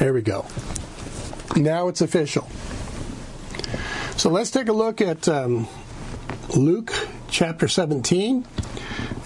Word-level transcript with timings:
There 0.00 0.14
we 0.14 0.22
go. 0.22 0.46
Now 1.56 1.88
it's 1.88 2.00
official. 2.00 2.48
So 4.16 4.30
let's 4.30 4.50
take 4.50 4.68
a 4.68 4.72
look 4.72 5.02
at 5.02 5.28
um, 5.28 5.68
Luke 6.56 6.90
chapter 7.28 7.68
17, 7.68 8.46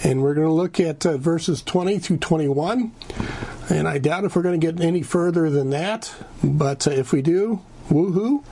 and 0.02 0.20
we're 0.20 0.34
going 0.34 0.48
to 0.48 0.52
look 0.52 0.80
at 0.80 1.06
uh, 1.06 1.16
verses 1.16 1.62
20 1.62 2.00
through 2.00 2.16
21. 2.16 2.90
And 3.70 3.86
I 3.86 3.98
doubt 3.98 4.24
if 4.24 4.34
we're 4.34 4.42
going 4.42 4.60
to 4.60 4.72
get 4.72 4.84
any 4.84 5.02
further 5.02 5.48
than 5.48 5.70
that, 5.70 6.12
but 6.42 6.88
uh, 6.88 6.90
if 6.90 7.12
we 7.12 7.22
do, 7.22 7.60
woohoo. 7.88 8.42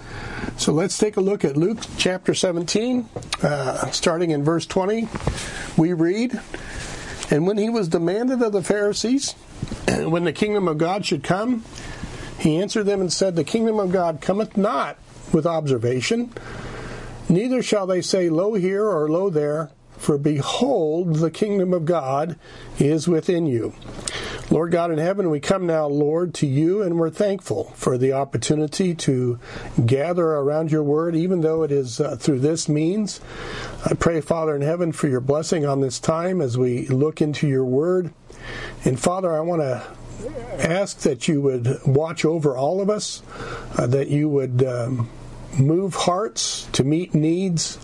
So 0.57 0.73
let's 0.73 0.96
take 0.96 1.16
a 1.16 1.20
look 1.20 1.45
at 1.45 1.57
Luke 1.57 1.80
chapter 1.98 2.34
17, 2.34 3.09
uh, 3.43 3.91
starting 3.91 4.30
in 4.30 4.45
verse 4.45 4.64
20. 4.66 5.09
We 5.77 5.93
read, 5.93 6.41
And 7.32 7.48
when 7.48 7.59
he 7.59 7.68
was 7.68 7.89
demanded 7.89 8.43
of 8.43 8.52
the 8.52 8.62
Pharisees, 8.62 9.34
when 9.89 10.23
the 10.23 10.32
kingdom 10.32 10.68
of 10.68 10.79
God 10.79 11.04
should 11.04 11.25
come, 11.25 11.64
he 12.43 12.56
answered 12.56 12.84
them 12.84 13.00
and 13.00 13.12
said, 13.12 13.36
The 13.36 13.44
kingdom 13.44 13.79
of 13.79 13.93
God 13.93 14.21
cometh 14.21 14.57
not 14.57 14.98
with 15.32 15.46
observation, 15.46 16.32
neither 17.29 17.62
shall 17.62 17.86
they 17.86 18.03
say, 18.03 18.29
Lo 18.29 18.54
here 18.54 18.85
or 18.85 19.08
lo 19.08 19.30
there, 19.30 19.71
for 19.96 20.18
behold, 20.18 21.16
the 21.16 21.30
kingdom 21.30 21.72
of 21.72 21.85
God 21.85 22.36
is 22.80 23.07
within 23.07 23.46
you. 23.46 23.75
Lord 24.50 24.72
God 24.72 24.90
in 24.90 24.99
heaven, 24.99 25.30
we 25.30 25.39
come 25.39 25.66
now, 25.66 25.86
Lord, 25.86 26.35
to 26.35 26.46
you, 26.49 26.82
and 26.82 26.99
we're 26.99 27.11
thankful 27.11 27.72
for 27.76 27.96
the 27.96 28.13
opportunity 28.13 28.93
to 28.96 29.38
gather 29.86 30.27
around 30.27 30.72
your 30.72 30.82
word, 30.82 31.14
even 31.14 31.43
though 31.43 31.63
it 31.63 31.71
is 31.71 32.00
uh, 32.00 32.16
through 32.16 32.41
this 32.41 32.69
means. 32.69 33.20
I 33.86 33.94
pray, 33.94 34.20
Father 34.20 34.56
in 34.56 34.62
heaven, 34.62 34.91
for 34.91 35.06
your 35.06 35.20
blessing 35.20 35.64
on 35.64 35.80
this 35.80 36.00
time 36.00 36.41
as 36.41 36.58
we 36.58 36.88
look 36.88 37.22
into 37.22 37.47
your 37.47 37.64
word. 37.64 38.12
And 38.84 38.98
Father, 38.98 39.33
I 39.33 39.41
want 39.41 39.62
to 39.62 39.86
ask 40.58 41.00
that 41.00 41.28
you 41.28 41.41
would 41.41 41.78
watch 41.86 42.25
over 42.25 42.56
all 42.56 42.80
of 42.80 42.91
us, 42.91 43.22
uh, 43.77 43.86
that 43.86 44.08
you 44.08 44.28
would 44.28 44.62
um, 44.64 45.08
move 45.58 45.94
hearts 45.94 46.68
to 46.72 46.84
meet 46.84 47.14
needs, 47.14 47.78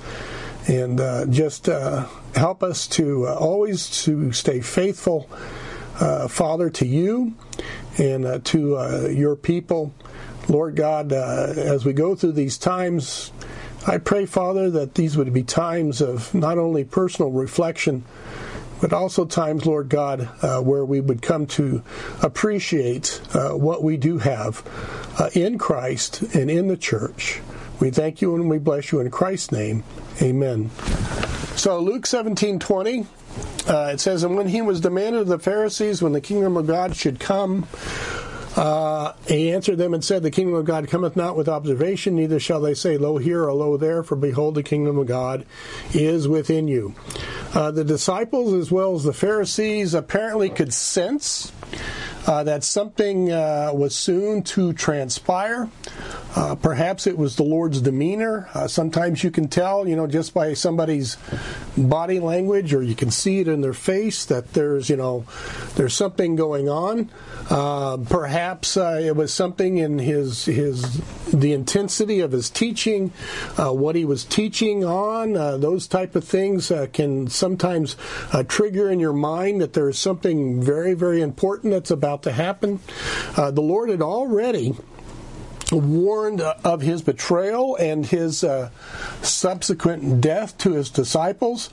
and 0.67 1.01
uh, 1.01 1.27
just 1.27 1.69
uh, 1.69 2.07
help 2.35 2.63
us 2.63 2.87
to 2.87 3.27
uh, 3.27 3.35
always 3.35 4.05
to 4.05 4.33
stay 4.33 4.61
faithful, 4.61 5.29
uh, 6.01 6.29
Father, 6.29 6.71
to 6.71 6.87
you 6.87 7.35
and 7.99 8.25
uh, 8.25 8.39
to 8.45 9.11
your 9.11 9.37
people. 9.37 9.93
Lord 10.49 10.77
God, 10.77 11.13
as 11.13 11.85
we 11.85 11.93
go 11.93 12.15
through 12.15 12.33
these 12.33 12.57
times, 12.57 13.33
I 13.87 13.99
pray, 13.99 14.25
Father, 14.25 14.71
that 14.71 14.95
these 14.95 15.17
would 15.17 15.33
be 15.33 15.43
times 15.43 16.01
of 16.01 16.35
not 16.35 16.57
only 16.57 16.85
personal 16.85 17.31
reflection, 17.31 18.05
but 18.81 18.93
also 18.93 19.25
times, 19.25 19.67
Lord 19.67 19.89
God, 19.89 20.29
uh, 20.43 20.61
where 20.61 20.85
we 20.85 21.01
would 21.01 21.23
come 21.23 21.47
to 21.49 21.83
appreciate 22.23 23.21
uh, 23.35 23.51
what 23.51 23.83
we 23.83 23.97
do 23.97 24.19
have 24.19 24.63
uh, 25.19 25.31
in 25.35 25.59
Christ 25.59 26.23
and 26.35 26.51
in 26.51 26.69
the 26.69 26.77
church. 26.77 27.41
We 27.81 27.91
thank 27.91 28.21
you 28.21 28.35
and 28.35 28.49
we 28.49 28.59
bless 28.59 28.93
you 28.93 29.01
in 29.01 29.11
Christ's 29.11 29.53
name. 29.53 29.85
Amen. 30.21 30.71
So 31.57 31.81
Luke 31.81 32.07
17 32.07 32.59
20. 32.59 33.07
Uh, 33.69 33.91
it 33.93 34.01
says, 34.01 34.23
And 34.23 34.35
when 34.37 34.49
he 34.49 34.63
was 34.63 34.81
demanded 34.81 35.21
of 35.21 35.29
the 35.29 35.39
Pharisees 35.39 36.01
when 36.01 36.13
the 36.13 36.21
kingdom 36.21 36.57
of 36.57 36.67
God 36.67 36.97
should 36.97 37.21
come, 37.21 37.69
uh, 38.57 39.13
he 39.27 39.53
answered 39.53 39.79
them 39.79 39.95
and 39.95 40.05
said, 40.05 40.23
The 40.23 40.31
kingdom 40.31 40.55
of 40.55 40.65
God 40.65 40.89
cometh 40.89 41.17
not 41.17 41.37
with 41.37 41.49
observation, 41.49 42.17
neither 42.17 42.41
shall 42.41 42.61
they 42.61 42.75
say, 42.75 42.97
Lo 42.97 43.19
here 43.19 43.45
or 43.45 43.53
lo 43.53 43.77
there, 43.77 44.03
for 44.03 44.17
behold, 44.17 44.55
the 44.55 44.63
kingdom 44.63 44.99
of 44.99 45.07
God 45.07 45.47
is 45.93 46.27
within 46.27 46.69
you. 46.69 46.95
Uh, 47.55 47.71
the 47.71 47.85
disciples, 47.85 48.53
as 48.55 48.71
well 48.71 48.95
as 48.95 49.05
the 49.05 49.13
Pharisees, 49.13 49.95
apparently 49.95 50.51
could 50.51 50.73
sense 50.73 51.53
uh, 52.27 52.45
that 52.45 52.63
something 52.65 53.33
uh, 53.33 53.71
was 53.73 53.95
soon 53.95 54.43
to 54.43 54.73
transpire. 54.73 55.69
Uh, 56.35 56.55
perhaps 56.55 57.07
it 57.07 57.17
was 57.17 57.37
the 57.37 57.43
Lord's 57.43 57.81
demeanor. 57.81 58.49
Uh, 58.53 58.69
sometimes 58.69 59.25
you 59.25 59.31
can 59.31 59.49
tell, 59.49 59.89
you 59.89 59.97
know, 59.97 60.07
just 60.07 60.35
by 60.35 60.55
somebody's 60.55 61.17
body 61.77 62.21
language, 62.21 62.75
or 62.75 62.83
you 62.83 62.95
can 62.95 63.11
see 63.11 63.41
it 63.41 63.49
in 63.49 63.61
their 63.61 63.73
face 63.73 64.27
that 64.27 64.53
there's, 64.53 64.91
you 64.91 64.97
know, 64.97 65.25
there's 65.77 65.95
something 65.95 66.37
going 66.37 66.69
on. 66.69 67.11
Uh, 67.49 67.97
perhaps 67.97 68.77
uh, 68.77 69.01
it 69.03 69.17
was 69.17 69.33
something 69.33 69.79
in 69.79 69.99
his 69.99 70.45
his 70.45 71.01
the 71.33 71.53
intensity 71.53 72.21
of 72.21 72.33
his 72.33 72.51
teaching, 72.51 73.13
uh, 73.57 73.73
what 73.73 73.97
he 73.97 74.05
was 74.05 74.25
teaching 74.25 74.85
on. 74.85 75.37
Uh, 75.37 75.57
those 75.57 75.87
type 75.87 76.15
of 76.15 76.25
things 76.25 76.71
can 76.93 77.27
sometimes 77.29 77.97
trigger 78.49 78.91
in 78.91 79.01
your 79.01 79.13
mind 79.13 79.63
that 79.63 79.73
there 79.73 79.89
is 79.89 79.99
something 79.99 80.63
very 80.63 80.93
very 80.93 81.23
important 81.23 81.73
that's 81.73 81.91
about 81.91 82.23
to 82.23 82.33
happen. 82.33 82.81
the 83.35 83.63
Lord 83.63 83.89
had 83.89 84.03
already 84.03 84.75
warned 85.73 86.41
of 86.41 86.81
his 86.81 87.03
betrayal 87.03 87.77
and 87.77 88.07
his 88.07 88.43
uh, 88.43 88.71
subsequent 89.23 90.21
death 90.21 90.57
to 90.59 90.73
his 90.73 90.91
disciples, 90.91 91.71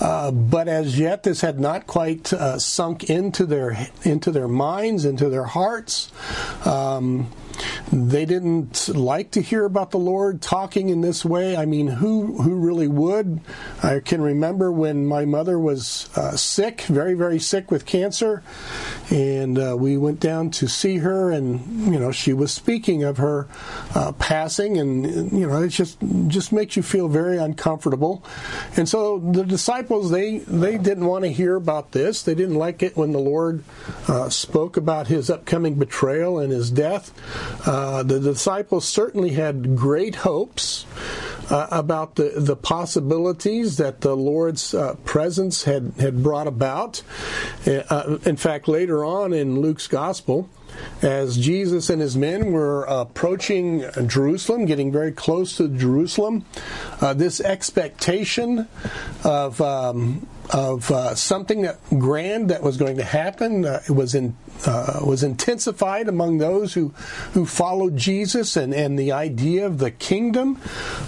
uh, 0.00 0.30
but 0.30 0.68
as 0.68 0.98
yet 0.98 1.22
this 1.22 1.40
had 1.40 1.60
not 1.60 1.86
quite 1.86 2.32
uh, 2.32 2.58
sunk 2.58 3.10
into 3.10 3.46
their 3.46 3.88
into 4.02 4.30
their 4.30 4.48
minds, 4.48 5.04
into 5.04 5.28
their 5.28 5.44
hearts. 5.44 6.10
Um, 6.64 7.30
they 7.92 8.24
didn't 8.24 8.88
like 8.88 9.30
to 9.32 9.42
hear 9.42 9.64
about 9.64 9.90
the 9.90 9.98
Lord 9.98 10.42
talking 10.42 10.88
in 10.88 11.00
this 11.00 11.24
way. 11.24 11.56
I 11.56 11.66
mean, 11.66 11.86
who 11.86 12.42
who 12.42 12.54
really 12.54 12.88
would? 12.88 13.40
I 13.82 14.00
can 14.00 14.20
remember 14.20 14.72
when 14.72 15.06
my 15.06 15.24
mother 15.24 15.58
was 15.58 16.08
uh, 16.16 16.36
sick, 16.36 16.82
very 16.82 17.14
very 17.14 17.38
sick 17.38 17.70
with 17.70 17.86
cancer, 17.86 18.42
and 19.10 19.58
uh, 19.58 19.76
we 19.78 19.96
went 19.96 20.20
down 20.20 20.50
to 20.52 20.68
see 20.68 20.98
her, 20.98 21.30
and 21.30 21.92
you 21.92 21.98
know 21.98 22.10
she 22.10 22.32
was 22.32 22.52
speaking 22.52 23.04
of 23.04 23.18
her 23.18 23.48
uh, 23.94 24.12
passing, 24.12 24.78
and 24.78 25.32
you 25.32 25.46
know 25.46 25.62
it 25.62 25.68
just 25.68 25.98
just 26.26 26.52
makes 26.52 26.76
you 26.76 26.82
feel 26.82 27.08
very 27.08 27.38
uncomfortable. 27.38 28.24
And 28.76 28.88
so 28.88 29.18
the 29.18 29.44
disciples 29.44 30.10
they 30.10 30.38
they 30.38 30.78
didn't 30.78 31.06
want 31.06 31.24
to 31.24 31.30
hear 31.30 31.56
about 31.56 31.92
this. 31.92 32.22
They 32.22 32.34
didn't 32.34 32.56
like 32.56 32.82
it 32.82 32.96
when 32.96 33.12
the 33.12 33.18
Lord 33.18 33.62
uh, 34.08 34.28
spoke 34.28 34.76
about 34.76 35.06
his 35.06 35.30
upcoming 35.30 35.74
betrayal 35.74 36.38
and 36.38 36.52
his 36.52 36.70
death. 36.70 37.12
Uh, 37.66 38.02
the 38.02 38.20
disciples 38.20 38.86
certainly 38.86 39.30
had 39.30 39.76
great 39.76 40.16
hopes 40.16 40.86
uh, 41.50 41.66
about 41.70 42.16
the, 42.16 42.32
the 42.36 42.56
possibilities 42.56 43.76
that 43.76 44.00
the 44.00 44.16
Lord's 44.16 44.74
uh, 44.74 44.94
presence 45.04 45.64
had, 45.64 45.92
had 45.98 46.22
brought 46.22 46.46
about. 46.46 47.02
Uh, 47.66 48.18
in 48.24 48.36
fact, 48.36 48.68
later 48.68 49.04
on 49.04 49.32
in 49.32 49.60
Luke's 49.60 49.86
gospel, 49.86 50.48
as 51.02 51.38
Jesus 51.38 51.90
and 51.90 52.00
his 52.00 52.16
men 52.16 52.52
were 52.52 52.84
approaching 52.84 53.84
Jerusalem, 54.06 54.64
getting 54.66 54.90
very 54.90 55.12
close 55.12 55.56
to 55.58 55.68
Jerusalem, 55.68 56.44
uh, 57.00 57.14
this 57.14 57.40
expectation 57.40 58.68
of 59.22 59.60
um, 59.60 60.26
of 60.50 60.90
uh, 60.90 61.14
something 61.14 61.62
that 61.62 61.78
grand 61.98 62.50
that 62.50 62.62
was 62.62 62.76
going 62.76 62.96
to 62.96 63.04
happen. 63.04 63.64
Uh, 63.64 63.80
it 63.88 63.92
was 63.92 64.14
in, 64.14 64.36
uh, 64.66 65.00
was 65.04 65.22
intensified 65.22 66.08
among 66.08 66.38
those 66.38 66.74
who 66.74 66.88
who 67.32 67.46
followed 67.46 67.96
Jesus, 67.96 68.56
and 68.56 68.74
and 68.74 68.98
the 68.98 69.12
idea 69.12 69.66
of 69.66 69.78
the 69.78 69.90
kingdom 69.90 70.60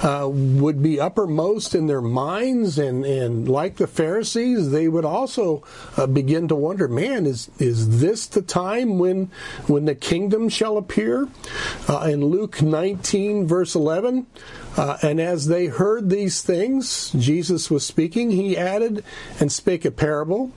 uh, 0.03 0.29
would 0.31 0.83
be 0.83 0.99
uppermost 0.99 1.75
in 1.75 1.87
their 1.87 2.01
minds, 2.01 2.79
and 2.79 3.05
and 3.05 3.49
like 3.49 3.77
the 3.77 3.87
Pharisees, 3.87 4.71
they 4.71 4.89
would 4.89 5.05
also 5.05 5.63
uh, 5.97 6.07
begin 6.07 6.49
to 6.49 6.55
wonder, 6.55 6.89
man, 6.89 7.27
is 7.27 7.51
is 7.59 8.01
this 8.01 8.27
the 8.27 8.43
time 8.43 8.99
when 8.99 9.31
when 9.67 9.85
the 9.85 9.95
kingdom 9.95 10.49
shall 10.49 10.77
appear? 10.77 11.29
Uh, 11.89 12.09
in 12.11 12.25
Luke 12.25 12.63
19 12.63 13.47
verse 13.47 13.75
11. 13.75 14.27
Uh, 14.77 14.99
and 15.03 15.21
as 15.21 15.47
they 15.47 15.67
heard 15.67 16.11
these 16.11 16.43
things, 16.43 17.11
Jesus 17.13 17.71
was 17.71 17.87
speaking, 17.87 18.31
he 18.31 18.57
added 18.57 19.03
and 19.41 19.51
spake 19.51 19.85
a 19.85 19.91
parable 19.91 20.53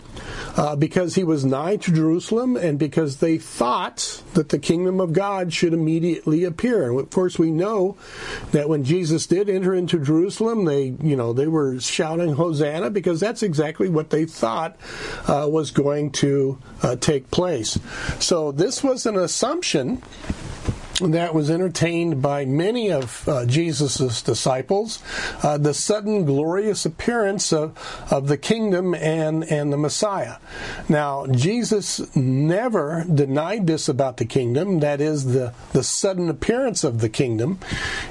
uh, 0.57 0.75
because 0.75 1.15
he 1.15 1.23
was 1.23 1.45
nigh 1.45 1.77
to 1.77 1.91
Jerusalem 1.91 2.57
and 2.57 2.77
because 2.77 3.17
they 3.17 3.37
thought 3.37 4.21
that 4.33 4.49
the 4.49 4.59
kingdom 4.59 4.99
of 4.99 5.13
God 5.13 5.53
should 5.53 5.73
immediately 5.73 6.43
appear. 6.43 6.89
And 6.89 6.99
of 6.99 7.09
course, 7.09 7.39
we 7.39 7.51
know 7.51 7.97
that 8.51 8.67
when 8.67 8.83
Jesus 8.83 9.25
did 9.25 9.49
enter 9.49 9.73
into 9.73 9.99
Jerusalem, 9.99 10.65
they, 10.65 10.95
you 11.01 11.15
know, 11.15 11.31
they 11.31 11.47
were 11.47 11.79
shouting 11.79 12.33
Hosanna 12.33 12.89
because 12.89 13.19
that's 13.19 13.43
exactly 13.43 13.89
what 13.89 14.09
they 14.09 14.25
thought 14.25 14.77
uh, 15.27 15.47
was 15.49 15.71
going 15.71 16.11
to 16.11 16.57
uh, 16.83 16.95
take 16.97 17.31
place. 17.31 17.79
So 18.19 18.51
this 18.51 18.83
was 18.83 19.05
an 19.05 19.15
assumption 19.15 20.01
that 20.99 21.33
was 21.33 21.49
entertained 21.49 22.21
by 22.21 22.45
many 22.45 22.91
of 22.91 23.27
uh, 23.27 23.45
Jesus' 23.45 24.21
disciples, 24.21 25.01
uh, 25.43 25.57
the 25.57 25.73
sudden 25.73 26.25
glorious 26.25 26.85
appearance 26.85 27.53
of, 27.53 27.77
of 28.11 28.27
the 28.27 28.37
kingdom 28.37 28.93
and, 28.93 29.43
and 29.45 29.71
the 29.71 29.77
Messiah. 29.77 30.35
Now, 30.87 31.25
Jesus 31.27 32.15
never 32.15 33.05
denied 33.13 33.67
this 33.67 33.87
about 33.87 34.17
the 34.17 34.25
kingdom, 34.25 34.79
that 34.81 34.99
is, 34.99 35.25
the, 35.25 35.53
the 35.73 35.83
sudden 35.83 36.29
appearance 36.29 36.83
of 36.83 36.99
the 36.99 37.09
kingdom. 37.09 37.59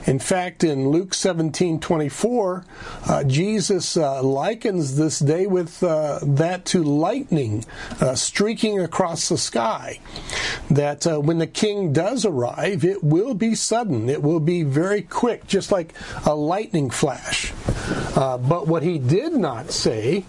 In 0.06 0.18
fact, 0.18 0.64
in 0.64 0.88
Luke 0.88 1.14
17 1.14 1.80
24, 1.80 2.64
uh, 3.06 3.24
Jesus 3.24 3.96
uh, 3.96 4.22
likens 4.22 4.96
this 4.96 5.18
day 5.18 5.46
with 5.46 5.82
uh, 5.82 6.20
that 6.22 6.64
to 6.66 6.82
lightning 6.82 7.64
uh, 8.00 8.14
streaking 8.14 8.80
across 8.80 9.28
the 9.28 9.38
sky. 9.38 10.00
That 10.70 11.06
when 11.06 11.38
the 11.38 11.46
king 11.46 11.92
does 11.92 12.24
arrive, 12.24 12.77
it 12.84 13.02
will 13.02 13.34
be 13.34 13.54
sudden. 13.54 14.08
It 14.08 14.22
will 14.22 14.40
be 14.40 14.62
very 14.62 15.02
quick, 15.02 15.46
just 15.46 15.72
like 15.72 15.94
a 16.26 16.34
lightning 16.34 16.90
flash. 16.90 17.52
Uh, 18.16 18.38
but 18.38 18.66
what 18.66 18.82
he 18.82 18.98
did 18.98 19.32
not 19.32 19.70
say 19.70 20.24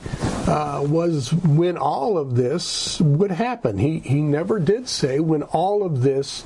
uh, 0.48 0.84
was 0.88 1.34
when 1.34 1.78
all 1.78 2.18
of 2.18 2.36
this 2.36 3.00
would 3.02 3.32
happen. 3.32 3.78
He, 3.78 4.00
he 4.00 4.22
never 4.22 4.60
did 4.60 4.88
say 4.88 5.20
when 5.20 5.44
all 5.44 5.84
of 5.84 6.02
this 6.02 6.44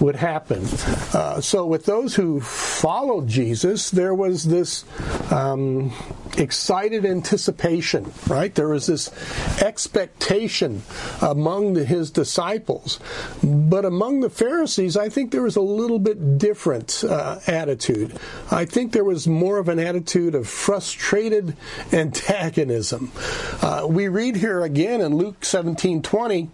would 0.00 0.16
happen. 0.16 0.64
Uh, 1.12 1.40
so, 1.40 1.66
with 1.66 1.84
those 1.84 2.14
who 2.14 2.40
followed 2.40 3.28
Jesus, 3.28 3.90
there 3.90 4.14
was 4.14 4.44
this 4.44 4.84
um, 5.30 5.92
excited 6.38 7.04
anticipation, 7.04 8.12
right? 8.26 8.54
There 8.54 8.68
was 8.68 8.86
this 8.86 9.10
expectation 9.60 10.82
among 11.20 11.74
the, 11.74 11.84
his 11.84 12.10
disciples. 12.10 12.98
But 13.42 13.84
among 13.84 14.20
the 14.20 14.30
Pharisees, 14.30 14.96
I 14.96 15.08
think 15.08 15.30
there 15.30 15.42
was 15.42 15.56
a 15.56 15.60
little 15.60 15.98
bit 15.98 16.38
different 16.38 17.04
uh, 17.04 17.40
attitude. 17.46 18.18
I 18.50 18.64
think 18.64 18.92
there 18.92 19.04
was 19.04 19.26
more 19.26 19.58
of 19.58 19.68
an 19.68 19.78
attitude 19.78 20.34
of 20.34 20.48
frustrated 20.48 21.56
antagonism. 21.92 23.12
Uh, 23.62 23.86
we 23.88 24.08
read 24.08 24.36
here 24.36 24.62
again 24.62 25.00
in 25.00 25.16
Luke 25.16 25.44
17 25.44 26.02
20. 26.02 26.50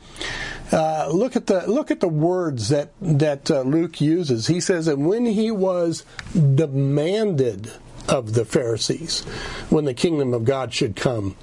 Uh, 0.73 1.09
look 1.13 1.37
at 1.37 1.47
the 1.47 1.67
look 1.71 1.91
at 1.91 2.01
the 2.01 2.09
words 2.09 2.69
that 2.71 2.93
that 3.01 3.51
uh, 3.51 3.63
Luke 3.63 4.01
uses. 4.01 4.47
He 4.47 4.61
says 4.61 4.87
that 4.87 4.99
when 4.99 5.27
he 5.27 5.51
was 5.51 6.05
demanded 6.35 7.71
of 8.09 8.35
the 8.35 8.45
Pharisees 8.45 9.23
when 9.71 9.85
the 9.85 9.95
kingdom 9.95 10.33
of 10.33 10.45
God 10.45 10.73
should 10.73 10.97
come, 10.97 11.37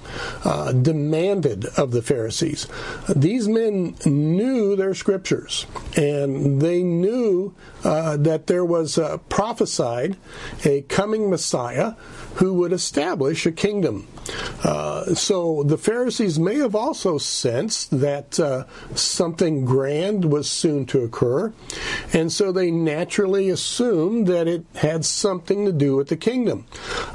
uh, 0.44 0.72
demanded 0.72 1.66
of 1.76 1.90
the 1.90 2.02
Pharisees. 2.02 2.66
These 3.14 3.48
men 3.48 3.96
knew 4.04 4.76
their 4.76 4.94
scriptures 4.94 5.66
and 5.96 6.60
they 6.60 6.82
knew 6.82 7.54
uh, 7.82 8.16
that 8.18 8.46
there 8.46 8.64
was 8.64 8.98
uh, 8.98 9.18
prophesied 9.28 10.16
a 10.64 10.82
coming 10.82 11.30
Messiah 11.30 11.94
who 12.36 12.54
would 12.54 12.72
establish 12.72 13.46
a 13.46 13.52
kingdom. 13.52 14.08
Uh, 14.62 15.14
so 15.14 15.62
the 15.62 15.76
Pharisees 15.76 16.38
may 16.38 16.56
have 16.56 16.74
also 16.74 17.18
sensed 17.18 18.00
that 18.00 18.40
uh, 18.40 18.64
something 18.94 19.64
grand 19.64 20.24
was 20.24 20.50
soon 20.50 20.86
to 20.86 21.02
occur, 21.02 21.52
and 22.12 22.32
so 22.32 22.50
they 22.50 22.70
naturally 22.70 23.50
assumed 23.50 24.26
that 24.26 24.48
it 24.48 24.64
had 24.74 25.04
something 25.04 25.66
to 25.66 25.72
do 25.72 25.96
with 25.96 26.08
the 26.08 26.16
kingdom. 26.16 26.66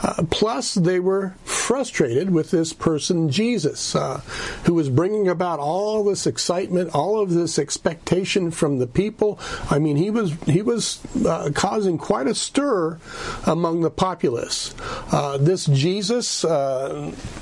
Uh, 0.03 0.23
plus, 0.29 0.75
they 0.75 0.99
were 0.99 1.35
frustrated 1.43 2.29
with 2.29 2.51
this 2.51 2.73
person, 2.73 3.29
Jesus, 3.29 3.95
uh, 3.95 4.21
who 4.65 4.73
was 4.73 4.89
bringing 4.89 5.27
about 5.27 5.59
all 5.59 6.03
this 6.03 6.27
excitement, 6.27 6.93
all 6.93 7.19
of 7.19 7.31
this 7.31 7.57
expectation 7.57 8.51
from 8.51 8.79
the 8.79 8.87
people. 8.87 9.39
I 9.69 9.79
mean, 9.79 9.97
he 9.97 10.09
was 10.09 10.33
he 10.45 10.61
was 10.61 10.99
uh, 11.25 11.49
causing 11.53 11.97
quite 11.97 12.27
a 12.27 12.35
stir 12.35 12.99
among 13.45 13.81
the 13.81 13.91
populace. 13.91 14.75
Uh, 15.11 15.37
this 15.37 15.65
Jesus 15.65 16.43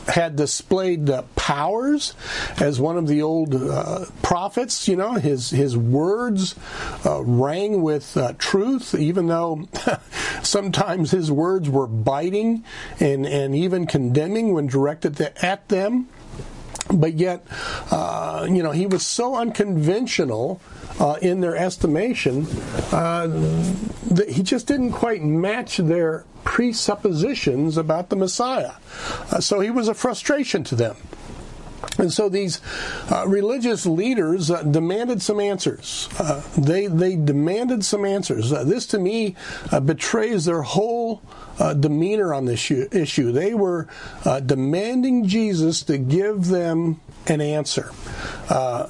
had 0.07 0.35
displayed 0.35 1.09
uh, 1.09 1.23
powers 1.35 2.13
as 2.59 2.79
one 2.79 2.97
of 2.97 3.07
the 3.07 3.21
old 3.21 3.55
uh, 3.55 4.05
prophets. 4.21 4.87
You 4.87 4.95
know, 4.95 5.13
his 5.13 5.49
his 5.49 5.77
words 5.77 6.55
uh, 7.05 7.21
rang 7.23 7.81
with 7.81 8.15
uh, 8.17 8.33
truth, 8.37 8.95
even 8.95 9.27
though 9.27 9.67
sometimes 10.43 11.11
his 11.11 11.31
words 11.31 11.69
were 11.69 11.87
biting 11.87 12.63
and 12.99 13.25
and 13.25 13.55
even 13.55 13.87
condemning 13.87 14.53
when 14.53 14.67
directed 14.67 15.19
at 15.41 15.67
them. 15.69 16.07
But 16.93 17.15
yet, 17.15 17.45
uh, 17.91 18.47
you 18.49 18.63
know, 18.63 18.71
he 18.71 18.85
was 18.85 19.05
so 19.05 19.35
unconventional 19.35 20.61
uh, 20.99 21.17
in 21.21 21.41
their 21.41 21.55
estimation 21.55 22.47
uh, 22.91 23.27
that 24.11 24.29
he 24.29 24.43
just 24.43 24.67
didn't 24.67 24.93
quite 24.93 25.21
match 25.21 25.77
their 25.77 26.25
presuppositions 26.43 27.77
about 27.77 28.09
the 28.09 28.15
Messiah. 28.15 28.73
Uh, 29.31 29.39
so 29.39 29.59
he 29.59 29.69
was 29.69 29.87
a 29.87 29.93
frustration 29.93 30.63
to 30.63 30.75
them. 30.75 30.95
And 31.97 32.11
so 32.11 32.29
these 32.29 32.61
uh, 33.11 33.27
religious 33.27 33.85
leaders 33.85 34.51
uh, 34.51 34.63
demanded 34.63 35.21
some 35.21 35.39
answers. 35.39 36.09
Uh, 36.19 36.43
they 36.57 36.87
they 36.87 37.15
demanded 37.15 37.83
some 37.85 38.05
answers. 38.05 38.51
Uh, 38.51 38.63
this 38.63 38.85
to 38.87 38.99
me 38.99 39.35
uh, 39.71 39.79
betrays 39.79 40.45
their 40.45 40.61
whole 40.61 41.21
uh, 41.59 41.73
demeanor 41.73 42.33
on 42.33 42.45
this 42.45 42.69
issue. 42.69 43.31
They 43.31 43.53
were 43.53 43.87
demanding 44.45 45.27
Jesus 45.27 45.83
to 45.83 45.97
give 45.97 46.47
them 46.47 46.99
an 47.27 47.41
answer. 47.41 47.91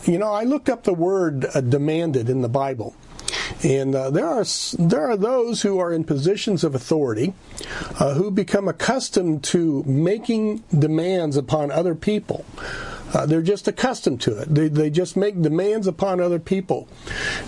you 0.06 0.18
know, 0.18 0.32
I 0.32 0.44
looked 0.44 0.70
up 0.70 0.84
the 0.84 0.94
word 0.94 1.46
demanded 1.70 2.30
in 2.30 2.42
the 2.42 2.50
Bible. 2.50 2.96
And 3.64 3.96
uh, 3.96 4.10
there 4.10 4.28
are 4.28 4.46
there 4.78 5.10
are 5.10 5.18
those 5.18 5.62
who 5.62 5.80
are 5.80 5.92
in 5.94 6.04
positions 6.04 6.64
of 6.64 6.76
authority 6.76 7.34
uh, 8.00 8.14
who 8.14 8.32
become 8.32 8.68
accustomed 8.68 9.44
to 9.46 9.84
making 9.86 10.64
demands 10.78 11.38
upon 11.38 11.72
other 11.72 11.96
people. 11.96 12.46
Uh, 13.14 13.26
they're 13.26 13.42
just 13.42 13.68
accustomed 13.68 14.22
to 14.22 14.38
it. 14.40 14.54
They, 14.54 14.68
they 14.68 14.90
just 14.90 15.16
make 15.16 15.42
demands 15.42 15.88
upon 15.88 16.20
other 16.20 16.40
people. 16.40 16.88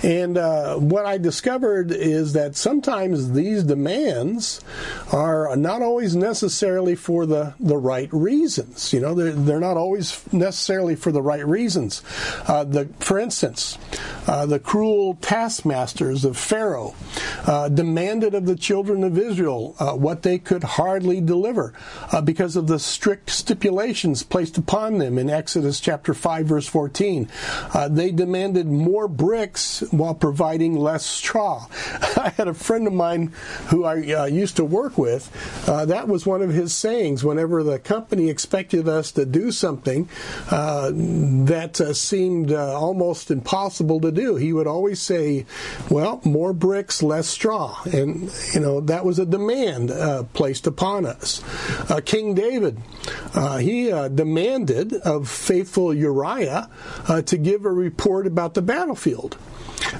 And 0.03 0.37
uh, 0.37 0.75
what 0.77 1.05
I 1.05 1.17
discovered 1.17 1.91
is 1.91 2.33
that 2.33 2.55
sometimes 2.55 3.31
these 3.31 3.63
demands 3.63 4.61
are 5.11 5.55
not 5.55 5.81
always 5.81 6.15
necessarily 6.15 6.95
for 6.95 7.25
the, 7.25 7.53
the 7.59 7.77
right 7.77 8.09
reasons. 8.13 8.93
You 8.93 9.01
know, 9.01 9.13
they're, 9.13 9.31
they're 9.31 9.59
not 9.59 9.77
always 9.77 10.31
necessarily 10.31 10.95
for 10.95 11.11
the 11.11 11.21
right 11.21 11.45
reasons. 11.45 12.03
Uh, 12.47 12.63
the, 12.63 12.85
for 12.99 13.19
instance, 13.19 13.77
uh, 14.27 14.45
the 14.45 14.59
cruel 14.59 15.17
taskmasters 15.21 16.23
of 16.23 16.37
Pharaoh 16.37 16.95
uh, 17.45 17.67
demanded 17.67 18.33
of 18.33 18.45
the 18.45 18.55
children 18.55 19.03
of 19.03 19.17
Israel 19.17 19.75
uh, 19.79 19.93
what 19.93 20.23
they 20.23 20.37
could 20.37 20.63
hardly 20.63 21.19
deliver 21.19 21.73
because 22.23 22.55
of 22.55 22.67
the 22.67 22.79
strict 22.79 23.29
stipulations 23.29 24.23
placed 24.23 24.57
upon 24.57 24.97
them 24.97 25.17
in 25.17 25.29
Exodus 25.29 25.48
Exodus 25.49 25.79
chapter 25.79 26.13
5 26.13 26.45
verse 26.45 26.67
14. 26.67 27.27
Uh, 27.73 27.87
they 27.87 28.11
demanded 28.11 28.67
more 28.67 29.07
bricks 29.07 29.79
while 29.89 30.13
providing 30.13 30.75
less 30.75 31.03
straw. 31.03 31.65
I 32.17 32.31
had 32.37 32.47
a 32.47 32.53
friend 32.53 32.85
of 32.85 32.93
mine 32.93 33.33
who 33.69 33.83
I 33.83 34.13
uh, 34.13 34.25
used 34.25 34.57
to 34.57 34.63
work 34.63 34.95
with. 34.95 35.27
Uh, 35.67 35.85
that 35.85 36.07
was 36.07 36.23
one 36.23 36.43
of 36.43 36.51
his 36.51 36.71
sayings 36.71 37.23
whenever 37.23 37.63
the 37.63 37.79
company 37.79 38.29
expected 38.29 38.87
us 38.87 39.11
to 39.13 39.25
do 39.25 39.51
something 39.51 40.07
uh, 40.51 40.91
that 40.93 41.81
uh, 41.81 41.95
seemed 41.95 42.51
uh, 42.51 42.79
almost 42.79 43.31
impossible 43.31 43.99
to 44.01 44.11
do. 44.11 44.35
He 44.35 44.53
would 44.53 44.67
always 44.67 45.01
say, 45.01 45.47
well, 45.89 46.21
more 46.23 46.53
bricks, 46.53 47.01
less 47.01 47.27
straw. 47.27 47.81
And, 47.85 48.31
you 48.53 48.59
know, 48.59 48.81
that 48.81 49.03
was 49.03 49.17
a 49.17 49.25
demand 49.25 49.89
placed 50.33 50.67
upon 50.67 51.07
us. 51.07 51.43
King 52.05 52.35
David, 52.35 52.77
he 53.59 53.89
demanded 54.13 54.93
of 54.93 55.38
faithful 55.39 55.93
Uriah 55.93 56.69
uh, 57.07 57.21
to 57.23 57.37
give 57.37 57.65
a 57.65 57.71
report 57.71 58.27
about 58.27 58.53
the 58.53 58.61
battlefield. 58.61 59.37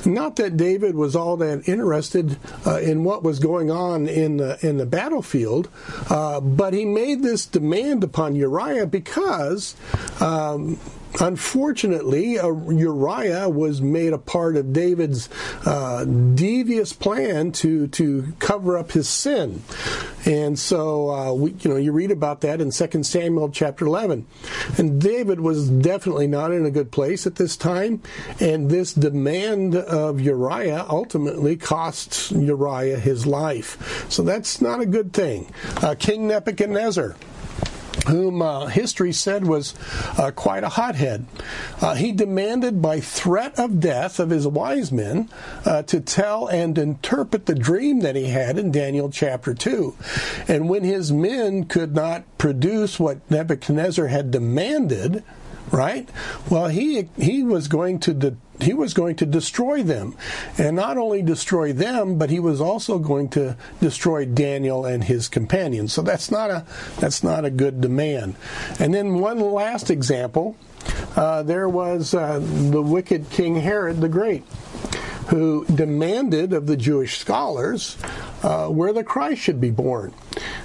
Not 0.06 0.36
that 0.36 0.58
David 0.58 0.96
was 0.96 1.16
all 1.16 1.38
that 1.38 1.68
interested 1.68 2.38
uh, 2.66 2.80
in 2.80 3.04
what 3.04 3.24
was 3.24 3.40
going 3.40 3.72
on 3.72 4.08
in 4.08 4.38
the 4.38 4.64
in 4.66 4.78
the 4.78 4.86
battlefield, 4.86 5.70
uh, 6.10 6.40
but 6.42 6.74
he 6.74 6.86
made 6.86 7.24
this 7.24 7.46
demand 7.46 8.04
upon 8.04 8.36
Uriah 8.36 8.86
because 8.86 9.76
um, 10.22 10.78
Unfortunately, 11.20 12.38
uh, 12.38 12.48
Uriah 12.48 13.50
was 13.50 13.82
made 13.82 14.14
a 14.14 14.18
part 14.18 14.56
of 14.56 14.72
David's 14.72 15.28
uh, 15.66 16.06
devious 16.06 16.94
plan 16.94 17.52
to 17.54 17.88
to 17.88 18.34
cover 18.40 18.78
up 18.78 18.92
his 18.92 19.10
sin, 19.10 19.62
and 20.26 20.58
so 20.58 21.10
uh, 21.10 21.34
we, 21.34 21.52
you 21.60 21.70
know 21.70 21.78
you 21.78 21.92
read 21.92 22.12
about 22.12 22.42
that 22.42 22.62
in 22.62 22.72
2 22.72 23.04
Samuel 23.04 23.50
chapter 23.50 23.86
11. 23.86 24.28
And 24.78 25.02
David 25.02 25.40
was 25.40 25.70
definitely 25.70 26.28
not 26.28 26.52
in 26.52 26.66
a 26.66 26.72
good 26.72 26.92
place 26.92 27.26
at 27.26 27.36
this 27.36 27.58
time, 27.58 28.02
and 28.40 28.70
this 28.70 28.94
demand 28.94 29.76
of 29.76 30.22
Uriah 30.22 30.86
ultimately 30.90 31.58
costs 31.58 32.32
Uriah 32.32 33.00
his 33.00 33.26
life. 33.26 34.06
So 34.10 34.24
that's 34.24 34.62
not 34.62 34.80
a 34.80 34.86
good 34.86 35.12
thing. 35.12 35.52
Uh, 35.82 35.96
King 35.98 36.28
Nebuchadnezzar 36.28 37.16
whom 38.08 38.42
uh, 38.42 38.68
history 38.68 39.12
said 39.12 39.46
was 39.46 39.74
uh, 40.18 40.32
quite 40.32 40.64
a 40.64 40.70
hothead. 40.70 41.26
Uh, 41.82 41.96
he 41.96 42.12
demanded 42.12 42.82
by 42.82 43.00
threat 43.00 43.58
of 43.60 43.80
death 43.80 44.20
of 44.20 44.30
his 44.30 44.48
wise 44.48 44.92
men 44.92 45.30
uh, 45.66 45.84
to 45.84 46.00
tell 46.00 46.48
and 46.48 46.78
interpret 46.78 47.46
the 47.46 47.56
dream 47.56 48.00
that 48.02 48.16
he 48.16 48.26
had 48.26 48.58
in 48.58 48.72
Daniel 48.72 49.10
chapter 49.10 49.54
2. 49.54 49.96
And 50.48 50.70
when 50.70 50.84
his 50.84 51.12
men 51.12 51.66
could 51.66 51.96
not 51.96 52.24
produce 52.38 53.00
what 53.00 53.30
Nebuchadnezzar 53.30 54.08
had 54.08 54.32
demanded, 54.32 55.24
right? 55.72 56.10
Well, 56.50 56.68
he 56.68 57.10
he 57.18 57.44
was 57.44 57.68
going 57.68 58.00
to 58.00 58.14
de- 58.14 58.38
he 58.62 58.74
was 58.74 58.94
going 58.94 59.16
to 59.18 59.26
destroy 59.26 59.84
them, 59.84 60.16
and 60.58 60.76
not 60.76 60.98
only 60.98 61.22
destroy 61.22 61.74
them, 61.74 62.18
but 62.18 62.30
he 62.30 62.40
was 62.40 62.60
also 62.60 63.00
going 63.00 63.30
to 63.30 63.56
destroy 63.80 64.26
Daniel 64.26 64.86
and 64.86 65.04
his 65.04 65.28
companions. 65.28 65.94
So 65.94 66.02
that's 66.02 66.30
not 66.30 66.50
a 66.50 66.66
that's 67.00 67.24
not 67.24 67.46
a 67.46 67.50
good 67.50 67.82
demand. 67.82 68.36
And 68.80 68.94
then 68.94 69.20
one 69.20 69.40
last 69.40 69.90
example, 69.90 70.56
uh, 71.16 71.44
there 71.44 71.70
was 71.70 72.14
uh, 72.14 72.40
the 72.40 72.82
wicked 72.82 73.30
King 73.30 73.56
Herod 73.56 74.02
the 74.02 74.10
Great 74.10 74.44
who 75.30 75.64
demanded 75.66 76.54
of 76.54 76.66
the 76.66 76.76
Jewish 76.76 77.20
scholars 77.20 77.98
uh, 78.42 78.68
where 78.68 78.94
the 78.94 79.04
Christ 79.04 79.42
should 79.42 79.62
be 79.62 79.70
born. 79.70 80.12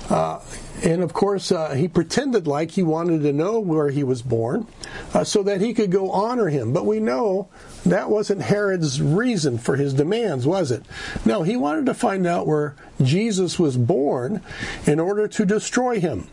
Uh, 0.09 0.41
and 0.83 1.03
of 1.03 1.13
course, 1.13 1.53
uh, 1.53 1.75
he 1.75 1.87
pretended 1.87 2.47
like 2.47 2.71
he 2.71 2.83
wanted 2.83 3.23
to 3.23 3.33
know 3.33 3.61
where 3.61 3.91
he 3.91 4.03
was 4.03 4.23
born 4.23 4.67
uh, 5.13 5.23
so 5.23 5.43
that 5.43 5.61
he 5.61 5.75
could 5.75 5.91
go 5.91 6.11
honor 6.11 6.49
him. 6.49 6.73
But 6.73 6.87
we 6.87 6.99
know 6.99 7.49
that 7.85 8.11
wasn't 8.11 8.43
Herod's 8.43 9.01
reason 9.01 9.59
for 9.59 9.77
his 9.77 9.95
demands, 9.95 10.47
was 10.47 10.71
it? 10.71 10.85
No, 11.25 11.43
he 11.43 11.57
wanted 11.57 11.87
to 11.87 11.95
find 11.95 12.27
out 12.27 12.47
where 12.47 12.75
Jesus 13.03 13.59
was 13.59 13.77
born 13.77 14.41
in 14.87 14.99
order 14.99 15.29
to 15.29 15.45
destroy 15.45 16.01
him. 16.01 16.29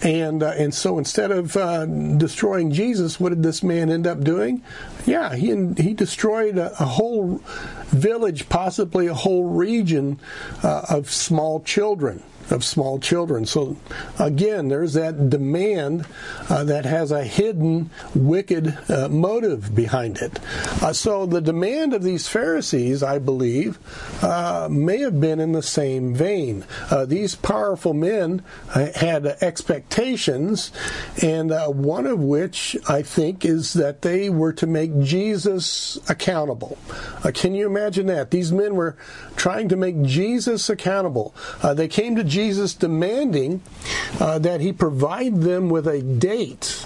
And 0.00 0.42
uh, 0.42 0.54
and 0.56 0.74
so 0.74 0.98
instead 0.98 1.30
of 1.30 1.56
uh, 1.56 1.86
destroying 1.86 2.72
Jesus, 2.72 3.20
what 3.20 3.30
did 3.30 3.42
this 3.42 3.62
man 3.62 3.90
end 3.90 4.06
up 4.06 4.22
doing? 4.22 4.62
Yeah, 5.06 5.34
he 5.34 5.48
he 5.76 5.94
destroyed 5.94 6.58
a, 6.58 6.72
a 6.80 6.86
whole 6.86 7.40
village, 7.88 8.48
possibly 8.48 9.06
a 9.06 9.14
whole 9.14 9.44
region 9.44 10.20
uh, 10.62 10.82
of 10.88 11.10
small 11.10 11.60
children 11.60 12.22
of 12.50 12.64
small 12.64 12.98
children. 12.98 13.46
So 13.46 13.76
again, 14.18 14.68
there's 14.68 14.94
that 14.94 15.30
demand 15.30 16.06
uh, 16.48 16.64
that 16.64 16.84
has 16.84 17.10
a 17.10 17.24
hidden 17.24 17.90
wicked 18.14 18.76
uh, 18.88 19.08
motive 19.08 19.74
behind 19.74 20.18
it. 20.18 20.38
Uh, 20.82 20.92
so 20.92 21.26
the 21.26 21.40
demand 21.40 21.94
of 21.94 22.02
these 22.02 22.28
Pharisees, 22.28 23.02
I 23.02 23.18
believe, 23.18 23.78
uh, 24.22 24.68
may 24.70 24.98
have 24.98 25.20
been 25.20 25.40
in 25.40 25.52
the 25.52 25.62
same 25.62 26.14
vein. 26.14 26.64
Uh, 26.90 27.06
these 27.06 27.34
powerful 27.34 27.94
men 27.94 28.42
uh, 28.74 28.88
had 28.94 29.26
expectations, 29.26 30.72
and 31.22 31.52
one 31.76 32.06
of 32.06 32.18
which 32.18 32.76
I 32.88 33.02
think 33.02 33.44
is 33.44 33.72
that 33.74 34.02
they 34.02 34.28
were 34.28 34.52
to 34.54 34.66
make 34.66 34.91
Jesus 35.00 35.98
accountable. 36.08 36.78
can 37.32 37.54
you 37.54 37.66
imagine 37.66 38.06
that? 38.06 38.30
These 38.30 38.52
men 38.52 38.74
were 38.74 38.96
trying 39.36 39.68
to 39.68 39.76
make 39.76 40.02
Jesus 40.02 40.68
accountable. 40.68 41.34
they 41.74 41.88
came 41.88 42.16
to 42.16 42.24
Jesus 42.24 42.74
demanding 42.74 43.62
uh, 44.20 44.38
that 44.38 44.60
he 44.60 44.72
provide 44.72 45.40
them 45.40 45.68
with 45.68 45.86
a 45.86 46.02
date 46.02 46.84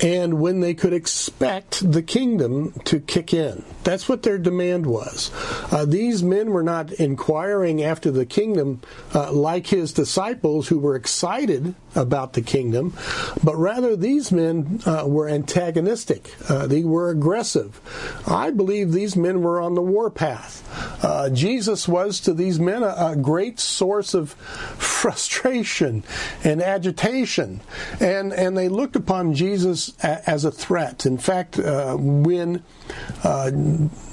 and 0.00 0.40
when 0.40 0.60
they 0.60 0.74
could 0.74 0.92
expect 0.92 1.90
the 1.90 2.02
kingdom 2.02 2.72
to 2.84 3.00
kick 3.00 3.34
in. 3.34 3.64
That's 3.84 4.08
what 4.08 4.22
their 4.22 4.38
demand 4.38 4.86
was. 4.86 5.30
Uh, 5.72 5.84
these 5.84 6.22
men 6.22 6.50
were 6.50 6.62
not 6.62 6.92
inquiring 6.92 7.82
after 7.82 8.10
the 8.10 8.26
kingdom 8.26 8.80
uh, 9.14 9.32
like 9.32 9.66
his 9.66 9.92
disciples 9.92 10.68
who 10.68 10.78
were 10.78 10.94
excited 10.94 11.74
about 11.94 12.34
the 12.34 12.42
kingdom, 12.42 12.94
but 13.42 13.56
rather 13.56 13.96
these 13.96 14.30
men 14.30 14.80
uh, 14.86 15.04
were 15.06 15.28
antagonistic. 15.28 16.34
Uh, 16.48 16.66
they 16.66 16.84
were 16.84 17.10
aggressive. 17.10 17.80
I 18.26 18.50
believe 18.50 18.92
these 18.92 19.16
men 19.16 19.42
were 19.42 19.60
on 19.60 19.74
the 19.74 19.82
warpath. 19.82 20.64
Uh, 21.02 21.30
Jesus 21.30 21.88
was 21.88 22.20
to 22.20 22.34
these 22.34 22.60
men 22.60 22.82
a, 22.82 22.94
a, 23.12 23.16
great 23.16 23.58
source 23.58 24.14
of 24.14 24.32
frustration 24.32 26.04
and 26.44 26.62
agitation, 26.62 27.60
and 28.00 28.32
and 28.32 28.56
they 28.56 28.68
looked 28.68 28.96
upon 28.96 29.34
Jesus 29.34 29.87
as 30.00 30.44
a 30.44 30.50
threat. 30.50 31.06
In 31.06 31.18
fact, 31.18 31.58
uh, 31.58 31.96
when 31.96 32.62
uh, 33.24 33.50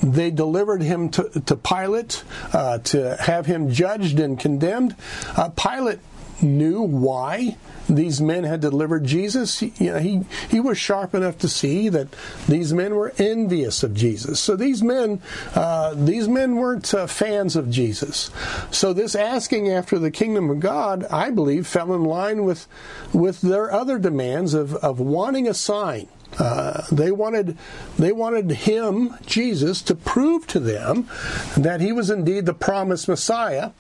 they 0.04 0.32
delivered 0.32 0.82
him 0.82 1.10
to, 1.10 1.30
to 1.46 1.56
Pilate 1.56 2.24
uh, 2.54 2.80
to 2.80 3.16
have 3.18 3.46
him 3.46 3.72
judged 3.72 4.20
and 4.20 4.40
condemned. 4.40 4.96
Uh, 5.36 5.50
Pilate 5.50 6.00
knew 6.42 6.82
why 6.82 7.58
these 7.88 8.22
men 8.22 8.44
had 8.44 8.62
delivered 8.62 9.04
Jesus. 9.06 9.60
He, 9.60 9.74
you 9.78 9.94
know, 9.94 10.00
he, 10.00 10.22
he 10.50 10.60
was 10.60 10.78
sharp 10.78 11.14
enough 11.14 11.38
to 11.40 11.48
see 11.48 11.90
that 11.90 12.08
these 12.48 12.74
men 12.74 12.96
were 12.96 13.14
envious 13.18 13.84
of 13.84 13.94
Jesus. 13.94 14.40
So 14.40 14.56
these 14.56 14.82
men, 14.82 15.22
uh, 15.54 15.94
these 15.96 16.28
men 16.28 16.56
weren't 16.56 16.94
uh, 16.94 17.08
fans 17.08 17.56
of 17.56 17.70
Jesus. 17.70 18.32
So 18.72 18.94
this 18.94 19.16
asking 19.16 19.70
after 19.70 20.00
the 20.00 20.12
kingdom 20.12 20.50
of 20.50 20.60
God, 20.60 21.06
I 21.06 21.30
believe, 21.32 21.68
fell 21.68 21.94
in 21.94 22.04
line 22.04 22.44
with, 22.44 22.68
with 23.14 23.42
their 23.42 23.72
other 23.72 24.00
demands 24.00 24.54
of, 24.54 24.76
of 24.76 25.00
wanting 25.00 25.48
a 25.48 25.54
sign. 25.54 26.08
Uh, 26.38 26.84
they 26.92 27.12
wanted 27.12 27.58
they 27.98 28.12
wanted 28.12 28.52
him 28.52 29.16
Jesus 29.26 29.82
to 29.84 29.96
prove 29.96 30.46
to 30.48 30.60
them 30.60 31.08
that 31.56 31.82
he 31.82 31.92
was 31.92 32.10
indeed 32.10 32.46
the 32.46 32.54
promised 32.54 33.08
Messiah, 33.08 33.72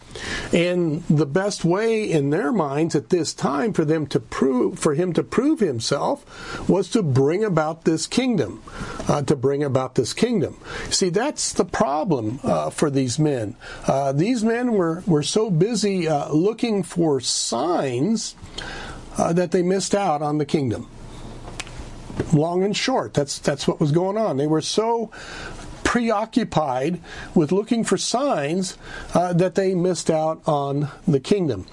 and 0.53 1.03
the 1.03 1.25
best 1.25 1.65
way 1.65 2.09
in 2.09 2.29
their 2.29 2.51
minds 2.51 2.95
at 2.95 3.09
this 3.09 3.33
time 3.33 3.73
for 3.73 3.83
them 3.83 4.07
to 4.07 4.19
prove 4.19 4.79
for 4.79 4.93
him 4.93 5.11
to 5.13 5.23
prove 5.23 5.59
himself 5.59 6.69
was 6.69 6.89
to 6.89 7.03
bring 7.03 7.43
about 7.43 7.83
this 7.83 8.07
kingdom, 8.07 8.63
uh, 9.07 9.21
to 9.23 9.35
bring 9.35 9.63
about 9.63 9.95
this 9.95 10.13
kingdom. 10.13 10.57
See, 10.89 11.09
that's 11.09 11.51
the 11.53 11.65
problem 11.65 12.39
uh, 12.43 12.69
for 12.69 12.89
these 12.89 13.19
men. 13.19 13.55
Uh, 13.85 14.13
these 14.13 14.43
men 14.43 14.73
were 14.73 15.03
were 15.05 15.23
so 15.23 15.49
busy 15.49 16.07
uh, 16.07 16.29
looking 16.29 16.83
for 16.83 17.19
signs 17.19 18.35
that 19.17 19.51
they 19.51 19.63
missed 19.63 19.95
out 19.95 20.21
on 20.21 20.37
the 20.37 20.45
kingdom 20.45 20.89
long 22.33 22.63
and 22.63 22.75
short. 22.75 23.13
That's 23.13 23.39
that's 23.39 23.67
what 23.67 23.79
was 23.79 23.91
going 23.91 24.17
on. 24.17 24.37
They 24.37 24.47
were 24.47 24.61
so 24.61 25.11
preoccupied 25.95 26.99
with 27.33 27.53
looking 27.53 27.83
for 27.83 27.95
signs 27.95 28.77
uh, 29.13 29.31
that 29.31 29.55
they 29.55 29.73
missed 29.73 30.09
out 30.09 30.41
on 30.45 30.89
the 31.07 31.21
kingdom. 31.21 31.65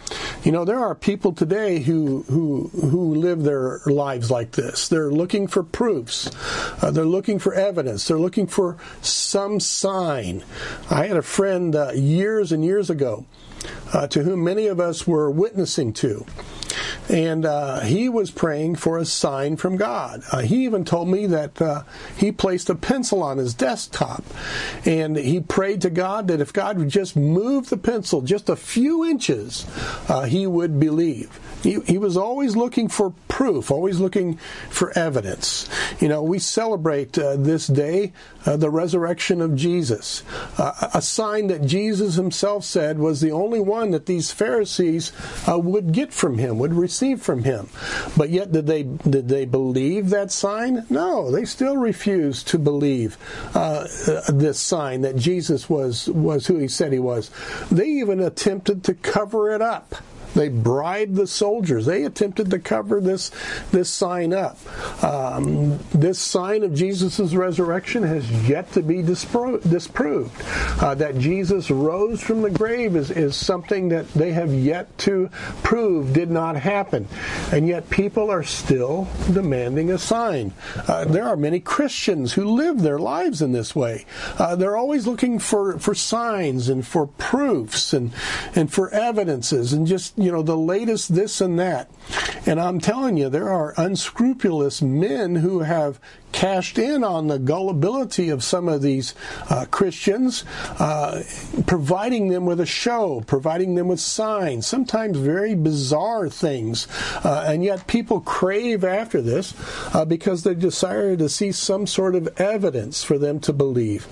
You 0.45 0.53
know, 0.53 0.65
there 0.65 0.79
are 0.79 0.95
people 0.95 1.33
today 1.33 1.81
who 1.81 2.23
who 2.29 2.69
who 2.69 3.17
live 3.17 3.43
their 3.43 3.81
lives 3.87 4.31
like 4.31 4.53
this. 4.53 4.89
They're 4.89 5.11
looking 5.11 5.49
for 5.49 5.65
proofs. 5.65 6.31
Uh, 6.81 6.93
they're 6.93 7.05
looking 7.05 7.41
for 7.41 7.53
evidence. 7.55 8.07
They're 8.07 8.19
looking 8.19 8.47
for 8.47 8.77
some 9.01 9.59
sign. 9.59 10.45
I 10.89 11.07
had 11.07 11.17
a 11.17 11.23
friend 11.23 11.75
uh, 11.75 11.91
years 11.93 12.53
and 12.53 12.65
years 12.65 12.91
ago 12.91 13.25
uh, 13.93 14.07
to 14.09 14.23
whom 14.23 14.45
many 14.45 14.67
of 14.67 14.79
us 14.79 15.07
were 15.07 15.31
witnessing 15.31 15.93
to 15.95 16.25
and 17.09 17.45
uh, 17.45 17.81
he 17.81 18.09
was 18.09 18.31
praying 18.31 18.76
for 18.76 18.99
a 18.99 19.05
sign 19.05 19.57
from 19.57 19.76
God. 19.76 20.23
Uh, 20.33 20.41
he 20.41 20.64
even 20.64 20.85
told 20.85 21.09
me 21.09 21.26
that 21.26 21.61
uh, 21.61 21.83
he 22.17 22.33
placed 22.33 22.71
a 22.71 22.75
pencil 22.75 23.23
on 23.23 23.38
his 23.38 23.55
desktop, 23.55 24.25
and 24.85 25.17
he 25.17 25.41
prayed 25.41 25.81
to 25.83 25.91
God 25.91 26.29
that 26.29 26.41
if 26.41 26.52
God 26.52 26.79
would 26.79 26.88
just 26.88 27.17
move 27.17 27.69
the 27.69 27.76
pencil 27.76 28.23
just 28.23 28.49
a 28.49 28.57
few 28.57 29.05
inches, 29.05 29.67
uh, 30.09 30.25
he 30.25 30.47
would 30.47 30.79
believe. 30.79 31.38
He, 31.62 31.99
was 31.99 32.16
always 32.16 32.57
looking 32.57 32.88
for 32.88 33.14
proof, 33.28 33.71
always 33.71 34.00
looking 34.00 34.37
for 34.69 34.97
evidence. 34.99 35.69
You 36.00 36.09
know, 36.09 36.23
we 36.23 36.38
celebrate 36.38 37.16
uh, 37.16 37.37
this 37.37 37.66
day 37.69 38.12
uh, 38.45 38.57
the 38.57 38.71
resurrection 38.71 39.40
of 39.40 39.54
Jesus, 39.54 40.25
uh, 40.59 40.88
a 40.95 41.00
sign 41.00 41.47
that 41.47 41.64
Jesus 41.64 42.16
himself 42.16 42.64
said 42.64 42.99
was 42.99 43.21
the 43.21 43.31
only 43.31 43.61
one 43.61 43.92
that 43.92 44.07
these 44.07 44.33
Pharisees 44.33 45.12
uh, 45.49 45.59
would 45.59 45.92
get 45.92 46.12
from 46.12 46.38
him, 46.38 46.59
would 46.59 46.75
receive 46.75 47.23
from 47.23 47.45
him. 47.45 47.69
But 48.16 48.31
yet, 48.31 48.50
did 48.50 48.66
they 48.66 48.83
did 48.83 49.28
they 49.28 49.45
believe 49.45 50.11
that 50.11 50.33
sign? 50.33 50.85
No, 50.90 51.31
they 51.31 51.45
still 51.45 51.76
refused 51.76 52.49
to 52.49 52.59
believe 52.59 53.16
uh, 53.54 53.87
this 54.28 54.59
sign 54.59 55.02
that 55.02 55.16
Jesus 55.16 55.71
was 55.71 56.09
was 56.09 56.47
who 56.47 56.59
he 56.59 56.69
said 56.69 56.92
he 56.92 56.99
was. 56.99 57.31
They 57.71 57.87
even 57.87 58.21
attempted 58.21 58.85
to 58.85 58.95
cover 58.95 59.52
it 59.54 59.62
up. 59.62 59.95
They 60.35 60.49
bribed 60.49 61.15
the 61.15 61.27
soldiers. 61.27 61.87
They 61.87 62.05
attempted 62.05 62.51
to 62.51 62.59
cover 62.59 63.01
this 63.01 63.31
this 63.71 63.91
sign 63.91 64.33
up. 64.33 64.59
Um, 65.03 65.79
this 65.93 66.19
sign 66.19 66.62
of 66.62 66.75
Jesus' 66.75 67.35
resurrection 67.35 68.03
has 68.03 68.31
yet 68.49 68.73
to 68.73 68.83
be 68.83 69.03
dispro- 69.03 69.62
disproved. 69.69 70.33
Uh, 70.81 70.95
that 70.95 71.19
Jesus 71.19 71.71
rose 71.71 72.21
from 72.21 72.43
the 72.43 72.51
grave 72.51 72.97
is, 72.97 73.11
is 73.11 73.37
something 73.37 73.89
that 73.89 74.09
they 74.15 74.33
have 74.33 74.53
yet 74.53 74.97
to 74.99 75.29
prove 75.62 76.12
did 76.12 76.31
not 76.31 76.57
happen. 76.57 77.09
And 77.53 77.67
yet 77.67 77.91
people 77.91 78.31
are 78.31 78.43
still 78.43 79.09
demanding 79.33 79.91
a 79.91 79.99
sign. 79.99 80.53
Uh, 80.89 81.05
there 81.05 81.25
are 81.25 81.37
many 81.37 81.61
Christians 81.61 82.33
who 82.33 82.45
live 82.45 82.81
their 82.81 82.99
lives 82.99 83.43
in 83.43 83.53
this 83.53 83.75
way. 83.75 84.07
Uh, 84.39 84.57
they're 84.57 84.77
always 84.77 85.07
looking 85.07 85.39
for, 85.39 85.79
for 85.79 85.95
signs 85.95 86.69
and 86.69 86.87
for 86.87 87.07
proofs 87.07 87.93
and, 87.93 88.12
and 88.55 88.73
for 88.73 88.91
evidences 88.91 89.73
and 89.73 89.87
just 89.87 90.17
you 90.23 90.33
know, 90.33 90.43
the 90.43 90.57
latest 90.57 91.14
this 91.14 91.41
and 91.41 91.59
that. 91.59 91.91
And 92.47 92.61
I'm 92.61 92.81
telling 92.81 93.17
you, 93.17 93.29
there 93.29 93.49
are 93.49 93.75
unscrupulous 93.76 94.83
men 94.83 95.37
who 95.37 95.61
have 95.61 96.00
cashed 96.33 96.79
in 96.79 97.05
on 97.05 97.29
the 97.29 97.39
gullibility 97.39 98.29
of 98.31 98.43
some 98.43 98.69
of 98.69 98.83
these 98.83 99.15
uh, 99.51 99.67
Christians, 99.71 100.45
uh, 100.79 101.23
providing 101.67 102.29
them 102.29 102.47
with 102.47 102.61
a 102.61 102.67
show, 102.67 103.23
providing 103.27 103.75
them 103.75 103.89
with 103.89 104.01
signs, 104.01 104.67
sometimes 104.67 105.19
very 105.19 105.55
bizarre 105.55 106.29
things. 106.29 106.89
Uh, 107.25 107.45
and 107.47 107.62
yet 107.62 107.87
people 107.87 108.21
crave 108.21 108.85
after 108.85 109.21
this 109.21 109.55
uh, 109.95 110.05
because 110.05 110.43
they 110.43 110.55
desire 110.55 111.17
to 111.17 111.29
see 111.29 111.53
some 111.53 111.87
sort 111.87 112.15
of 112.15 112.29
evidence 112.41 113.05
for 113.05 113.19
them 113.19 113.39
to 113.41 113.53
believe. 113.53 114.07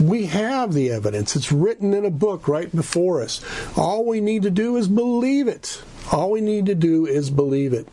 We 0.00 0.26
have 0.26 0.72
the 0.72 0.90
evidence, 0.90 1.36
it's 1.36 1.52
written 1.52 1.92
in 1.92 2.04
a 2.04 2.10
book 2.10 2.48
right 2.48 2.74
before 2.74 3.22
us. 3.22 3.40
All 3.76 4.04
we 4.04 4.20
need 4.20 4.42
to 4.42 4.50
do 4.50 4.76
is 4.76 4.88
believe 4.88 5.48
it. 5.48 5.82
All 6.12 6.30
we 6.30 6.40
need 6.40 6.66
to 6.66 6.74
do 6.74 7.06
is 7.06 7.30
believe 7.30 7.72
it. 7.72 7.88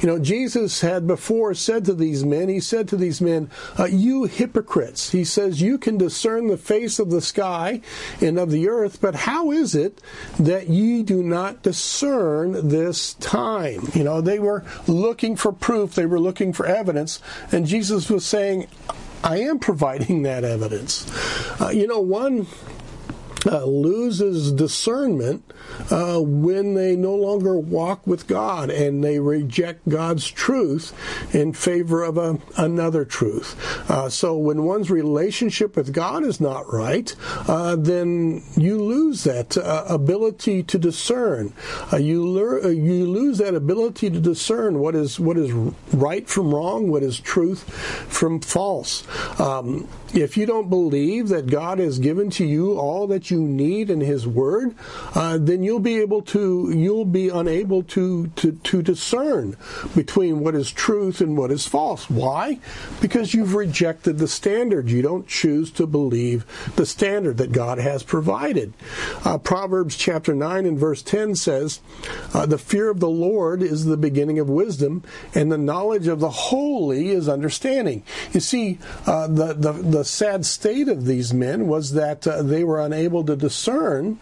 You 0.00 0.06
know, 0.06 0.18
Jesus 0.18 0.80
had 0.80 1.06
before 1.06 1.52
said 1.54 1.84
to 1.84 1.94
these 1.94 2.24
men, 2.24 2.48
He 2.48 2.60
said 2.60 2.88
to 2.88 2.96
these 2.96 3.20
men, 3.20 3.50
uh, 3.78 3.84
You 3.84 4.24
hypocrites. 4.24 5.10
He 5.10 5.24
says, 5.24 5.60
You 5.60 5.76
can 5.78 5.98
discern 5.98 6.46
the 6.46 6.56
face 6.56 6.98
of 6.98 7.10
the 7.10 7.20
sky 7.20 7.82
and 8.20 8.38
of 8.38 8.50
the 8.50 8.68
earth, 8.68 9.00
but 9.00 9.14
how 9.14 9.50
is 9.50 9.74
it 9.74 10.00
that 10.38 10.68
ye 10.68 11.02
do 11.02 11.22
not 11.22 11.62
discern 11.62 12.68
this 12.68 13.14
time? 13.14 13.88
You 13.94 14.04
know, 14.04 14.20
they 14.20 14.38
were 14.38 14.64
looking 14.86 15.36
for 15.36 15.52
proof, 15.52 15.94
they 15.94 16.06
were 16.06 16.20
looking 16.20 16.52
for 16.52 16.66
evidence, 16.66 17.20
and 17.52 17.66
Jesus 17.66 18.08
was 18.08 18.24
saying, 18.24 18.68
I 19.22 19.40
am 19.40 19.58
providing 19.58 20.22
that 20.22 20.44
evidence. 20.44 21.06
Uh, 21.60 21.68
you 21.68 21.86
know, 21.86 22.00
one 22.00 22.46
uh, 23.46 23.64
loses 23.64 24.52
discernment 24.52 25.44
uh, 25.90 26.20
when 26.20 26.74
they 26.74 26.96
no 26.96 27.14
longer 27.14 27.58
walk 27.58 28.06
with 28.06 28.26
God 28.26 28.70
and 28.70 29.02
they 29.02 29.18
reject 29.18 29.88
God's 29.88 30.28
truth 30.28 30.92
in 31.34 31.52
favor 31.52 32.02
of 32.02 32.18
a, 32.18 32.38
another 32.56 33.04
truth. 33.04 33.56
Uh, 33.90 34.08
so 34.08 34.36
when 34.36 34.64
one's 34.64 34.90
relationship 34.90 35.76
with 35.76 35.92
God 35.92 36.24
is 36.24 36.40
not 36.40 36.72
right, 36.72 37.14
uh, 37.48 37.76
then 37.76 38.42
you 38.56 38.82
lose 38.82 39.24
that 39.24 39.56
uh, 39.56 39.84
ability 39.88 40.62
to 40.64 40.78
discern. 40.78 41.52
Uh, 41.92 41.96
you, 41.96 42.26
lear- 42.26 42.70
you 42.70 43.06
lose 43.06 43.38
that 43.38 43.54
ability 43.54 44.10
to 44.10 44.20
discern 44.20 44.78
what 44.78 44.94
is 44.94 45.18
what 45.18 45.36
is 45.36 45.52
right 45.52 46.28
from 46.28 46.54
wrong, 46.54 46.90
what 46.90 47.02
is 47.02 47.18
truth 47.18 47.62
from 48.08 48.40
false. 48.40 49.06
Um, 49.40 49.88
if 50.12 50.36
you 50.36 50.46
don't 50.46 50.68
believe 50.68 51.28
that 51.28 51.46
God 51.46 51.78
has 51.78 51.98
given 51.98 52.30
to 52.30 52.44
you 52.44 52.78
all 52.78 53.06
that 53.08 53.29
you 53.30 53.40
need 53.40 53.90
in 53.90 54.00
His 54.00 54.26
Word, 54.26 54.74
uh, 55.14 55.38
then 55.38 55.62
you'll 55.62 55.80
be 55.80 55.98
able 55.98 56.22
to 56.22 56.72
you'll 56.74 57.04
be 57.04 57.28
unable 57.28 57.82
to, 57.84 58.28
to 58.28 58.52
to 58.52 58.82
discern 58.82 59.56
between 59.94 60.40
what 60.40 60.54
is 60.54 60.70
truth 60.70 61.20
and 61.20 61.36
what 61.36 61.50
is 61.50 61.66
false. 61.66 62.08
Why? 62.10 62.58
Because 63.00 63.34
you've 63.34 63.54
rejected 63.54 64.18
the 64.18 64.28
standard. 64.28 64.90
You 64.90 65.02
don't 65.02 65.26
choose 65.26 65.70
to 65.72 65.86
believe 65.86 66.44
the 66.76 66.86
standard 66.86 67.36
that 67.38 67.52
God 67.52 67.78
has 67.78 68.02
provided. 68.02 68.72
Uh, 69.24 69.38
Proverbs 69.38 69.96
chapter 69.96 70.34
nine 70.34 70.66
and 70.66 70.78
verse 70.78 71.02
ten 71.02 71.34
says, 71.34 71.80
uh, 72.34 72.46
"The 72.46 72.58
fear 72.58 72.90
of 72.90 73.00
the 73.00 73.08
Lord 73.08 73.62
is 73.62 73.84
the 73.84 73.96
beginning 73.96 74.38
of 74.38 74.48
wisdom, 74.48 75.02
and 75.34 75.50
the 75.50 75.58
knowledge 75.58 76.06
of 76.06 76.20
the 76.20 76.30
holy 76.30 77.10
is 77.10 77.28
understanding." 77.28 78.02
You 78.32 78.40
see, 78.40 78.78
uh, 79.06 79.26
the 79.26 79.54
the, 79.54 79.72
the 79.72 80.04
sad 80.04 80.44
state 80.46 80.88
of 80.88 81.06
these 81.06 81.32
men 81.32 81.66
was 81.66 81.92
that 81.92 82.26
uh, 82.26 82.42
they 82.42 82.64
were 82.64 82.80
unable 82.80 83.19
to 83.24 83.36
discern 83.36 84.18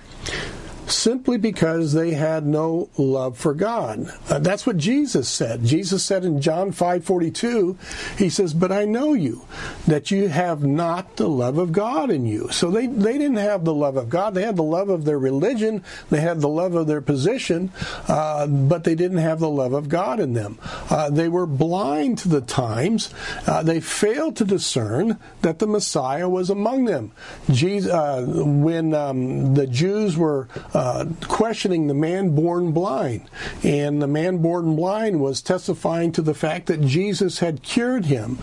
simply 0.91 1.39
because 1.39 1.93
they 1.93 2.13
had 2.13 2.47
no 2.47 2.89
love 2.97 3.39
for 3.39 3.55
God. 3.55 4.11
Uh, 4.29 4.39
that's 4.39 4.67
what 4.67 4.77
Jesus 4.77 5.29
said. 5.29 5.65
Jesus 5.65 6.03
said 6.03 6.25
in 6.25 6.41
John 6.41 6.73
5:42, 6.73 7.77
he 8.17 8.29
says, 8.29 8.55
"But 8.55 8.73
I 8.73 8.85
know 8.85 9.13
you 9.13 9.43
that 9.87 10.11
you 10.11 10.29
have 10.29 10.65
not 10.65 11.17
the 11.17 11.29
love 11.29 11.59
of 11.59 11.73
God 11.73 12.11
in 12.11 12.27
you." 12.27 12.49
So 12.51 12.71
they 12.71 12.87
they 12.87 13.19
didn't 13.19 13.37
have 13.37 13.65
the 13.65 13.75
love 13.75 13.97
of 13.97 14.09
God. 14.09 14.35
They 14.35 14.43
had 14.43 14.57
the 14.57 14.63
love 14.63 14.89
of 14.89 15.05
their 15.05 15.19
religion, 15.19 15.83
they 16.11 16.21
had 16.21 16.41
the 16.41 16.49
love 16.49 16.75
of 16.75 16.87
their 16.87 17.01
position, 17.01 17.71
uh, 18.09 18.47
but 18.47 18.85
they 18.85 18.95
didn't 18.95 19.19
have 19.19 19.41
the 19.41 19.49
love 19.49 19.73
of 19.73 19.89
God 19.89 20.21
in 20.21 20.33
them. 20.33 20.59
Uh, 20.91 21.11
they 21.11 21.29
were 21.29 21.47
blind 21.47 22.19
to 22.19 22.29
the 22.29 22.41
times. 22.41 23.13
Uh, 23.47 23.63
they 23.63 23.81
failed 23.81 24.37
to 24.37 24.45
discern 24.45 25.19
that 25.43 25.59
the 25.59 25.67
Messiah 25.67 26.29
was 26.29 26.51
among 26.51 26.85
them. 26.85 27.13
Jesus, 27.51 27.91
uh, 27.91 28.25
when 28.27 28.95
um, 28.95 29.55
the 29.55 29.67
Jews 29.67 30.17
were 30.17 30.49
uh, 30.79 31.07
questioning 31.27 31.89
the 31.89 31.95
man 31.95 32.37
born 32.37 32.71
blind. 32.71 33.29
And 33.65 34.01
the 34.01 34.07
man 34.07 34.39
born 34.39 34.77
blind 34.77 35.19
was 35.19 35.43
testifying 35.43 36.13
to 36.13 36.23
the 36.23 36.35
fact 36.35 36.67
that 36.67 36.83
Jesus 36.83 37.41
had 37.41 37.65
cured 37.65 38.05
him. 38.05 38.39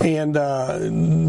And 0.00 0.36
uh, 0.36 0.78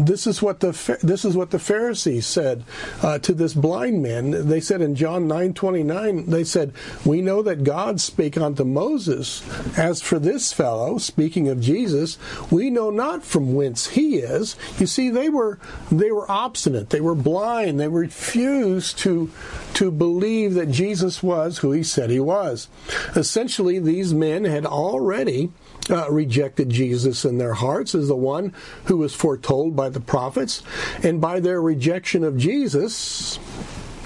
this 0.06 0.28
is 0.28 0.40
what 0.40 0.60
the 0.60 0.70
this 1.02 1.24
is 1.24 1.36
what 1.36 1.50
the 1.50 1.58
Pharisees 1.58 2.26
said 2.26 2.62
uh, 3.02 3.18
to 3.18 3.34
this 3.34 3.54
blind 3.54 4.04
man. 4.04 4.48
They 4.48 4.60
said 4.60 4.80
in 4.80 4.94
John 4.94 5.26
nine 5.26 5.52
twenty 5.52 5.82
nine, 5.82 6.30
they 6.30 6.44
said, 6.44 6.72
"We 7.04 7.22
know 7.22 7.42
that 7.42 7.64
God 7.64 8.00
spake 8.00 8.36
unto 8.36 8.62
Moses. 8.62 9.42
As 9.76 10.00
for 10.00 10.20
this 10.20 10.52
fellow, 10.52 10.98
speaking 10.98 11.48
of 11.48 11.60
Jesus, 11.60 12.18
we 12.52 12.70
know 12.70 12.90
not 12.90 13.24
from 13.24 13.54
whence 13.54 13.88
he 13.88 14.18
is." 14.18 14.54
You 14.78 14.86
see, 14.86 15.10
they 15.10 15.28
were 15.28 15.58
they 15.90 16.12
were 16.12 16.30
obstinate. 16.30 16.90
They 16.90 17.00
were 17.00 17.16
blind. 17.16 17.80
They 17.80 17.88
refused 17.88 18.98
to 19.00 19.28
to 19.74 19.90
believe 19.90 20.51
believe 20.52 20.66
that 20.66 20.72
Jesus 20.72 21.22
was 21.22 21.58
who 21.58 21.72
he 21.72 21.82
said 21.82 22.10
he 22.10 22.20
was. 22.20 22.68
Essentially, 23.16 23.78
these 23.78 24.12
men 24.14 24.44
had 24.44 24.66
already 24.66 25.50
uh, 25.90 26.10
rejected 26.10 26.70
Jesus 26.70 27.24
in 27.24 27.38
their 27.38 27.54
hearts 27.54 27.94
as 27.94 28.08
the 28.08 28.16
one 28.16 28.54
who 28.84 28.96
was 28.96 29.14
foretold 29.14 29.74
by 29.74 29.88
the 29.88 30.00
prophets, 30.00 30.62
and 31.02 31.20
by 31.20 31.40
their 31.40 31.60
rejection 31.60 32.22
of 32.24 32.36
Jesus, 32.36 33.38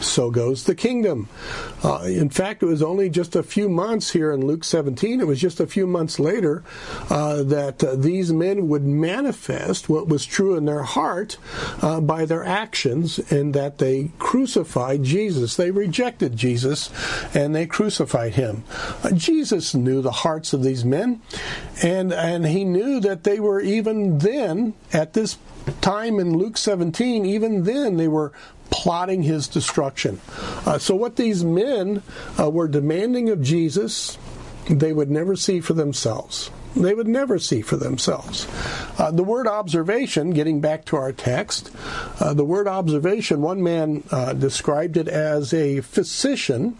so 0.01 0.31
goes 0.31 0.65
the 0.65 0.75
kingdom. 0.75 1.29
Uh, 1.83 2.03
in 2.05 2.31
fact, 2.31 2.63
it 2.63 2.67
was 2.67 2.83
only 2.83 3.09
just 3.09 3.37
a 3.37 3.43
few 3.43 3.69
months 3.69 4.11
here 4.11 4.33
in 4.33 4.47
Luke 4.47 4.65
17, 4.65 5.21
it 5.21 5.27
was 5.27 5.41
just 5.41 5.61
a 5.61 5.67
few 5.67 5.87
months 5.87 6.19
later 6.19 6.63
uh, 7.11 7.43
that 7.43 7.83
uh, 7.83 7.95
these 7.97 8.33
men 8.33 8.69
would 8.69 8.85
manifest 8.85 9.89
what 9.89 10.09
was 10.09 10.25
true 10.25 10.57
in 10.57 10.65
their 10.65 10.83
heart 10.83 11.39
uh, 11.83 12.01
by 12.01 12.25
their 12.25 12.45
actions, 12.45 13.19
and 13.31 13.55
that 13.55 13.79
they 13.79 14.11
crucified 14.19 15.03
Jesus. 15.03 15.57
They 15.57 15.71
rejected 15.71 16.37
Jesus 16.37 16.91
and 17.35 17.55
they 17.55 17.67
crucified 17.67 18.35
him. 18.35 18.65
Uh, 19.03 19.11
Jesus 19.13 19.75
knew 19.75 20.03
the 20.03 20.11
hearts 20.11 20.53
of 20.53 20.63
these 20.63 20.85
men, 20.85 21.21
and, 21.83 22.13
and 22.13 22.47
he 22.47 22.65
knew 22.65 23.01
that 23.01 23.25
they 23.25 23.41
were 23.41 23.61
even 23.61 24.19
then, 24.19 24.75
at 24.93 25.13
this 25.13 25.39
time 25.81 26.19
in 26.19 26.37
Luke 26.37 26.57
17, 26.57 27.27
even 27.27 27.65
then 27.65 27.97
they 27.97 28.09
were 28.09 28.33
plotting 28.77 29.23
his 29.23 29.49
destruction. 29.49 30.21
Uh, 30.67 30.77
so, 30.77 30.95
what 30.95 31.17
these 31.17 31.43
men 31.43 32.03
uh, 32.39 32.51
were 32.51 32.69
demanding 32.69 33.31
of 33.31 33.41
Jesus, 33.41 34.19
they 34.69 34.93
would 34.93 35.11
never 35.11 35.35
see 35.35 35.61
for 35.61 35.73
themselves. 35.73 36.51
They 36.75 36.93
would 36.93 37.09
never 37.09 37.39
see 37.39 37.63
for 37.63 37.79
themselves. 37.79 38.47
Uh, 38.99 39.11
the 39.11 39.25
word 39.25 39.47
observation, 39.47 40.31
getting 40.31 40.61
back 40.61 40.85
to 40.87 40.97
our 40.97 41.11
text, 41.11 41.71
uh, 42.21 42.35
the 42.35 42.45
word 42.45 42.69
observation, 42.69 43.41
one 43.41 43.63
man 43.63 44.05
uh, 44.11 44.35
described 44.35 44.99
it 44.99 45.09
as 45.09 45.55
a 45.55 45.81
physician 45.81 46.77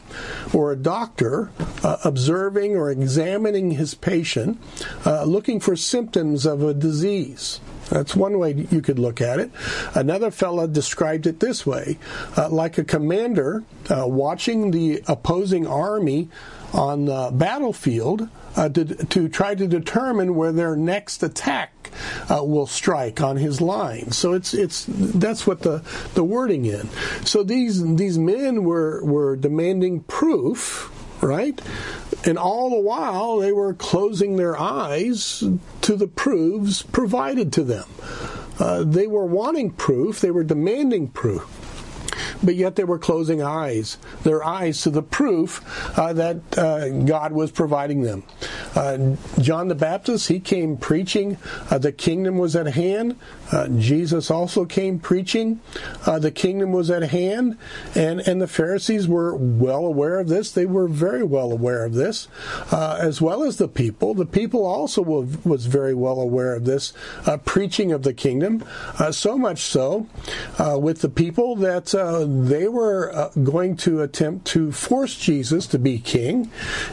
or 0.53 0.71
a 0.71 0.77
doctor 0.77 1.51
uh, 1.83 1.97
observing 2.05 2.77
or 2.77 2.91
examining 2.91 3.71
his 3.71 3.95
patient, 3.95 4.61
looking 5.07 5.61
for 5.61 5.75
symptoms 5.75 6.45
of 6.45 6.63
a 6.63 6.75
disease. 6.75 7.59
That's 7.91 8.17
one 8.17 8.39
way 8.39 8.67
you 8.71 8.83
could 8.83 8.99
look 8.99 9.21
at 9.21 9.39
it. 9.39 9.51
Another 9.95 10.31
fellow 10.31 10.67
described 10.67 11.27
it 11.27 11.41
this 11.41 11.65
way 11.65 11.99
uh, 12.37 12.49
like 12.49 12.79
a 12.79 12.85
commander 12.85 13.65
uh, 13.89 14.07
watching 14.07 14.71
the 14.71 15.03
opposing 15.07 15.67
army 15.67 16.29
on 16.73 17.05
the 17.05 17.31
battlefield 17.33 18.29
uh, 18.57 18.69
to, 18.71 18.85
to, 18.85 19.29
try 19.29 19.55
to 19.55 19.67
determine 19.67 20.35
where 20.35 20.53
their 20.53 20.75
next 20.75 21.23
attack 21.23 21.91
uh, 22.31 22.43
will 22.43 22.67
strike 22.67 23.21
on 23.21 23.37
his 23.37 23.61
line. 23.61 24.11
So 24.11 24.33
it's 24.33 24.53
it's 24.55 24.87
that's 24.89 25.47
what 25.47 25.61
the, 25.61 25.83
the 26.15 26.25
wording 26.25 26.65
in. 26.65 26.89
So 27.25 27.43
these 27.43 27.97
these 27.97 28.19
men 28.19 28.65
were 28.65 29.05
were 29.05 29.37
demanding 29.37 30.01
proof 30.01 30.91
right? 31.21 31.61
And 32.27 32.37
all 32.37 32.71
the 32.71 32.81
while, 32.81 33.39
they 33.39 33.53
were 33.53 33.73
closing 33.73 34.37
their 34.37 34.59
eyes 34.59 35.45
to 35.83 35.97
the 35.97 36.09
proofs 36.09 36.83
provided 36.83 37.53
to 37.55 37.63
them. 37.63 37.89
Uh, 38.59 38.83
they 38.85 39.07
were 39.07 39.27
wanting 39.27 39.71
proof, 39.71 40.21
they 40.21 40.31
were 40.31 40.45
demanding 40.45 41.09
proof. 41.09 41.47
but 42.43 42.55
yet 42.55 42.77
they 42.77 42.85
were 42.85 42.99
closing 42.99 43.43
eyes, 43.43 43.99
their 44.23 44.45
eyes 44.45 44.83
to 44.83 44.91
the 44.91 45.03
proof 45.03 45.63
uh, 45.99 46.13
that 46.13 46.37
uh, 46.59 46.89
God 47.05 47.33
was 47.33 47.51
providing 47.51 48.03
them. 48.03 48.23
Uh, 48.75 49.17
John 49.41 49.69
the 49.69 49.75
Baptist, 49.75 50.29
he 50.29 50.41
came 50.41 50.77
preaching 50.77 51.39
uh, 51.71 51.79
the 51.79 51.93
kingdom 51.93 52.39
was 52.39 52.57
at 52.57 52.67
hand. 52.67 53.17
Uh, 53.53 53.69
Jesus 53.69 54.31
also 54.31 54.65
came 54.65 54.99
preaching 54.99 55.61
uh, 56.07 56.19
the 56.19 56.31
kingdom 56.31 56.73
was 56.73 56.91
at 56.91 57.03
hand, 57.03 57.59
and, 57.95 58.21
and 58.21 58.41
the 58.41 58.47
Pharisees 58.47 59.09
were 59.09 59.35
well 59.35 59.85
aware 59.85 60.19
of 60.19 60.29
this. 60.29 60.53
They 60.53 60.67
were 60.67 60.89
very 60.89 61.23
well 61.23 61.53
aware 61.53 61.85
of 61.85 61.95
this, 61.95 62.29
as 62.73 63.21
well 63.21 63.43
as 63.43 63.57
the 63.57 63.69
people. 63.69 64.15
The 64.15 64.27
people 64.27 64.65
also 64.65 65.03
was 65.03 65.67
very 65.67 65.95
well 65.95 66.21
aware 66.21 66.55
of 66.55 66.65
this 66.65 66.93
preaching 67.45 67.93
of 67.93 68.03
the 68.03 68.15
kingdom, 68.15 68.65
so 69.11 69.37
much 69.39 69.61
so 69.61 70.07
with 70.59 71.01
the 71.01 71.09
people 71.09 71.57
that 71.57 71.87
they 72.49 72.69
were 72.69 73.31
going 73.43 73.77
to 73.79 74.03
attempt 74.03 74.47
to 74.47 74.73
force 74.73 75.17
Jesus 75.17 75.67
to 75.69 75.79
be 75.79 75.99
king. 75.99 76.51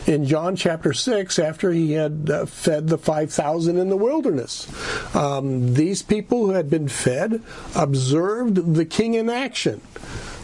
In 0.08 0.26
John 0.26 0.56
chapter 0.56 0.94
6, 0.94 1.40
after 1.40 1.72
he 1.72 1.94
had 1.94 2.30
uh, 2.30 2.46
fed 2.46 2.88
the 2.88 2.98
5,000 2.98 3.78
in 3.78 3.90
the 3.90 3.98
wilderness. 3.98 4.68
Um, 5.16 5.74
these 5.74 6.02
people 6.02 6.43
who 6.44 6.52
had 6.52 6.70
been 6.70 6.90
fed 6.90 7.42
observed 7.74 8.76
the 8.76 8.84
king 8.84 9.14
in 9.14 9.30
action, 9.30 9.80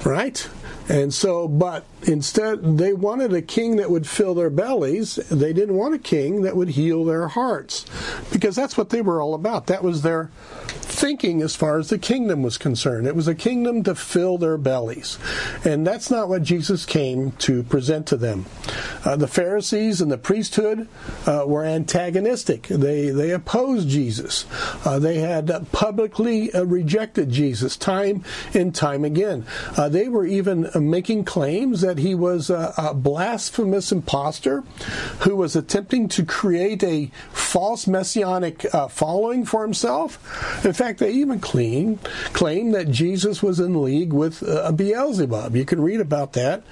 right? 0.06 0.50
And 0.88 1.14
so, 1.14 1.46
but 1.46 1.84
instead, 2.04 2.78
they 2.78 2.94
wanted 2.94 3.34
a 3.34 3.42
king 3.42 3.78
that 3.78 3.90
would 3.90 4.08
fill 4.08 4.34
their 4.34 4.50
bellies. 4.50 5.16
They 5.16 5.54
didn't 5.54 5.76
want 5.76 5.96
a 5.96 6.00
king 6.00 6.42
that 6.44 6.56
would 6.56 6.70
heal 6.70 7.06
their 7.06 7.28
hearts 7.28 7.86
because 8.32 8.56
that's 8.56 8.78
what 8.78 8.90
they 8.90 9.02
were 9.02 9.22
all 9.22 9.34
about. 9.34 9.68
That 9.68 9.84
was 9.84 10.02
their 10.02 10.30
thinking 11.00 11.42
as 11.42 11.56
far 11.56 11.80
as 11.80 11.90
the 11.90 11.98
kingdom 11.98 12.44
was 12.44 12.58
concerned. 12.58 13.08
It 13.08 13.16
was 13.16 13.28
a 13.28 13.36
kingdom 13.36 13.84
to 13.84 13.96
fill 13.96 14.38
their 14.38 14.58
bellies. 14.58 15.18
And 15.64 15.88
that's 15.88 16.12
not 16.12 16.28
what 16.28 16.44
Jesus 16.44 16.86
came 16.86 17.32
to 17.34 17.64
present 17.64 18.08
to 18.08 18.18
them. 18.18 18.46
Uh, 19.06 19.16
the 19.16 19.28
Pharisees 19.28 20.02
and 20.02 20.12
the 20.12 20.18
priesthood 20.18 20.90
uh, 21.26 21.44
were 21.46 21.64
antagonistic. 21.64 22.64
They, 22.64 23.12
they 23.12 23.32
opposed 23.32 23.88
Jesus. 23.88 24.46
Uh, 24.86 25.00
they 25.00 25.20
had 25.20 25.72
publicly 25.72 26.52
uh, 26.54 26.64
rejected 26.64 27.30
Jesus 27.30 27.78
time 27.78 28.24
and 28.54 28.76
time 28.76 29.06
again. 29.06 29.46
Uh, 29.78 29.88
they 29.88 30.10
were 30.10 30.26
even 30.26 30.70
making 30.76 31.24
claims 31.24 31.82
that 31.82 31.89
he 31.98 32.14
was 32.14 32.50
a, 32.50 32.74
a 32.78 32.94
blasphemous 32.94 33.92
impostor 33.92 34.62
who 35.22 35.36
was 35.36 35.56
attempting 35.56 36.08
to 36.10 36.24
create 36.24 36.84
a 36.84 37.10
false 37.32 37.88
messianic 37.88 38.66
uh, 38.74 38.88
following 38.88 39.46
for 39.46 39.64
himself. 39.64 40.64
In 40.64 40.74
fact, 40.74 41.00
they 41.00 41.12
even 41.12 41.40
claim, 41.40 41.98
claim 42.34 42.72
that 42.72 42.92
Jesus 42.92 43.42
was 43.42 43.60
in 43.60 43.82
league 43.82 44.14
with 44.14 44.44
uh, 44.48 44.72
Beelzebub. 44.72 45.56
You 45.56 45.66
can 45.66 45.82
read 45.82 46.00
about 46.00 46.34
that 46.34 46.64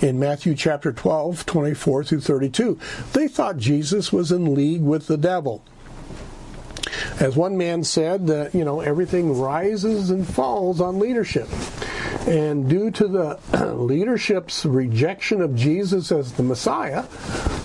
in 0.00 0.18
Matthew 0.18 0.54
chapter 0.54 0.92
12, 0.92 1.46
24 1.46 2.04
through 2.04 2.20
32. 2.20 2.78
They 3.12 3.28
thought 3.28 3.56
Jesus 3.56 4.12
was 4.12 4.30
in 4.30 4.54
league 4.54 4.82
with 4.82 5.06
the 5.06 5.16
devil. 5.16 5.62
As 7.20 7.36
one 7.36 7.56
man 7.56 7.84
said, 7.84 8.26
that 8.28 8.54
you 8.54 8.64
know 8.64 8.80
everything 8.80 9.38
rises 9.38 10.10
and 10.10 10.26
falls 10.26 10.80
on 10.80 10.98
leadership. 10.98 11.48
And 12.26 12.68
due 12.68 12.90
to 12.90 13.06
the 13.06 13.74
leadership's 13.76 14.64
rejection 14.64 15.40
of 15.40 15.54
Jesus 15.54 16.10
as 16.10 16.32
the 16.32 16.42
Messiah, 16.42 17.04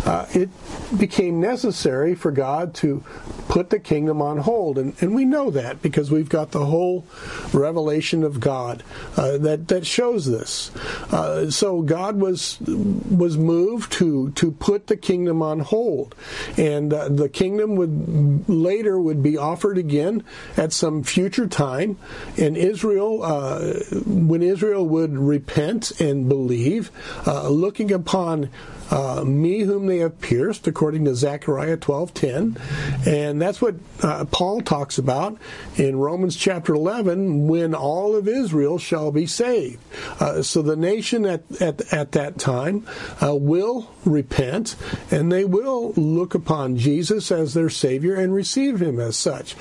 uh, 0.06 0.28
it 0.34 0.50
became 0.98 1.40
necessary 1.40 2.16
for 2.16 2.32
God 2.32 2.74
to 2.76 3.04
put 3.52 3.70
the 3.70 3.80
kingdom 3.80 4.22
on 4.22 4.38
hold. 4.38 4.78
And, 4.78 4.96
and 5.02 5.14
we 5.14 5.26
know 5.26 5.52
that 5.52 5.82
because 5.82 6.10
we've 6.10 6.30
got 6.30 6.52
the 6.52 6.66
whole 6.66 7.06
revelation 7.54 8.24
of 8.24 8.40
God 8.40 8.82
uh, 9.18 9.38
that, 9.40 9.68
that 9.68 9.86
shows 9.86 10.26
this. 10.26 10.74
Uh, 11.12 11.52
so 11.52 11.82
God 11.82 12.16
was 12.16 12.60
was 12.62 13.38
moved 13.38 13.92
to, 13.94 14.32
to 14.32 14.52
put 14.52 14.88
the 14.88 14.96
kingdom 14.96 15.42
on 15.42 15.60
hold. 15.60 16.16
And 16.56 16.94
uh, 16.94 17.10
the 17.10 17.28
kingdom 17.28 17.76
would 17.76 18.48
later 18.48 19.00
would 19.00 19.21
be 19.22 19.38
offered 19.38 19.78
again 19.78 20.24
at 20.58 20.74
some 20.74 21.04
future 21.04 21.48
time. 21.48 21.98
And 22.38 22.58
Israel, 22.58 23.24
uh, 23.24 23.74
when 24.06 24.42
Israel 24.42 24.88
would 24.88 25.18
repent 25.18 26.00
and 26.00 26.28
believe, 26.28 26.92
uh, 27.26 27.50
looking 27.50 27.92
upon 27.92 28.50
uh, 28.92 29.24
me 29.26 29.62
whom 29.62 29.86
they 29.88 30.00
have 30.00 30.20
pierced, 30.20 30.68
according 30.68 31.06
to 31.06 31.16
Zechariah 31.16 31.78
12:10, 31.78 32.60
and 33.08 33.42
that's 33.42 33.62
what 33.62 33.76
uh, 34.02 34.26
Paul 34.26 34.62
talks 34.62 34.98
about 34.98 35.38
in 35.78 35.96
Romans 35.96 36.36
chapter 36.36 36.74
11, 36.74 37.48
when 37.48 37.74
all 37.74 38.16
of 38.16 38.28
Israel 38.28 38.78
shall 38.78 39.12
be 39.12 39.26
saved. 39.26 39.80
Uh, 40.20 40.42
so 40.42 40.62
the 40.62 40.76
nation 40.76 41.26
at 41.26 41.44
at, 41.62 41.94
at 41.94 42.12
that 42.12 42.38
time 42.38 42.86
uh, 43.24 43.34
will 43.34 43.90
repent, 44.04 44.76
and 45.10 45.32
they 45.32 45.46
will 45.46 45.94
look 45.94 46.36
upon 46.36 46.76
Jesus 46.76 47.32
as 47.32 47.54
their 47.54 47.70
Savior 47.70 48.16
and 48.16 48.34
receive 48.34 48.82
Him 48.82 49.00
as 49.00 49.16
such. 49.16 49.56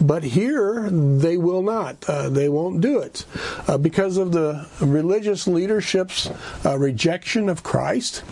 But 0.00 0.24
here 0.24 0.90
they 0.90 1.38
will 1.38 1.62
not. 1.62 2.04
Uh, 2.06 2.28
they 2.28 2.50
won't 2.50 2.82
do 2.82 2.98
it 2.98 3.24
uh, 3.66 3.78
because 3.78 4.18
of 4.18 4.32
the 4.32 4.66
religious 4.80 5.46
leadership's 5.46 6.30
rejection 6.64 7.48
of 7.48 7.62
Christ 7.62 8.22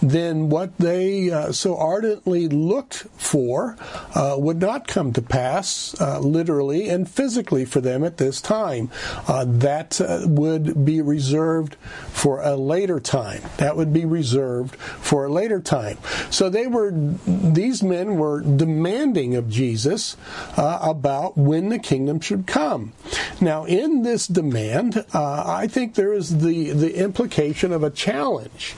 then 0.00 0.48
what 0.48 0.76
they 0.78 1.30
uh, 1.30 1.52
so 1.52 1.76
ardently 1.76 2.48
looked 2.48 3.06
for 3.16 3.76
uh, 4.14 4.36
would 4.38 4.60
not 4.60 4.88
come 4.88 5.12
to 5.12 5.22
pass 5.22 5.98
uh, 6.00 6.18
literally 6.18 6.88
and 6.88 7.08
physically 7.08 7.64
for 7.64 7.80
them 7.80 8.04
at 8.04 8.16
this 8.16 8.40
time. 8.40 8.90
Uh, 9.26 9.44
that 9.46 10.00
uh, 10.00 10.20
would 10.26 10.84
be 10.84 11.00
reserved 11.00 11.76
for 12.10 12.40
a 12.42 12.56
later 12.56 13.00
time. 13.00 13.42
That 13.58 13.76
would 13.76 13.92
be 13.92 14.04
reserved 14.04 14.76
for 14.76 15.24
a 15.24 15.32
later 15.32 15.60
time. 15.60 15.98
So 16.30 16.48
they 16.48 16.66
were, 16.66 16.92
these 17.26 17.82
men 17.82 18.16
were 18.16 18.40
demanding 18.40 19.34
of 19.34 19.48
Jesus 19.48 20.16
uh, 20.56 20.78
about 20.82 21.36
when 21.36 21.68
the 21.68 21.78
kingdom 21.78 22.20
should 22.20 22.46
come. 22.46 22.92
Now, 23.40 23.64
in 23.64 24.02
this 24.02 24.26
demand, 24.26 25.04
I 25.14 25.66
think 25.66 25.94
there 25.94 26.12
is 26.12 26.38
the, 26.38 26.70
the 26.70 26.96
implication 26.96 27.72
of 27.72 27.82
a 27.82 27.90
challenge 27.90 28.74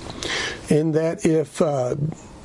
in 0.68 0.92
that 0.94 1.24
if 1.24 1.61
uh, 1.61 1.96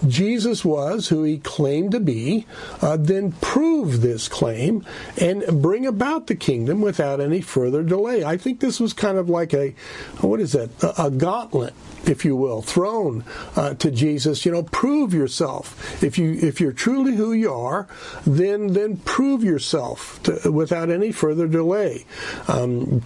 Jesus 0.07 0.63
was 0.63 1.09
who 1.09 1.23
he 1.23 1.39
claimed 1.39 1.91
to 1.91 1.99
be, 1.99 2.45
uh, 2.81 2.97
then 2.97 3.33
prove 3.33 4.01
this 4.01 4.27
claim 4.27 4.85
and 5.19 5.62
bring 5.62 5.85
about 5.85 6.27
the 6.27 6.35
kingdom 6.35 6.81
without 6.81 7.19
any 7.19 7.41
further 7.41 7.83
delay. 7.83 8.23
I 8.23 8.38
think 8.38 8.59
this 8.59 8.79
was 8.79 8.93
kind 8.93 9.17
of 9.17 9.29
like 9.29 9.53
a, 9.53 9.75
what 10.21 10.39
is 10.39 10.53
that, 10.53 10.69
a, 10.83 11.05
a 11.07 11.12
gauntlet 11.12 11.73
if 12.05 12.25
you 12.25 12.35
will, 12.35 12.62
thrown 12.62 13.23
uh, 13.55 13.73
to 13.75 13.91
Jesus. 13.91 14.45
You 14.45 14.53
know, 14.53 14.63
prove 14.63 15.13
yourself. 15.13 16.01
If 16.03 16.17
you 16.17 16.33
if 16.33 16.62
you're 16.62 16.71
truly 16.71 17.15
who 17.15 17.33
you 17.33 17.53
are, 17.53 17.88
then 18.25 18.73
then 18.73 18.97
prove 18.97 19.43
yourself 19.43 20.21
to, 20.23 20.51
without 20.51 20.89
any 20.89 21.12
further 21.12 21.47
delay. 21.47 22.05
Um, 22.47 23.03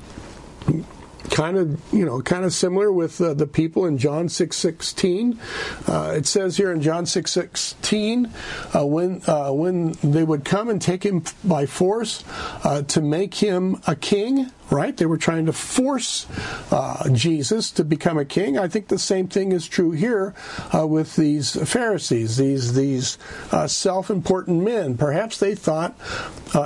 kind 1.29 1.57
of 1.57 1.93
you 1.93 2.05
know 2.05 2.21
kind 2.21 2.45
of 2.45 2.53
similar 2.53 2.91
with 2.91 3.19
uh, 3.21 3.33
the 3.33 3.47
people 3.47 3.85
in 3.85 3.97
John 3.97 4.29
six 4.29 4.57
sixteen. 4.57 5.39
Uh, 5.87 6.13
it 6.15 6.25
says 6.25 6.57
here 6.57 6.71
in 6.71 6.81
John 6.81 7.05
six 7.05 7.31
sixteen 7.31 8.31
uh, 8.73 8.85
when 8.85 9.21
uh, 9.27 9.51
when 9.51 9.93
they 10.03 10.23
would 10.23 10.45
come 10.45 10.69
and 10.69 10.81
take 10.81 11.03
him 11.03 11.23
by 11.43 11.65
force 11.65 12.23
uh, 12.63 12.81
to 12.83 13.01
make 13.01 13.35
him 13.35 13.81
a 13.87 13.95
king. 13.95 14.51
Right, 14.71 14.95
they 14.95 15.05
were 15.05 15.17
trying 15.17 15.45
to 15.47 15.53
force 15.53 16.25
uh, 16.71 17.07
Jesus 17.11 17.69
to 17.71 17.83
become 17.83 18.17
a 18.17 18.25
king. 18.25 18.57
I 18.57 18.67
think 18.67 18.87
the 18.87 18.97
same 18.97 19.27
thing 19.27 19.51
is 19.51 19.67
true 19.67 19.91
here 19.91 20.33
with 20.73 21.15
these 21.15 21.51
Pharisees, 21.69 22.37
these 22.37 22.73
these 22.73 23.19
self-important 23.67 24.63
men. 24.63 24.97
Perhaps 24.97 25.37
they 25.37 25.53
thought 25.53 25.95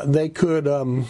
they 0.05 0.29
could. 0.29 0.67
Um, 0.67 1.07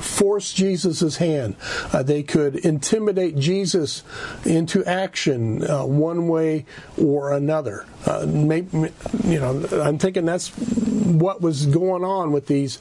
force 0.00 0.52
Jesus' 0.52 1.16
hand. 1.16 1.56
Uh, 1.92 2.02
they 2.02 2.22
could 2.22 2.56
intimidate 2.56 3.36
Jesus 3.36 4.02
into 4.44 4.84
action 4.84 5.68
uh, 5.68 5.84
one 5.84 6.28
way 6.28 6.64
or 6.98 7.32
another. 7.32 7.86
Uh, 8.06 8.26
maybe, 8.26 8.90
you 9.24 9.40
know, 9.40 9.66
I'm 9.72 9.98
thinking 9.98 10.24
that's 10.24 10.48
what 10.48 11.40
was 11.40 11.66
going 11.66 12.04
on 12.04 12.32
with 12.32 12.46
these 12.46 12.78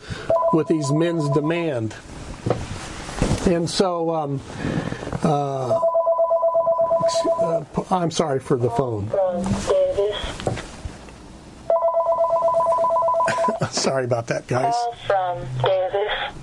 with 0.54 0.68
these 0.68 0.92
men's 0.92 1.30
demand. 1.30 1.96
And 3.46 3.70
so, 3.70 4.14
um, 4.14 4.42
uh, 5.24 5.80
uh, 7.42 7.64
I'm 7.90 8.12
sorry 8.12 8.40
for 8.40 8.58
the 8.58 8.70
phone. 8.70 9.10
sorry 13.72 14.06
about 14.06 14.28
that, 14.28 14.48
guys. 14.48 14.76
From 15.08 15.40
Davis. 15.62 16.36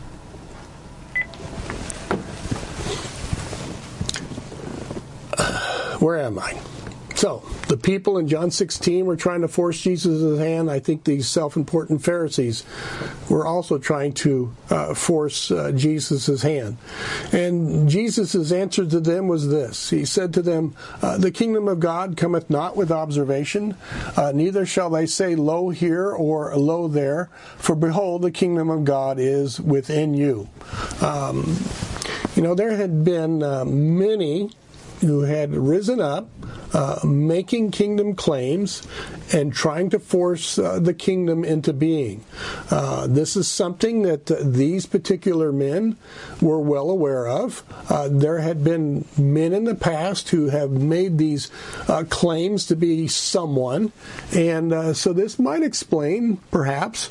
Where 6.06 6.20
am 6.20 6.38
I? 6.38 6.56
So, 7.16 7.42
the 7.66 7.76
people 7.76 8.16
in 8.18 8.28
John 8.28 8.52
16 8.52 9.06
were 9.06 9.16
trying 9.16 9.40
to 9.40 9.48
force 9.48 9.80
Jesus' 9.80 10.38
hand. 10.38 10.70
I 10.70 10.78
think 10.78 11.02
these 11.02 11.26
self 11.26 11.56
important 11.56 12.04
Pharisees 12.04 12.62
were 13.28 13.44
also 13.44 13.78
trying 13.78 14.12
to 14.22 14.54
uh, 14.70 14.94
force 14.94 15.50
uh, 15.50 15.72
Jesus' 15.72 16.42
hand. 16.42 16.76
And 17.32 17.88
Jesus' 17.88 18.52
answer 18.52 18.86
to 18.86 19.00
them 19.00 19.26
was 19.26 19.48
this 19.48 19.90
He 19.90 20.04
said 20.04 20.32
to 20.34 20.42
them, 20.42 20.76
uh, 21.02 21.18
The 21.18 21.32
kingdom 21.32 21.66
of 21.66 21.80
God 21.80 22.16
cometh 22.16 22.48
not 22.48 22.76
with 22.76 22.92
observation, 22.92 23.74
uh, 24.16 24.30
neither 24.32 24.64
shall 24.64 24.90
they 24.90 25.06
say, 25.06 25.34
Lo 25.34 25.70
here 25.70 26.12
or 26.12 26.54
Lo 26.54 26.86
there, 26.86 27.30
for 27.56 27.74
behold, 27.74 28.22
the 28.22 28.30
kingdom 28.30 28.70
of 28.70 28.84
God 28.84 29.18
is 29.18 29.60
within 29.60 30.14
you. 30.14 30.48
Um, 31.00 31.56
you 32.36 32.42
know, 32.42 32.54
there 32.54 32.76
had 32.76 33.02
been 33.02 33.42
uh, 33.42 33.64
many 33.64 34.50
who 35.06 35.22
had 35.22 35.54
risen 35.54 36.00
up 36.00 36.28
uh, 36.72 37.00
making 37.04 37.70
kingdom 37.70 38.14
claims 38.14 38.86
and 39.32 39.52
trying 39.52 39.90
to 39.90 39.98
force 39.98 40.58
uh, 40.58 40.78
the 40.78 40.94
kingdom 40.94 41.44
into 41.44 41.72
being. 41.72 42.24
Uh, 42.70 43.06
this 43.06 43.36
is 43.36 43.48
something 43.48 44.02
that 44.02 44.30
uh, 44.30 44.36
these 44.42 44.86
particular 44.86 45.52
men 45.52 45.96
were 46.40 46.60
well 46.60 46.90
aware 46.90 47.26
of. 47.26 47.62
Uh, 47.88 48.08
there 48.10 48.38
had 48.38 48.62
been 48.62 49.04
men 49.16 49.52
in 49.52 49.64
the 49.64 49.74
past 49.74 50.28
who 50.28 50.48
have 50.48 50.70
made 50.70 51.18
these 51.18 51.50
uh, 51.88 52.04
claims 52.08 52.66
to 52.66 52.76
be 52.76 53.08
someone, 53.08 53.92
and 54.34 54.96
so 54.96 55.12
this 55.12 55.38
might 55.38 55.62
explain, 55.62 56.36
perhaps, 56.50 57.10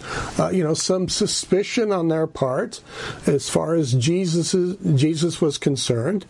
you 0.51 0.63
know, 0.63 0.73
some 0.73 1.07
suspicion 1.09 1.91
on 1.91 2.07
their 2.07 2.27
part 2.27 2.81
as 3.25 3.49
far 3.49 3.75
as 3.75 3.93
Jesus 3.93 4.53
Jesus 4.95 5.41
was 5.41 5.57
concerned. 5.57 6.25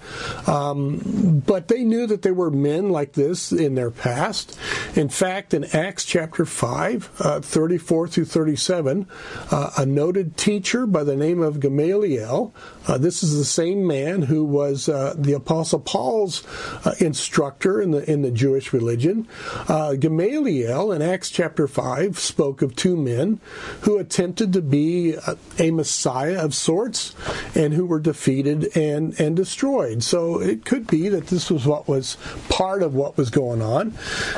Um, 0.47 1.41
but 1.45 1.54
they 1.59 1.83
knew 1.83 2.07
that 2.07 2.21
there 2.21 2.33
were 2.33 2.51
men 2.51 2.89
like 2.89 3.13
this 3.13 3.51
in 3.51 3.75
their 3.75 3.91
past. 3.91 4.57
In 4.95 5.09
fact, 5.09 5.53
in 5.53 5.63
Acts 5.65 6.05
chapter 6.05 6.45
5, 6.45 7.11
uh, 7.19 7.39
34 7.41 8.07
through 8.07 8.25
37, 8.25 9.07
uh, 9.51 9.71
a 9.77 9.85
noted 9.85 10.37
teacher 10.37 10.85
by 10.85 11.03
the 11.03 11.15
name 11.15 11.41
of 11.41 11.59
Gamaliel, 11.59 12.53
uh, 12.87 12.97
this 12.97 13.23
is 13.23 13.37
the 13.37 13.45
same 13.45 13.85
man 13.87 14.23
who 14.23 14.43
was 14.43 14.87
uh, 14.87 15.15
the 15.17 15.33
Apostle 15.33 15.79
Paul's 15.79 16.45
uh, 16.85 16.93
instructor 16.99 17.81
in 17.81 17.91
the, 17.91 18.09
in 18.09 18.21
the 18.21 18.31
Jewish 18.31 18.73
religion. 18.73 19.27
Uh, 19.67 19.93
Gamaliel 19.95 20.91
in 20.91 21.01
Acts 21.01 21.29
chapter 21.29 21.67
5 21.67 22.19
spoke 22.19 22.61
of 22.61 22.75
two 22.75 22.95
men 22.95 23.39
who 23.81 23.97
attempted 23.97 24.53
to 24.53 24.61
be 24.61 25.13
a, 25.13 25.37
a 25.59 25.71
Messiah 25.71 26.43
of 26.43 26.53
sorts 26.53 27.15
and 27.55 27.73
who 27.73 27.85
were 27.85 27.99
defeated 27.99 28.75
and, 28.75 29.19
and 29.19 29.35
destroyed. 29.35 30.03
So 30.03 30.41
it 30.41 30.65
could 30.65 30.87
be 30.87 31.09
that 31.09 31.27
this 31.27 31.49
was 31.49 31.65
what 31.65 31.87
was 31.87 32.17
part 32.49 32.83
of 32.83 32.93
what 32.93 33.17
was 33.17 33.29
going 33.29 33.61
on. 33.61 33.93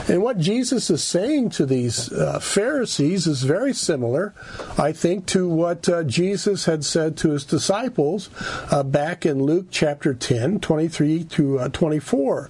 And 0.08 0.21
what 0.21 0.38
Jesus 0.38 0.89
is 0.89 1.03
saying 1.03 1.49
to 1.51 1.65
these 1.65 2.12
uh, 2.12 2.39
Pharisees 2.39 3.27
is 3.27 3.43
very 3.43 3.73
similar, 3.73 4.34
I 4.77 4.91
think, 4.91 5.25
to 5.27 5.47
what 5.47 5.89
uh, 5.89 6.03
Jesus 6.03 6.65
had 6.65 6.86
said 6.86 7.17
to 7.17 7.32
his 7.32 7.43
disciples 7.43 8.30
uh, 8.71 8.84
back 8.84 9.25
in 9.25 9.41
Luke 9.41 9.67
chapter 9.71 10.13
10, 10.13 10.60
23 10.60 11.23
to 11.23 11.60
uh, 11.60 11.69
24. 11.69 12.49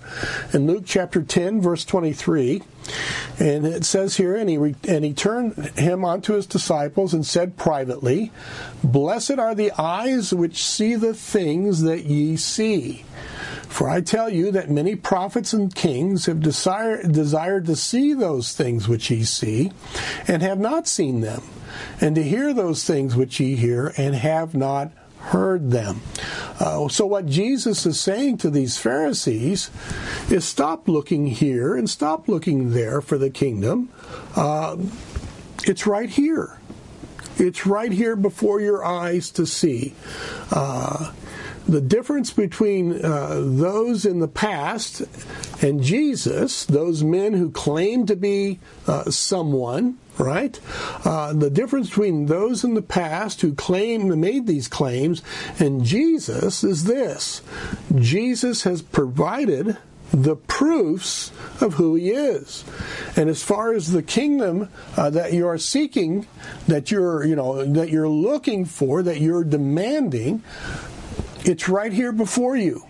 In 0.53 0.67
Luke 0.67 0.83
chapter 0.85 1.21
10, 1.21 1.61
verse 1.61 1.85
23, 1.85 2.61
and 3.39 3.65
it 3.65 3.85
says 3.85 4.17
here, 4.17 4.35
and 4.35 4.49
he, 4.49 4.57
re- 4.57 4.75
and 4.87 5.05
he 5.05 5.13
turned 5.13 5.55
him 5.77 6.03
unto 6.03 6.33
his 6.33 6.45
disciples 6.45 7.13
and 7.13 7.25
said 7.25 7.57
privately, 7.57 8.31
Blessed 8.83 9.39
are 9.39 9.55
the 9.55 9.71
eyes 9.79 10.33
which 10.33 10.63
see 10.63 10.95
the 10.95 11.13
things 11.13 11.81
that 11.81 12.05
ye 12.05 12.35
see. 12.37 13.03
For 13.67 13.89
I 13.89 14.01
tell 14.01 14.29
you 14.29 14.51
that 14.51 14.71
many 14.71 14.95
prophets 14.95 15.53
and 15.53 15.73
kings 15.73 16.25
have 16.25 16.41
desire, 16.41 17.03
desired 17.03 17.65
to 17.65 17.75
see 17.75 18.13
those 18.13 18.53
things 18.53 18.87
which 18.87 19.11
ye 19.11 19.23
see, 19.23 19.71
and 20.27 20.41
have 20.41 20.59
not 20.59 20.87
seen 20.87 21.21
them, 21.21 21.43
and 22.01 22.15
to 22.15 22.23
hear 22.23 22.53
those 22.53 22.85
things 22.85 23.15
which 23.15 23.39
ye 23.39 23.55
hear, 23.55 23.93
and 23.97 24.15
have 24.15 24.55
not 24.55 24.91
heard 25.27 25.71
them. 25.71 26.01
Uh, 26.59 26.87
so, 26.87 27.05
what 27.05 27.25
Jesus 27.25 27.85
is 27.85 27.99
saying 27.99 28.37
to 28.39 28.49
these 28.49 28.77
Pharisees 28.77 29.69
is 30.29 30.45
stop 30.45 30.87
looking 30.87 31.27
here 31.27 31.75
and 31.75 31.89
stop 31.89 32.27
looking 32.27 32.71
there 32.71 33.01
for 33.01 33.17
the 33.17 33.29
kingdom. 33.29 33.89
Uh, 34.35 34.77
it's 35.65 35.85
right 35.85 36.09
here. 36.09 36.59
It's 37.37 37.65
right 37.65 37.91
here 37.91 38.15
before 38.15 38.61
your 38.61 38.83
eyes 38.83 39.29
to 39.31 39.45
see. 39.45 39.93
Uh, 40.51 41.11
the 41.67 41.81
difference 41.81 42.31
between 42.31 43.03
uh, 43.03 43.41
those 43.43 44.05
in 44.05 44.19
the 44.19 44.27
past 44.27 45.01
and 45.61 45.83
Jesus, 45.83 46.65
those 46.65 47.03
men 47.03 47.33
who 47.33 47.51
claim 47.51 48.05
to 48.05 48.15
be 48.15 48.59
uh, 48.87 49.11
someone, 49.11 49.97
right? 50.17 50.59
Uh, 51.03 51.33
the 51.33 51.49
difference 51.49 51.89
between 51.89 52.25
those 52.25 52.63
in 52.63 52.73
the 52.73 52.81
past 52.81 53.41
who 53.41 53.53
claim 53.53 54.19
made 54.19 54.47
these 54.47 54.67
claims 54.67 55.21
and 55.59 55.83
Jesus 55.83 56.63
is 56.63 56.85
this: 56.85 57.41
Jesus 57.95 58.63
has 58.63 58.81
provided 58.81 59.77
the 60.11 60.35
proofs 60.35 61.31
of 61.61 61.73
who 61.75 61.95
he 61.95 62.11
is. 62.11 62.63
And 63.15 63.29
as 63.29 63.43
far 63.43 63.73
as 63.73 63.91
the 63.91 64.03
kingdom 64.03 64.69
uh, 64.95 65.09
that 65.09 65.33
you 65.33 65.47
are 65.47 65.57
seeking, 65.57 66.27
that 66.67 66.91
you're, 66.91 67.25
you 67.25 67.35
know, 67.35 67.65
that 67.65 67.89
you're 67.89 68.07
looking 68.07 68.65
for, 68.65 69.03
that 69.03 69.19
you're 69.19 69.43
demanding, 69.43 70.43
it's 71.43 71.67
right 71.67 71.91
here 71.91 72.11
before 72.11 72.55
you. 72.55 72.86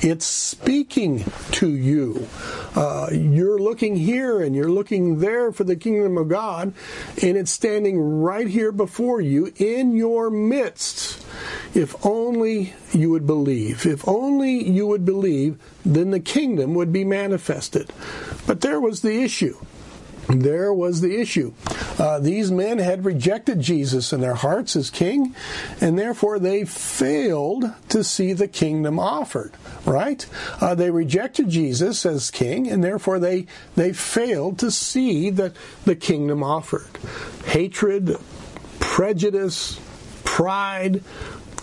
It's 0.00 0.26
speaking 0.26 1.24
to 1.52 1.68
you. 1.68 2.28
Uh, 2.76 3.08
you're 3.10 3.58
looking 3.58 3.96
here 3.96 4.40
and 4.40 4.54
you're 4.54 4.70
looking 4.70 5.18
there 5.18 5.50
for 5.50 5.64
the 5.64 5.74
kingdom 5.74 6.16
of 6.16 6.28
God, 6.28 6.72
and 7.20 7.36
it's 7.36 7.50
standing 7.50 7.98
right 7.98 8.46
here 8.46 8.70
before 8.70 9.20
you 9.20 9.52
in 9.56 9.96
your 9.96 10.30
midst. 10.30 11.26
If 11.74 11.94
only 12.06 12.74
you 12.92 13.10
would 13.10 13.26
believe. 13.26 13.86
If 13.86 14.06
only 14.06 14.62
you 14.62 14.86
would 14.86 15.04
believe, 15.04 15.58
then 15.84 16.12
the 16.12 16.20
kingdom 16.20 16.74
would 16.74 16.92
be 16.92 17.04
manifested. 17.04 17.92
But 18.46 18.60
there 18.60 18.80
was 18.80 19.02
the 19.02 19.22
issue. 19.22 19.56
There 20.28 20.74
was 20.74 21.00
the 21.00 21.18
issue. 21.18 21.54
Uh, 21.98 22.18
these 22.18 22.50
men 22.50 22.78
had 22.78 23.04
rejected 23.04 23.60
Jesus 23.60 24.12
in 24.12 24.20
their 24.20 24.34
hearts 24.34 24.76
as 24.76 24.90
king, 24.90 25.34
and 25.80 25.98
therefore 25.98 26.38
they 26.38 26.64
failed 26.64 27.64
to 27.88 28.04
see 28.04 28.34
the 28.34 28.48
kingdom 28.48 28.98
offered. 28.98 29.52
Right? 29.86 30.26
Uh, 30.60 30.74
they 30.74 30.90
rejected 30.90 31.48
Jesus 31.48 32.04
as 32.04 32.30
king, 32.30 32.68
and 32.68 32.84
therefore 32.84 33.18
they 33.18 33.46
they 33.74 33.92
failed 33.94 34.58
to 34.58 34.70
see 34.70 35.30
the 35.30 35.54
the 35.86 35.96
kingdom 35.96 36.42
offered. 36.42 36.90
Hatred, 37.46 38.16
prejudice, 38.80 39.80
pride, 40.24 41.02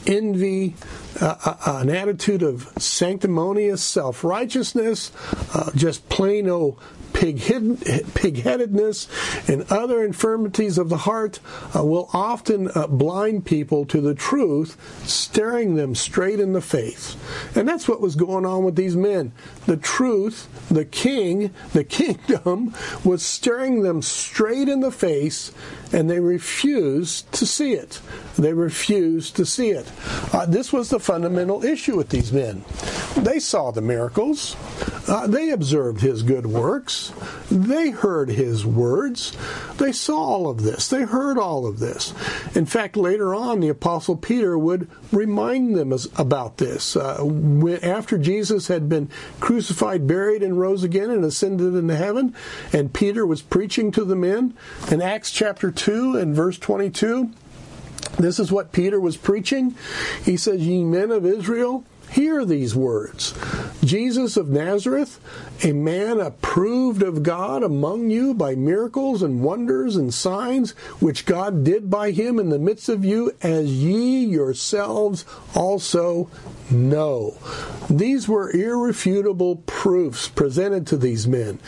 envy, 0.08 0.76
uh, 1.22 1.36
uh, 1.46 1.80
an 1.82 1.90
attitude 1.90 2.42
of 2.42 2.72
sanctimonious 2.80 3.84
self 3.84 4.24
righteousness, 4.24 5.12
uh, 5.54 5.70
just 5.76 6.10
plain 6.10 6.50
old 6.50 6.80
pig-headedness 7.16 9.08
and 9.48 9.72
other 9.72 10.04
infirmities 10.04 10.78
of 10.78 10.90
the 10.90 10.98
heart 10.98 11.40
uh, 11.76 11.84
will 11.84 12.10
often 12.14 12.70
uh, 12.76 12.88
blind 12.88 13.46
people 13.46 13.86
to 13.86 14.02
the 14.02 14.14
truth, 14.14 14.78
staring 15.08 15.76
them 15.76 15.96
straight 15.96 16.40
in 16.40 16.54
the 16.54 16.62
face. 16.62 17.16
And 17.56 17.68
that's 17.68 17.88
what 17.88 18.02
was 18.02 18.16
going 18.16 18.46
on 18.46 18.64
with 18.64 18.76
these 18.76 18.96
men. 18.96 19.32
The 19.66 19.78
truth, 19.78 20.48
the 20.70 20.86
king, 20.86 21.52
the 21.74 21.84
kingdom 21.96 22.74
was 23.04 23.26
staring 23.26 23.82
them 23.82 24.02
straight 24.02 24.70
in 24.70 24.82
the 24.82 24.92
face, 24.92 25.52
and 25.92 26.10
they 26.10 26.20
refused 26.20 27.32
to 27.34 27.46
see 27.46 27.74
it. 27.74 28.00
They 28.38 28.54
refused 28.54 29.36
to 29.38 29.46
see 29.46 29.70
it. 29.70 29.92
Uh, 30.34 30.46
this 30.46 30.74
was 30.74 30.90
the 30.90 31.00
fundamental 31.00 31.64
issue 31.64 31.96
with 31.96 32.10
these 32.10 32.34
men. 32.34 32.64
They 33.18 33.40
saw 33.40 33.72
the 33.72 33.82
miracles. 33.82 34.56
Uh, 35.08 35.28
they 35.28 35.52
observed 35.52 36.02
his 36.02 36.24
good 36.24 36.46
works. 36.46 37.14
They 37.50 37.92
heard 37.92 38.30
his 38.30 38.66
words. 38.66 39.38
They 39.78 39.92
saw 39.92 40.18
all 40.18 40.50
of 40.50 40.64
this. 40.64 40.90
They 40.90 41.04
heard 41.04 41.38
all 41.38 41.66
of 41.66 41.80
this. 41.80 42.14
In 42.56 42.66
fact, 42.66 42.98
later 42.98 43.34
on, 43.34 43.60
the 43.60 43.70
Apostle 43.70 44.18
Peter 44.18 44.58
would 44.58 44.90
remind 45.12 45.76
them 45.76 45.94
about 46.18 46.58
this. 46.58 46.96
Uh, 46.96 47.80
after 47.84 48.18
Jesus 48.18 48.68
had 48.68 48.90
been 48.90 49.10
crucified, 49.40 49.55
buried, 50.08 50.44
and 50.44 50.60
rose 50.60 50.84
again 50.84 51.10
and 51.10 51.24
ascended 51.24 51.76
into 51.76 51.96
heaven, 51.96 52.36
and 52.74 52.94
Peter 52.94 53.26
was 53.26 53.42
preaching 53.42 53.92
to 53.92 54.04
the 54.04 54.16
men 54.16 54.54
in 54.92 55.02
Acts 55.02 55.32
chapter 55.32 55.72
2 55.72 56.18
and 56.18 56.36
verse 56.36 56.58
22. 56.58 57.32
This 58.18 58.40
is 58.40 58.52
what 58.52 58.72
Peter 58.72 59.00
was 59.00 59.18
preaching. 59.18 59.76
He 60.24 60.38
says, 60.38 60.66
Ye 60.66 60.84
men 60.84 61.12
of 61.12 61.26
Israel, 61.26 61.84
hear 62.16 62.46
these 62.46 62.74
words. 62.74 63.34
Jesus 63.84 64.38
of 64.38 64.48
Nazareth, 64.48 65.20
a 65.66 65.74
man 65.74 66.22
approved 66.22 67.04
of 67.04 67.24
God 67.24 67.62
among 67.62 68.10
you 68.10 68.34
by 68.34 68.56
miracles 68.56 69.22
and 69.22 69.44
wonders 69.44 69.98
and 69.98 70.14
signs 70.14 70.72
which 71.02 71.26
God 71.26 71.66
did 71.66 71.90
by 71.90 72.12
him 72.12 72.40
in 72.40 72.48
the 72.50 72.58
midst 72.58 72.88
of 72.88 73.04
you, 73.04 73.34
as 73.42 73.70
ye 73.70 74.24
yourselves 74.24 75.26
also 75.54 76.30
know. 76.72 77.38
These 77.90 78.30
were 78.30 78.50
irrefutable 78.50 79.58
proofs 79.66 80.30
presented 80.30 80.88
to 80.88 80.98
these 80.98 81.28
men. 81.28 81.60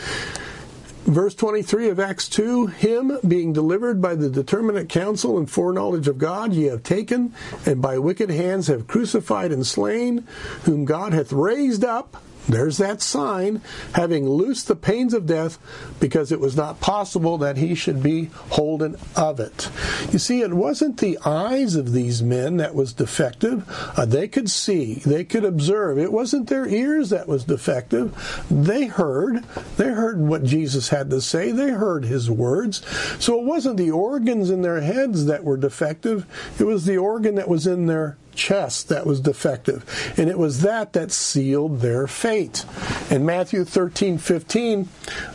Verse 1.04 1.34
23 1.34 1.88
of 1.88 2.00
Acts 2.00 2.28
2 2.28 2.66
Him 2.66 3.18
being 3.26 3.52
delivered 3.52 4.02
by 4.02 4.14
the 4.14 4.28
determinate 4.28 4.88
counsel 4.88 5.38
and 5.38 5.50
foreknowledge 5.50 6.06
of 6.06 6.18
God, 6.18 6.52
ye 6.52 6.64
have 6.64 6.82
taken, 6.82 7.34
and 7.64 7.80
by 7.80 7.98
wicked 7.98 8.30
hands 8.30 8.66
have 8.66 8.86
crucified 8.86 9.50
and 9.50 9.66
slain, 9.66 10.26
whom 10.64 10.84
God 10.84 11.14
hath 11.14 11.32
raised 11.32 11.84
up 11.84 12.22
there's 12.48 12.78
that 12.78 13.02
sign, 13.02 13.60
having 13.94 14.28
loosed 14.28 14.68
the 14.68 14.76
pains 14.76 15.12
of 15.12 15.26
death, 15.26 15.58
because 16.00 16.32
it 16.32 16.40
was 16.40 16.56
not 16.56 16.80
possible 16.80 17.38
that 17.38 17.58
he 17.58 17.74
should 17.74 18.02
be 18.02 18.26
holden 18.50 18.96
of 19.16 19.38
it. 19.38 19.70
You 20.12 20.18
see, 20.18 20.40
it 20.40 20.54
wasn't 20.54 20.98
the 20.98 21.18
eyes 21.24 21.74
of 21.74 21.92
these 21.92 22.22
men 22.22 22.56
that 22.56 22.74
was 22.74 22.92
defective. 22.94 23.64
Uh, 23.96 24.06
they 24.06 24.28
could 24.28 24.50
see, 24.50 24.94
they 24.94 25.24
could 25.24 25.44
observe. 25.44 25.98
It 25.98 26.12
wasn't 26.12 26.48
their 26.48 26.66
ears 26.66 27.10
that 27.10 27.28
was 27.28 27.44
defective. 27.44 28.16
They 28.50 28.86
heard. 28.86 29.44
They 29.76 29.88
heard 29.88 30.18
what 30.18 30.44
Jesus 30.44 30.88
had 30.88 31.10
to 31.10 31.20
say. 31.20 31.52
They 31.52 31.70
heard 31.70 32.04
his 32.04 32.30
words. 32.30 32.82
So 33.22 33.38
it 33.38 33.44
wasn't 33.44 33.76
the 33.76 33.90
organs 33.90 34.50
in 34.50 34.62
their 34.62 34.80
heads 34.80 35.26
that 35.26 35.44
were 35.44 35.56
defective. 35.56 36.26
It 36.58 36.64
was 36.64 36.86
the 36.86 36.96
organ 36.96 37.34
that 37.34 37.48
was 37.48 37.66
in 37.66 37.86
their 37.86 38.16
chest 38.38 38.88
that 38.88 39.04
was 39.04 39.20
defective. 39.20 39.84
And 40.16 40.30
it 40.30 40.38
was 40.38 40.62
that 40.62 40.94
that 40.94 41.12
sealed 41.12 41.80
their 41.80 42.06
fate. 42.06 42.64
In 43.10 43.26
Matthew 43.26 43.64
13, 43.64 44.16
15, 44.16 44.88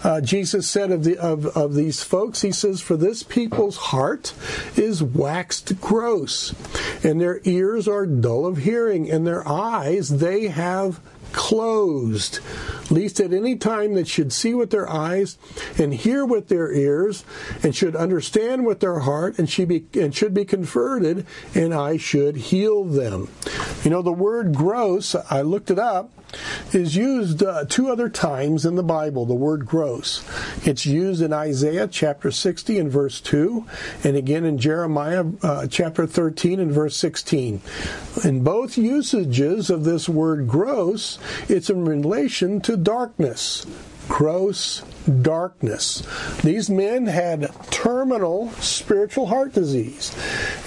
uh, 0.03 0.21
Jesus 0.21 0.67
said 0.67 0.91
of, 0.91 1.03
the, 1.03 1.17
of, 1.17 1.45
of 1.47 1.75
these 1.75 2.01
folks, 2.01 2.41
he 2.41 2.51
says, 2.51 2.81
For 2.81 2.97
this 2.97 3.21
people's 3.21 3.77
heart 3.77 4.33
is 4.75 5.03
waxed 5.03 5.79
gross, 5.81 6.55
and 7.03 7.19
their 7.19 7.41
ears 7.43 7.87
are 7.87 8.05
dull 8.05 8.45
of 8.45 8.57
hearing, 8.57 9.11
and 9.11 9.27
their 9.27 9.47
eyes 9.47 10.17
they 10.19 10.47
have 10.47 10.99
closed, 11.33 12.39
lest 12.89 13.19
at 13.19 13.33
any 13.33 13.55
time 13.55 13.93
they 13.93 14.03
should 14.03 14.31
see 14.31 14.53
with 14.53 14.69
their 14.69 14.89
eyes 14.89 15.37
and 15.77 15.93
hear 15.93 16.25
with 16.25 16.47
their 16.47 16.71
ears 16.71 17.25
and 17.61 17.75
should 17.75 17.95
understand 17.95 18.65
with 18.65 18.79
their 18.79 18.99
heart 18.99 19.37
and 19.37 19.49
should 19.49 19.67
be 19.67 19.85
and 19.93 20.15
should 20.15 20.33
be 20.33 20.45
converted 20.45 21.25
and 21.53 21.73
I 21.73 21.97
should 21.97 22.35
heal 22.37 22.85
them. 22.85 23.29
You 23.83 23.91
know 23.91 24.01
the 24.01 24.11
word 24.11 24.55
gross, 24.55 25.15
I 25.29 25.41
looked 25.41 25.69
it 25.69 25.79
up 25.79 26.09
is 26.71 26.95
used 26.95 27.43
uh, 27.43 27.65
two 27.65 27.89
other 27.89 28.09
times 28.09 28.65
in 28.65 28.75
the 28.75 28.83
Bible, 28.83 29.25
the 29.25 29.33
word 29.33 29.65
gross. 29.65 30.23
It's 30.65 30.85
used 30.85 31.21
in 31.21 31.33
Isaiah 31.33 31.87
chapter 31.87 32.31
60 32.31 32.79
and 32.79 32.91
verse 32.91 33.19
2, 33.21 33.65
and 34.03 34.15
again 34.15 34.45
in 34.45 34.57
Jeremiah 34.57 35.25
uh, 35.41 35.67
chapter 35.67 36.05
13 36.05 36.59
and 36.59 36.71
verse 36.71 36.95
16. 36.97 37.61
In 38.23 38.43
both 38.43 38.77
usages 38.77 39.69
of 39.69 39.83
this 39.83 40.07
word 40.07 40.47
gross, 40.47 41.19
it's 41.49 41.69
in 41.69 41.85
relation 41.85 42.61
to 42.61 42.77
darkness. 42.77 43.65
Gross 44.07 44.83
darkness. 45.21 46.03
These 46.43 46.69
men 46.69 47.07
had 47.07 47.51
terminal 47.71 48.49
spiritual 48.53 49.27
heart 49.27 49.53
disease. 49.53 50.15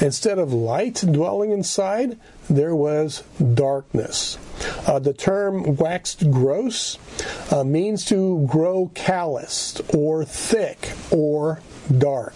Instead 0.00 0.38
of 0.38 0.52
light 0.52 0.96
dwelling 0.96 1.52
inside, 1.52 2.18
there 2.48 2.74
was 2.74 3.22
darkness. 3.54 4.38
Uh, 4.86 4.98
the 4.98 5.12
term 5.12 5.76
waxed 5.76 6.30
gross 6.30 6.98
uh, 7.50 7.64
means 7.64 8.04
to 8.06 8.46
grow 8.50 8.90
calloused 8.94 9.82
or 9.94 10.24
thick 10.24 10.92
or 11.10 11.60
dark. 11.86 12.34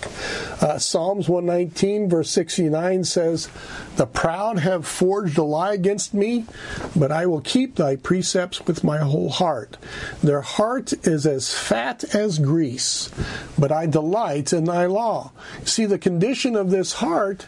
Uh, 0.60 0.78
Psalms 0.78 1.28
119, 1.28 2.08
verse 2.08 2.30
69 2.30 3.04
says, 3.04 3.48
The 3.96 4.06
proud 4.06 4.58
have 4.58 4.86
forged 4.86 5.38
a 5.38 5.42
lie 5.42 5.72
against 5.72 6.14
me, 6.14 6.44
but 6.94 7.10
I 7.10 7.26
will 7.26 7.40
keep 7.40 7.76
thy 7.76 7.96
precepts 7.96 8.66
with 8.66 8.84
my 8.84 8.98
whole 8.98 9.30
heart. 9.30 9.76
Their 10.22 10.42
heart 10.42 10.92
is 11.06 11.26
as 11.26 11.54
fat 11.54 12.14
as 12.14 12.38
grease, 12.38 13.10
but 13.58 13.72
I 13.72 13.86
delight 13.86 14.52
in 14.52 14.64
thy 14.64 14.86
law. 14.86 15.32
See, 15.64 15.86
the 15.86 15.98
condition 15.98 16.56
of 16.56 16.70
this 16.70 16.94
heart 16.94 17.46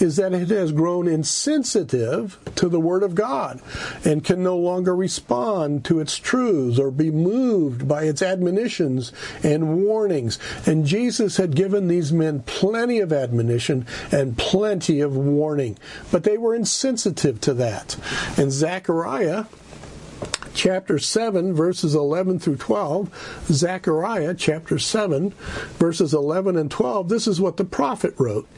is 0.00 0.16
that 0.16 0.32
it 0.32 0.48
has 0.48 0.72
grown 0.72 1.06
insensitive 1.06 2.38
to 2.56 2.68
the 2.68 2.80
word 2.80 3.02
of 3.02 3.14
God 3.14 3.60
and 4.04 4.24
can 4.24 4.42
no 4.42 4.56
longer 4.56 4.94
respond 4.94 5.84
to 5.84 6.00
its 6.00 6.16
truths 6.16 6.78
or 6.78 6.90
be 6.90 7.10
moved 7.10 7.86
by 7.86 8.04
its 8.04 8.22
admonitions 8.22 9.12
and 9.42 9.84
warnings. 9.84 10.38
And 10.66 10.86
Jesus 10.86 11.36
had 11.44 11.54
given 11.54 11.88
these 11.88 12.10
men 12.10 12.40
plenty 12.40 13.00
of 13.00 13.12
admonition 13.12 13.86
and 14.10 14.38
plenty 14.38 15.00
of 15.00 15.14
warning, 15.14 15.78
but 16.10 16.24
they 16.24 16.38
were 16.38 16.54
insensitive 16.54 17.38
to 17.42 17.52
that. 17.52 17.98
And 18.38 18.50
Zechariah 18.50 19.44
chapter 20.54 20.98
7, 20.98 21.52
verses 21.52 21.94
11 21.94 22.38
through 22.38 22.56
12, 22.56 23.42
Zechariah 23.46 24.34
chapter 24.34 24.78
7, 24.78 25.30
verses 25.78 26.14
11 26.14 26.56
and 26.56 26.70
12, 26.70 27.08
this 27.08 27.26
is 27.26 27.40
what 27.40 27.56
the 27.56 27.64
prophet 27.64 28.14
wrote. 28.18 28.48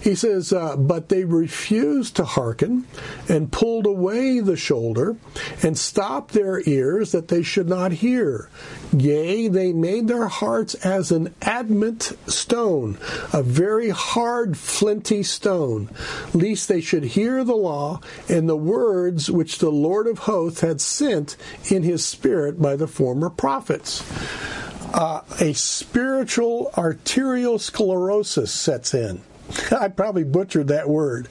He 0.00 0.14
says, 0.14 0.52
uh, 0.52 0.76
But 0.76 1.08
they 1.08 1.24
refused 1.24 2.16
to 2.16 2.24
hearken, 2.24 2.86
and 3.28 3.52
pulled 3.52 3.86
away 3.86 4.40
the 4.40 4.56
shoulder, 4.56 5.16
and 5.62 5.76
stopped 5.76 6.32
their 6.32 6.62
ears 6.66 7.12
that 7.12 7.28
they 7.28 7.42
should 7.42 7.68
not 7.68 7.92
hear. 7.92 8.48
Yea, 8.96 9.48
they 9.48 9.72
made 9.72 10.08
their 10.08 10.26
hearts 10.26 10.74
as 10.76 11.10
an 11.10 11.34
adamant 11.42 12.12
stone, 12.26 12.98
a 13.32 13.42
very 13.42 13.90
hard, 13.90 14.56
flinty 14.56 15.22
stone, 15.22 15.88
lest 16.32 16.68
they 16.68 16.80
should 16.80 17.04
hear 17.04 17.44
the 17.44 17.56
law 17.56 18.00
and 18.28 18.48
the 18.48 18.56
words 18.56 19.30
which 19.30 19.58
the 19.58 19.70
Lord 19.70 20.06
of 20.06 20.20
hosts 20.20 20.60
had 20.60 20.80
sent 20.80 21.36
in 21.70 21.82
his 21.82 22.04
spirit 22.04 22.60
by 22.60 22.76
the 22.76 22.86
former 22.86 23.30
prophets. 23.30 24.02
Uh, 24.92 25.22
a 25.40 25.52
spiritual 25.52 26.70
arteriosclerosis 26.74 28.48
sets 28.48 28.92
in. 28.94 29.20
I 29.72 29.88
probably 29.88 30.24
butchered 30.24 30.68
that 30.68 30.88
word. 30.88 31.28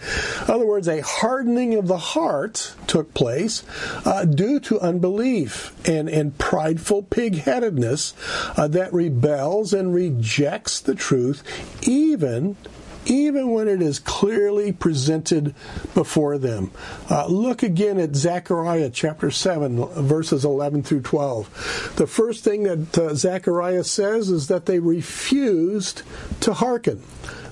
In 0.47 0.53
other 0.53 0.65
words, 0.65 0.87
a 0.87 1.01
hardening 1.01 1.75
of 1.75 1.87
the 1.87 1.97
heart 1.97 2.73
took 2.87 3.13
place 3.13 3.63
uh, 4.05 4.25
due 4.25 4.59
to 4.61 4.79
unbelief 4.79 5.73
and, 5.87 6.09
and 6.09 6.37
prideful 6.37 7.03
pig-headedness 7.03 8.13
uh, 8.57 8.67
that 8.67 8.93
rebels 8.93 9.73
and 9.73 9.93
rejects 9.93 10.79
the 10.79 10.95
truth, 10.95 11.43
even 11.87 12.57
even 13.05 13.51
when 13.51 13.67
it 13.67 13.81
is 13.81 13.99
clearly 13.99 14.71
presented 14.71 15.55
before 15.93 16.37
them. 16.37 16.71
Uh, 17.09 17.25
look 17.27 17.63
again 17.63 17.99
at 17.99 18.15
Zechariah 18.15 18.89
chapter 18.89 19.31
7, 19.31 19.85
verses 20.05 20.45
11 20.45 20.83
through 20.83 21.01
12. 21.01 21.95
The 21.95 22.07
first 22.07 22.43
thing 22.43 22.63
that 22.63 22.97
uh, 22.97 23.15
Zechariah 23.15 23.83
says 23.83 24.29
is 24.29 24.47
that 24.47 24.65
they 24.65 24.79
refused 24.79 26.03
to 26.41 26.53
hearken. 26.53 27.01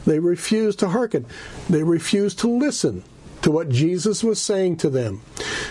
They 0.06 0.20
refused 0.20 0.80
to 0.80 0.90
hearken. 0.90 1.26
They 1.70 1.84
refused 1.84 2.40
to 2.40 2.50
listen 2.50 3.04
to 3.42 3.52
what 3.52 3.70
Jesus 3.70 4.24
was 4.24 4.42
saying 4.42 4.78
to 4.78 4.90
them. 4.90 5.22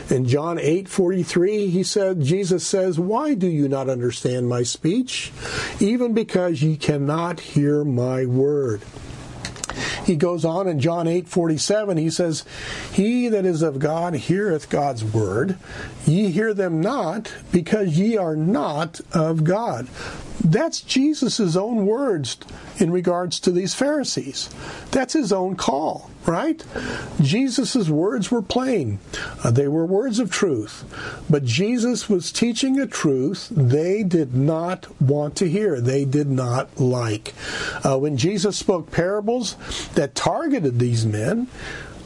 In 0.08 0.26
John 0.26 0.58
8:43, 0.58 1.68
he 1.68 1.82
said 1.82 2.22
Jesus 2.22 2.64
says, 2.66 2.98
"Why 2.98 3.34
do 3.34 3.46
you 3.46 3.68
not 3.68 3.88
understand 3.88 4.48
my 4.48 4.62
speech? 4.62 5.32
Even 5.80 6.12
because 6.12 6.62
ye 6.62 6.76
cannot 6.76 7.40
hear 7.40 7.84
my 7.84 8.24
word." 8.24 8.82
He 10.04 10.16
goes 10.16 10.44
on 10.44 10.68
in 10.68 10.80
John 10.80 11.06
8 11.06 11.28
47, 11.28 11.96
he 11.96 12.10
says, 12.10 12.44
He 12.92 13.28
that 13.28 13.44
is 13.44 13.62
of 13.62 13.78
God 13.78 14.14
heareth 14.14 14.70
God's 14.70 15.04
word. 15.04 15.58
Ye 16.06 16.30
hear 16.30 16.54
them 16.54 16.80
not, 16.80 17.32
because 17.52 17.98
ye 17.98 18.16
are 18.16 18.36
not 18.36 19.00
of 19.12 19.44
God. 19.44 19.88
That's 20.44 20.80
Jesus' 20.80 21.56
own 21.56 21.86
words 21.86 22.36
in 22.78 22.90
regards 22.90 23.40
to 23.40 23.50
these 23.50 23.74
Pharisees. 23.74 24.50
That's 24.90 25.14
his 25.14 25.32
own 25.32 25.56
call, 25.56 26.10
right? 26.26 26.62
Jesus' 27.20 27.88
words 27.88 28.30
were 28.30 28.42
plain. 28.42 28.98
Uh, 29.42 29.50
they 29.50 29.68
were 29.68 29.86
words 29.86 30.18
of 30.18 30.30
truth. 30.30 30.84
But 31.28 31.44
Jesus 31.44 32.08
was 32.08 32.32
teaching 32.32 32.78
a 32.78 32.86
truth 32.86 33.48
they 33.50 34.02
did 34.02 34.34
not 34.34 34.86
want 35.00 35.36
to 35.36 35.48
hear, 35.48 35.80
they 35.80 36.04
did 36.04 36.28
not 36.28 36.78
like. 36.78 37.34
Uh, 37.84 37.98
when 37.98 38.16
Jesus 38.16 38.56
spoke 38.56 38.90
parables 38.90 39.56
that 39.94 40.14
targeted 40.14 40.78
these 40.78 41.06
men, 41.06 41.48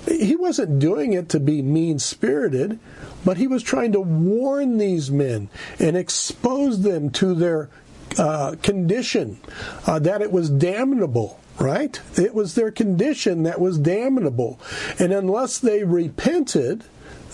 he 0.06 0.34
wasn't 0.34 0.78
doing 0.78 1.12
it 1.12 1.28
to 1.30 1.40
be 1.40 1.62
mean 1.62 1.98
spirited, 1.98 2.78
but 3.24 3.36
he 3.36 3.46
was 3.46 3.62
trying 3.62 3.92
to 3.92 4.00
warn 4.00 4.78
these 4.78 5.10
men 5.10 5.48
and 5.78 5.96
expose 5.96 6.82
them 6.82 7.10
to 7.10 7.34
their 7.34 7.68
uh, 8.18 8.56
condition, 8.62 9.40
uh, 9.86 9.98
that 9.98 10.22
it 10.22 10.32
was 10.32 10.50
damnable 10.50 11.38
right? 11.58 12.00
It 12.16 12.34
was 12.34 12.54
their 12.54 12.70
condition 12.70 13.42
that 13.42 13.60
was 13.60 13.78
damnable. 13.78 14.58
And 14.98 15.12
unless 15.12 15.58
they 15.58 15.84
repented, 15.84 16.84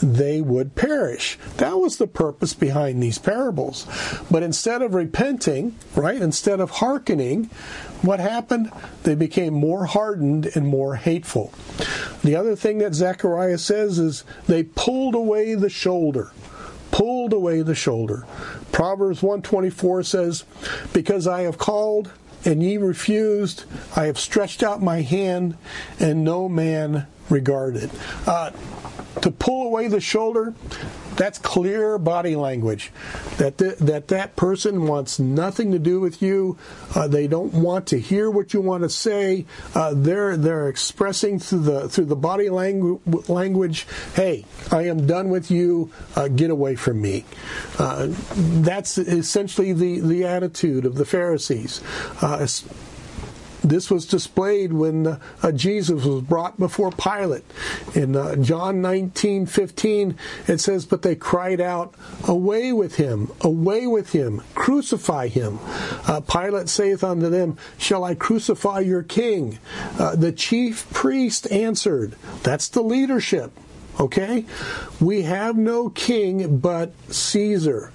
they 0.02 0.40
would 0.40 0.74
perish. 0.74 1.38
That 1.56 1.78
was 1.78 1.96
the 1.96 2.06
purpose 2.06 2.52
behind 2.52 3.02
these 3.02 3.18
parables. 3.18 3.86
But 4.30 4.42
instead 4.42 4.82
of 4.82 4.94
repenting, 4.94 5.76
right, 5.94 6.20
instead 6.20 6.60
of 6.60 6.70
hearkening, 6.70 7.46
what 8.02 8.20
happened? 8.20 8.70
They 9.04 9.14
became 9.14 9.54
more 9.54 9.86
hardened 9.86 10.50
and 10.54 10.66
more 10.66 10.96
hateful. 10.96 11.52
The 12.22 12.36
other 12.36 12.56
thing 12.56 12.78
that 12.78 12.94
Zechariah 12.94 13.58
says 13.58 13.98
is 13.98 14.24
they 14.46 14.64
pulled 14.64 15.14
away 15.14 15.54
the 15.54 15.70
shoulder. 15.70 16.32
Pulled 16.96 17.34
away 17.34 17.60
the 17.60 17.74
shoulder. 17.74 18.26
Proverbs 18.72 19.22
124 19.22 20.02
says, 20.02 20.44
Because 20.94 21.26
I 21.26 21.42
have 21.42 21.58
called 21.58 22.10
and 22.46 22.62
ye 22.62 22.78
refused, 22.78 23.64
I 23.94 24.06
have 24.06 24.18
stretched 24.18 24.62
out 24.62 24.82
my 24.82 25.02
hand, 25.02 25.58
and 26.00 26.24
no 26.24 26.48
man 26.48 27.06
regarded. 27.28 27.90
Uh, 28.26 28.50
to 29.20 29.30
pull 29.30 29.66
away 29.66 29.88
the 29.88 30.00
shoulder, 30.00 30.54
that's 31.16 31.38
clear 31.38 31.98
body 31.98 32.36
language. 32.36 32.92
That 33.38 33.58
the, 33.58 33.76
that 33.80 34.08
that 34.08 34.36
person 34.36 34.86
wants 34.86 35.18
nothing 35.18 35.72
to 35.72 35.78
do 35.78 36.00
with 36.00 36.22
you. 36.22 36.58
Uh, 36.94 37.08
they 37.08 37.26
don't 37.26 37.52
want 37.52 37.86
to 37.88 37.98
hear 37.98 38.30
what 38.30 38.52
you 38.54 38.60
want 38.60 38.82
to 38.82 38.88
say. 38.90 39.46
Uh, 39.74 39.92
they're 39.94 40.36
they're 40.36 40.68
expressing 40.68 41.38
through 41.38 41.60
the 41.60 41.88
through 41.88 42.06
the 42.06 42.16
body 42.16 42.46
langu- 42.46 43.28
language. 43.28 43.86
Hey, 44.14 44.44
I 44.70 44.82
am 44.82 45.06
done 45.06 45.30
with 45.30 45.50
you. 45.50 45.90
Uh, 46.14 46.28
get 46.28 46.50
away 46.50 46.76
from 46.76 47.00
me. 47.00 47.24
Uh, 47.78 48.08
that's 48.36 48.98
essentially 48.98 49.72
the 49.72 50.00
the 50.00 50.24
attitude 50.24 50.84
of 50.84 50.96
the 50.96 51.04
Pharisees 51.04 51.82
uh, 52.22 52.46
this 53.68 53.90
was 53.90 54.06
displayed 54.06 54.72
when 54.72 55.06
uh, 55.06 55.18
uh, 55.42 55.52
Jesus 55.52 56.04
was 56.04 56.22
brought 56.22 56.58
before 56.58 56.92
Pilate. 56.92 57.44
In 57.94 58.14
uh, 58.14 58.36
John 58.36 58.80
19 58.80 59.46
15, 59.46 60.16
it 60.46 60.58
says, 60.58 60.86
But 60.86 61.02
they 61.02 61.16
cried 61.16 61.60
out, 61.60 61.94
Away 62.24 62.72
with 62.72 62.96
him, 62.96 63.32
away 63.40 63.86
with 63.86 64.12
him, 64.12 64.42
crucify 64.54 65.28
him. 65.28 65.58
Uh, 66.06 66.20
Pilate 66.20 66.68
saith 66.68 67.02
unto 67.02 67.28
them, 67.28 67.56
Shall 67.78 68.04
I 68.04 68.14
crucify 68.14 68.80
your 68.80 69.02
king? 69.02 69.58
Uh, 69.98 70.14
the 70.14 70.32
chief 70.32 70.88
priest 70.92 71.50
answered, 71.50 72.14
That's 72.42 72.68
the 72.68 72.82
leadership. 72.82 73.52
Okay? 73.98 74.44
We 75.00 75.22
have 75.22 75.56
no 75.56 75.88
king 75.88 76.58
but 76.58 76.92
Caesar. 77.08 77.92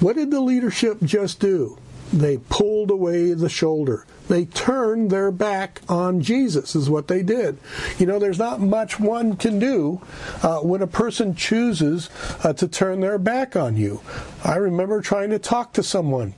What 0.00 0.16
did 0.16 0.30
the 0.30 0.40
leadership 0.40 0.98
just 1.02 1.38
do? 1.38 1.78
They 2.12 2.38
pulled 2.38 2.90
away 2.90 3.32
the 3.32 3.48
shoulder. 3.48 4.04
They 4.32 4.46
turned 4.46 5.10
their 5.10 5.30
back 5.30 5.82
on 5.90 6.22
Jesus, 6.22 6.74
is 6.74 6.88
what 6.88 7.06
they 7.06 7.22
did. 7.22 7.58
You 7.98 8.06
know, 8.06 8.18
there's 8.18 8.38
not 8.38 8.62
much 8.62 8.98
one 8.98 9.36
can 9.36 9.58
do 9.58 10.00
uh, 10.42 10.60
when 10.60 10.80
a 10.80 10.86
person 10.86 11.34
chooses 11.34 12.08
uh, 12.42 12.54
to 12.54 12.66
turn 12.66 13.00
their 13.00 13.18
back 13.18 13.56
on 13.56 13.76
you. 13.76 14.00
I 14.42 14.56
remember 14.56 15.02
trying 15.02 15.28
to 15.28 15.38
talk 15.38 15.74
to 15.74 15.82
someone 15.82 16.32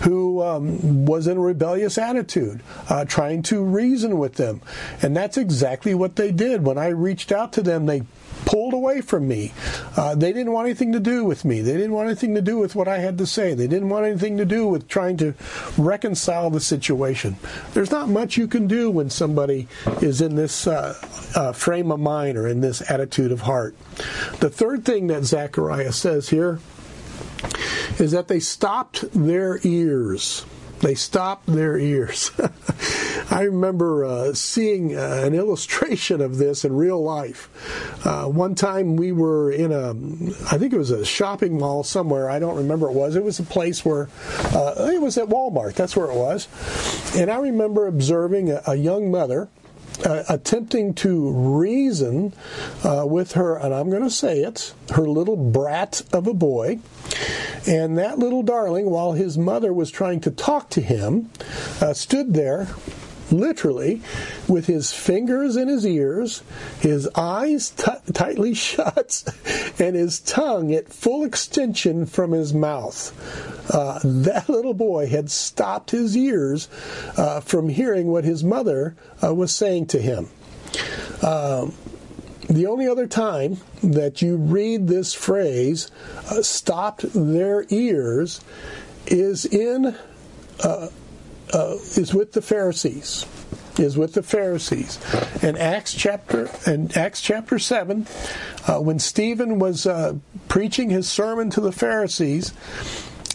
who 0.00 0.40
um, 0.40 1.04
was 1.04 1.26
in 1.26 1.36
a 1.36 1.40
rebellious 1.40 1.98
attitude, 1.98 2.62
uh, 2.88 3.04
trying 3.04 3.42
to 3.42 3.62
reason 3.62 4.18
with 4.18 4.36
them. 4.36 4.62
And 5.02 5.14
that's 5.14 5.36
exactly 5.36 5.94
what 5.94 6.16
they 6.16 6.32
did. 6.32 6.64
When 6.64 6.78
I 6.78 6.88
reached 6.88 7.30
out 7.30 7.52
to 7.52 7.62
them, 7.62 7.84
they 7.84 8.04
pulled 8.44 8.74
away 8.74 9.00
from 9.00 9.26
me. 9.28 9.52
Uh, 9.96 10.14
they 10.14 10.32
didn't 10.32 10.52
want 10.52 10.66
anything 10.66 10.92
to 10.92 11.00
do 11.00 11.24
with 11.24 11.44
me. 11.44 11.60
They 11.60 11.72
didn't 11.72 11.92
want 11.92 12.08
anything 12.08 12.34
to 12.34 12.42
do 12.42 12.58
with 12.58 12.74
what 12.74 12.88
I 12.88 12.98
had 12.98 13.18
to 13.18 13.26
say. 13.26 13.54
They 13.54 13.66
didn't 13.66 13.88
want 13.88 14.06
anything 14.06 14.36
to 14.38 14.44
do 14.44 14.66
with 14.66 14.88
trying 14.88 15.16
to 15.18 15.34
reconcile 15.76 16.50
the 16.50 16.60
situation. 16.60 17.36
There's 17.72 17.90
not 17.90 18.08
much 18.08 18.36
you 18.36 18.46
can 18.48 18.66
do 18.66 18.90
when 18.90 19.10
somebody 19.10 19.68
is 20.02 20.20
in 20.20 20.34
this 20.36 20.66
uh, 20.66 20.94
uh, 21.34 21.52
frame 21.52 21.90
of 21.90 22.00
mind 22.00 22.36
or 22.36 22.46
in 22.46 22.60
this 22.60 22.88
attitude 22.90 23.32
of 23.32 23.42
heart. 23.42 23.76
The 24.40 24.50
third 24.50 24.84
thing 24.84 25.08
that 25.08 25.24
Zechariah 25.24 25.92
says 25.92 26.28
here 26.28 26.58
is 27.98 28.12
that 28.12 28.28
they 28.28 28.40
stopped 28.40 29.04
their 29.12 29.60
ears. 29.62 30.44
They 30.84 30.94
stopped 30.94 31.46
their 31.46 31.78
ears. 31.78 32.30
I 33.30 33.44
remember 33.44 34.04
uh, 34.04 34.34
seeing 34.34 34.94
uh, 34.94 35.22
an 35.24 35.34
illustration 35.34 36.20
of 36.20 36.36
this 36.36 36.62
in 36.62 36.76
real 36.76 37.02
life. 37.02 37.48
Uh, 38.06 38.26
one 38.26 38.54
time 38.54 38.94
we 38.96 39.10
were 39.10 39.50
in 39.50 39.72
a, 39.72 39.92
I 40.52 40.58
think 40.58 40.74
it 40.74 40.76
was 40.76 40.90
a 40.90 41.02
shopping 41.06 41.58
mall 41.58 41.84
somewhere. 41.84 42.28
I 42.28 42.38
don't 42.38 42.58
remember 42.58 42.86
it 42.90 42.92
was. 42.92 43.16
It 43.16 43.24
was 43.24 43.38
a 43.38 43.44
place 43.44 43.82
where, 43.82 44.10
uh, 44.52 44.90
it 44.92 45.00
was 45.00 45.16
at 45.16 45.28
Walmart. 45.28 45.72
That's 45.72 45.96
where 45.96 46.10
it 46.10 46.16
was. 46.16 46.48
And 47.16 47.30
I 47.30 47.38
remember 47.38 47.86
observing 47.86 48.50
a, 48.50 48.60
a 48.66 48.74
young 48.74 49.10
mother. 49.10 49.48
Uh, 50.04 50.24
attempting 50.28 50.92
to 50.92 51.30
reason 51.30 52.34
uh, 52.82 53.04
with 53.06 53.32
her, 53.32 53.56
and 53.56 53.72
I'm 53.72 53.90
going 53.90 54.02
to 54.02 54.10
say 54.10 54.40
it, 54.40 54.74
her 54.92 55.08
little 55.08 55.36
brat 55.36 56.02
of 56.12 56.26
a 56.26 56.34
boy. 56.34 56.80
And 57.66 57.98
that 57.98 58.18
little 58.18 58.42
darling, 58.42 58.90
while 58.90 59.12
his 59.12 59.38
mother 59.38 59.72
was 59.72 59.90
trying 59.90 60.20
to 60.20 60.30
talk 60.30 60.70
to 60.70 60.80
him, 60.80 61.30
uh, 61.80 61.94
stood 61.94 62.34
there 62.34 62.68
literally, 63.30 64.02
with 64.48 64.66
his 64.66 64.92
fingers 64.92 65.56
in 65.56 65.68
his 65.68 65.86
ears, 65.86 66.42
his 66.80 67.08
eyes 67.14 67.70
t- 67.70 68.12
tightly 68.12 68.54
shut, 68.54 69.24
and 69.78 69.96
his 69.96 70.20
tongue 70.20 70.72
at 70.72 70.88
full 70.88 71.24
extension 71.24 72.06
from 72.06 72.32
his 72.32 72.52
mouth. 72.52 73.12
Uh, 73.72 73.98
that 74.04 74.48
little 74.48 74.74
boy 74.74 75.08
had 75.08 75.30
stopped 75.30 75.90
his 75.90 76.16
ears 76.16 76.68
uh, 77.16 77.40
from 77.40 77.68
hearing 77.68 78.08
what 78.08 78.24
his 78.24 78.44
mother 78.44 78.94
uh, 79.22 79.34
was 79.34 79.54
saying 79.54 79.86
to 79.86 80.00
him. 80.00 80.28
Um, 81.22 81.74
the 82.48 82.66
only 82.66 82.88
other 82.88 83.06
time 83.06 83.58
that 83.82 84.22
you 84.22 84.36
read 84.36 84.86
this 84.86 85.14
phrase, 85.14 85.90
uh, 86.30 86.42
stopped 86.42 87.04
their 87.12 87.66
ears, 87.70 88.40
is 89.06 89.44
in 89.44 89.96
uh, 90.62 90.88
uh, 91.52 91.76
is 91.96 92.14
with 92.14 92.32
the 92.32 92.42
Pharisees. 92.42 93.26
Is 93.76 93.96
with 93.96 94.14
the 94.14 94.22
Pharisees. 94.22 95.00
In 95.42 95.56
Acts 95.56 95.92
chapter 95.92 96.48
in 96.66 96.96
Acts 96.96 97.20
chapter 97.20 97.58
seven, 97.58 98.06
uh, 98.68 98.78
when 98.78 99.00
Stephen 99.00 99.58
was 99.58 99.84
uh, 99.84 100.14
preaching 100.48 100.90
his 100.90 101.08
sermon 101.08 101.50
to 101.50 101.60
the 101.60 101.72
Pharisees, 101.72 102.52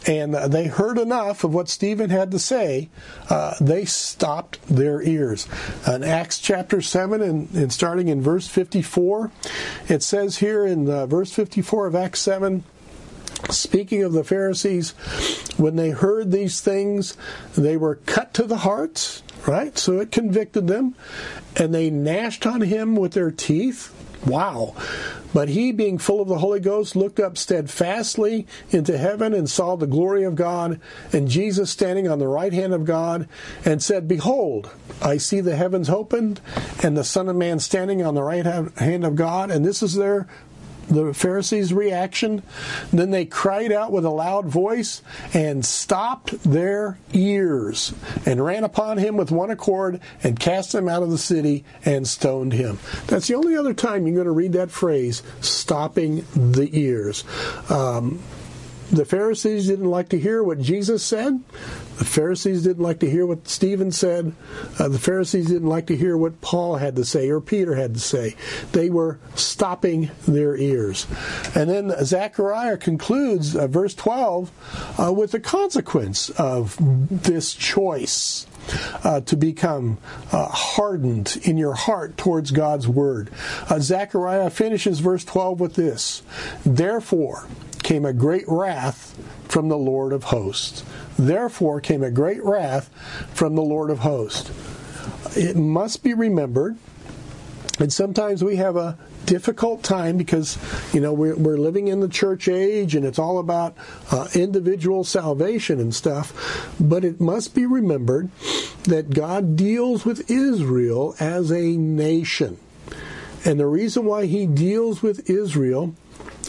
and 0.08 0.34
they 0.34 0.68
heard 0.68 0.98
enough 0.98 1.44
of 1.44 1.54
what 1.54 1.70
Stephen 1.70 2.10
had 2.10 2.32
to 2.32 2.40
say, 2.40 2.90
uh, 3.30 3.56
they 3.60 3.86
stopped 3.86 4.60
their 4.68 5.02
ears. 5.02 5.48
In 5.88 6.04
Acts 6.04 6.40
chapter 6.40 6.82
7, 6.82 7.22
and, 7.22 7.50
and 7.54 7.74
starting 7.74 8.08
in 8.08 8.22
verse 8.22 8.48
54, 8.48 9.32
it 9.88 10.02
says 10.02 10.38
here 10.38 10.66
in 10.66 10.90
uh, 10.90 11.06
verse 11.06 11.32
54 11.34 11.88
of 11.88 11.96
Acts 11.96 12.22
7, 12.22 12.64
Speaking 13.50 14.04
of 14.04 14.14
the 14.14 14.24
Pharisees, 14.24 14.92
when 15.58 15.76
they 15.76 15.90
heard 15.90 16.32
these 16.32 16.62
things, 16.62 17.16
they 17.58 17.78
were 17.78 17.96
cut 17.96 18.34
to 18.36 18.44
the 18.44 18.58
heart, 18.58 19.24
right? 19.48 19.78
So 19.78 20.00
it 20.00 20.12
convicted 20.12 20.68
them, 20.68 20.94
and 21.56 21.74
they 21.74 21.90
gnashed 21.90 22.46
on 22.46 22.62
him 22.62 22.96
with 22.96 23.14
their 23.14 23.32
teeth. 23.32 23.96
Wow. 24.26 24.76
But 25.34 25.50
he, 25.50 25.72
being 25.72 25.98
full 25.98 26.22
of 26.22 26.28
the 26.28 26.40
Holy 26.40 26.60
Ghost, 26.60 26.96
looked 26.96 27.20
up 27.20 27.38
steadfastly 27.38 28.48
into 28.72 28.98
heaven 28.98 29.34
and 29.34 29.50
saw 29.50 29.76
the 29.76 29.88
glory 29.88 30.24
of 30.24 30.36
God, 30.36 30.82
and 31.14 31.28
Jesus 31.28 31.70
standing 31.70 32.08
on 32.08 32.20
the 32.20 32.28
right 32.28 32.52
hand 32.52 32.74
of 32.74 32.84
God, 32.84 33.28
and 33.64 33.82
said, 33.82 34.08
Behold, 34.08 34.72
I 35.02 35.18
see 35.18 35.40
the 35.40 35.56
heavens 35.56 35.90
opened, 35.90 36.42
and 36.84 36.98
the 36.98 37.04
Son 37.04 37.30
of 37.30 37.36
Man 37.36 37.60
standing 37.60 38.04
on 38.04 38.16
the 38.16 38.24
right 38.24 38.46
hand 38.46 39.06
of 39.06 39.16
God. 39.16 39.52
And 39.52 39.64
this 39.64 39.84
is 39.84 39.96
their 39.96 40.28
the 40.90 41.14
Pharisees' 41.14 41.74
reaction. 41.74 42.44
Then 42.92 43.12
they 43.12 43.26
cried 43.26 43.72
out 43.72 43.92
with 43.92 44.06
a 44.06 44.10
loud 44.10 44.46
voice 44.48 45.02
and 45.34 45.66
stopped 45.66 46.44
their 46.44 46.98
ears 47.14 47.94
and 48.26 48.44
ran 48.44 48.64
upon 48.64 48.98
him 48.98 49.18
with 49.18 49.32
one 49.32 49.52
accord 49.52 50.02
and 50.24 50.40
cast 50.40 50.74
him 50.74 50.90
out 50.90 51.04
of 51.04 51.12
the 51.12 51.18
city 51.18 51.64
and 51.86 52.08
stoned 52.08 52.54
him. 52.54 52.80
That's 53.08 53.28
the 53.28 53.36
only 53.36 53.56
other 53.56 53.74
time 53.74 54.06
you're 54.06 54.16
going 54.16 54.26
to 54.26 54.32
read 54.32 54.54
that 54.54 54.72
phrase, 54.72 55.24
stopping 55.42 56.26
the 56.34 56.70
ears. 56.74 57.24
Um, 57.70 58.20
the 58.92 59.06
Pharisees 59.06 59.68
didn't 59.68 59.90
like 59.90 60.10
to 60.10 60.20
hear 60.20 60.44
what 60.44 60.60
Jesus 60.60 61.04
said. 61.04 61.44
The 61.98 62.06
Pharisees 62.06 62.64
didn't 62.64 62.82
like 62.82 63.00
to 63.00 63.10
hear 63.10 63.26
what 63.26 63.48
Stephen 63.48 63.92
said. 63.92 64.34
Uh, 64.80 64.88
the 64.88 64.98
Pharisees 64.98 65.48
didn't 65.48 65.68
like 65.68 65.88
to 65.88 65.98
hear 65.98 66.18
what 66.18 66.40
Paul 66.42 66.78
had 66.78 66.96
to 66.96 67.06
say 67.06 67.30
or 67.30 67.42
Peter 67.42 67.76
had 67.76 67.94
to 67.94 68.00
say. 68.00 68.36
They 68.72 68.90
were 68.90 69.20
stopping 69.36 70.10
their 70.28 70.56
ears. 70.56 71.06
And 71.56 71.70
then 71.70 71.94
Zechariah 72.04 72.78
concludes 72.78 73.56
uh, 73.56 73.68
verse 73.68 73.94
12 73.96 74.52
uh, 75.00 75.14
with 75.14 75.32
the 75.32 75.40
consequence 75.40 76.30
of 76.32 76.78
this 76.80 77.54
choice. 77.54 78.46
Uh, 79.04 79.20
to 79.22 79.36
become 79.36 79.98
uh, 80.32 80.46
hardened 80.48 81.40
in 81.44 81.58
your 81.58 81.74
heart 81.74 82.18
towards 82.18 82.52
God's 82.52 82.88
word. 82.88 83.32
Uh, 83.68 83.80
Zechariah 83.80 84.52
finishes 84.52 85.00
verse 85.00 85.26
12 85.26 85.60
with 85.60 85.74
this 85.74 86.22
Therefore, 86.64 87.48
came 87.90 88.06
a 88.06 88.14
great 88.14 88.46
wrath 88.48 89.18
from 89.48 89.68
the 89.68 89.76
Lord 89.76 90.14
of 90.14 90.26
hosts. 90.26 90.84
Therefore 91.18 91.82
came 91.82 92.04
a 92.04 92.12
great 92.12 92.44
wrath 92.44 92.88
from 93.34 93.56
the 93.56 93.64
Lord 93.64 93.90
of 93.90 93.98
hosts. 93.98 94.52
It 95.36 95.56
must 95.56 96.04
be 96.04 96.14
remembered, 96.14 96.78
and 97.80 97.92
sometimes 97.92 98.44
we 98.44 98.58
have 98.58 98.76
a 98.76 98.96
difficult 99.26 99.82
time 99.82 100.18
because 100.18 100.60
you 100.94 101.02
know 101.02 101.14
we're, 101.14 101.36
we're 101.36 101.58
living 101.58 101.88
in 101.88 102.00
the 102.00 102.08
church 102.08 102.48
age 102.48 102.94
and 102.94 103.06
it's 103.06 103.18
all 103.18 103.40
about 103.40 103.76
uh, 104.12 104.28
individual 104.36 105.04
salvation 105.04 105.80
and 105.80 105.94
stuff 105.94 106.72
but 106.80 107.04
it 107.04 107.20
must 107.20 107.54
be 107.54 107.66
remembered 107.66 108.30
that 108.86 109.14
god 109.14 109.56
deals 109.56 110.04
with 110.04 110.32
israel 110.32 111.16
as 111.20 111.52
a 111.52 111.78
nation 111.78 112.58
and 113.46 113.60
the 113.60 113.68
reason 113.68 114.04
why 114.04 114.26
he 114.26 114.48
deals 114.48 115.04
with 115.04 115.30
israel 115.30 115.94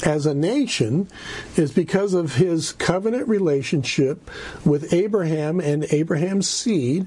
as 0.04 0.26
a 0.26 0.34
nation 0.34 1.08
is 1.56 1.72
because 1.72 2.14
of 2.14 2.36
his 2.36 2.72
covenant 2.72 3.28
relationship 3.28 4.30
with 4.64 4.92
Abraham 4.92 5.60
and 5.60 5.84
Abraham's 5.90 6.48
seed 6.48 7.06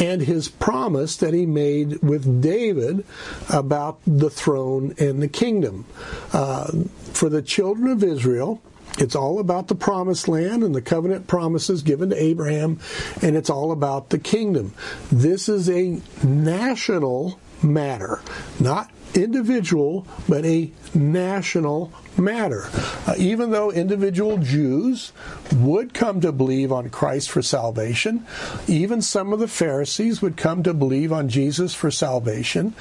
and 0.00 0.22
his 0.22 0.48
promise 0.48 1.16
that 1.16 1.34
he 1.34 1.46
made 1.46 2.00
with 2.02 2.40
David 2.40 3.04
about 3.52 3.98
the 4.06 4.30
throne 4.30 4.94
and 4.98 5.20
the 5.22 5.28
kingdom. 5.28 5.84
Uh, 6.32 6.70
for 7.12 7.28
the 7.28 7.42
children 7.42 7.90
of 7.90 8.04
Israel, 8.04 8.62
it's 8.98 9.14
all 9.14 9.38
about 9.38 9.68
the 9.68 9.74
promised 9.74 10.28
land 10.28 10.62
and 10.62 10.74
the 10.74 10.82
covenant 10.82 11.26
promises 11.26 11.82
given 11.82 12.10
to 12.10 12.22
Abraham, 12.22 12.80
and 13.22 13.36
it's 13.36 13.50
all 13.50 13.70
about 13.70 14.10
the 14.10 14.18
kingdom. 14.18 14.74
This 15.10 15.48
is 15.48 15.70
a 15.70 16.00
national 16.24 17.38
matter, 17.62 18.20
not 18.58 18.90
individual, 19.14 20.06
but 20.28 20.44
a 20.44 20.70
national 20.94 21.92
matter. 22.18 22.68
Uh, 23.06 23.14
even 23.16 23.50
though 23.50 23.70
individual 23.70 24.38
Jews 24.38 25.12
would 25.54 25.94
come 25.94 26.20
to 26.20 26.32
believe 26.32 26.72
on 26.72 26.90
Christ 26.90 27.30
for 27.30 27.42
salvation, 27.42 28.26
even 28.66 29.02
some 29.02 29.32
of 29.32 29.38
the 29.38 29.48
Pharisees 29.48 30.20
would 30.20 30.36
come 30.36 30.62
to 30.62 30.74
believe 30.74 31.12
on 31.12 31.28
Jesus 31.28 31.74
for 31.74 31.90
salvation, 31.90 32.74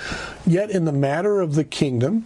yet 0.46 0.70
in 0.70 0.86
the 0.86 0.92
matter 0.92 1.42
of 1.42 1.56
the 1.56 1.64
kingdom 1.64 2.26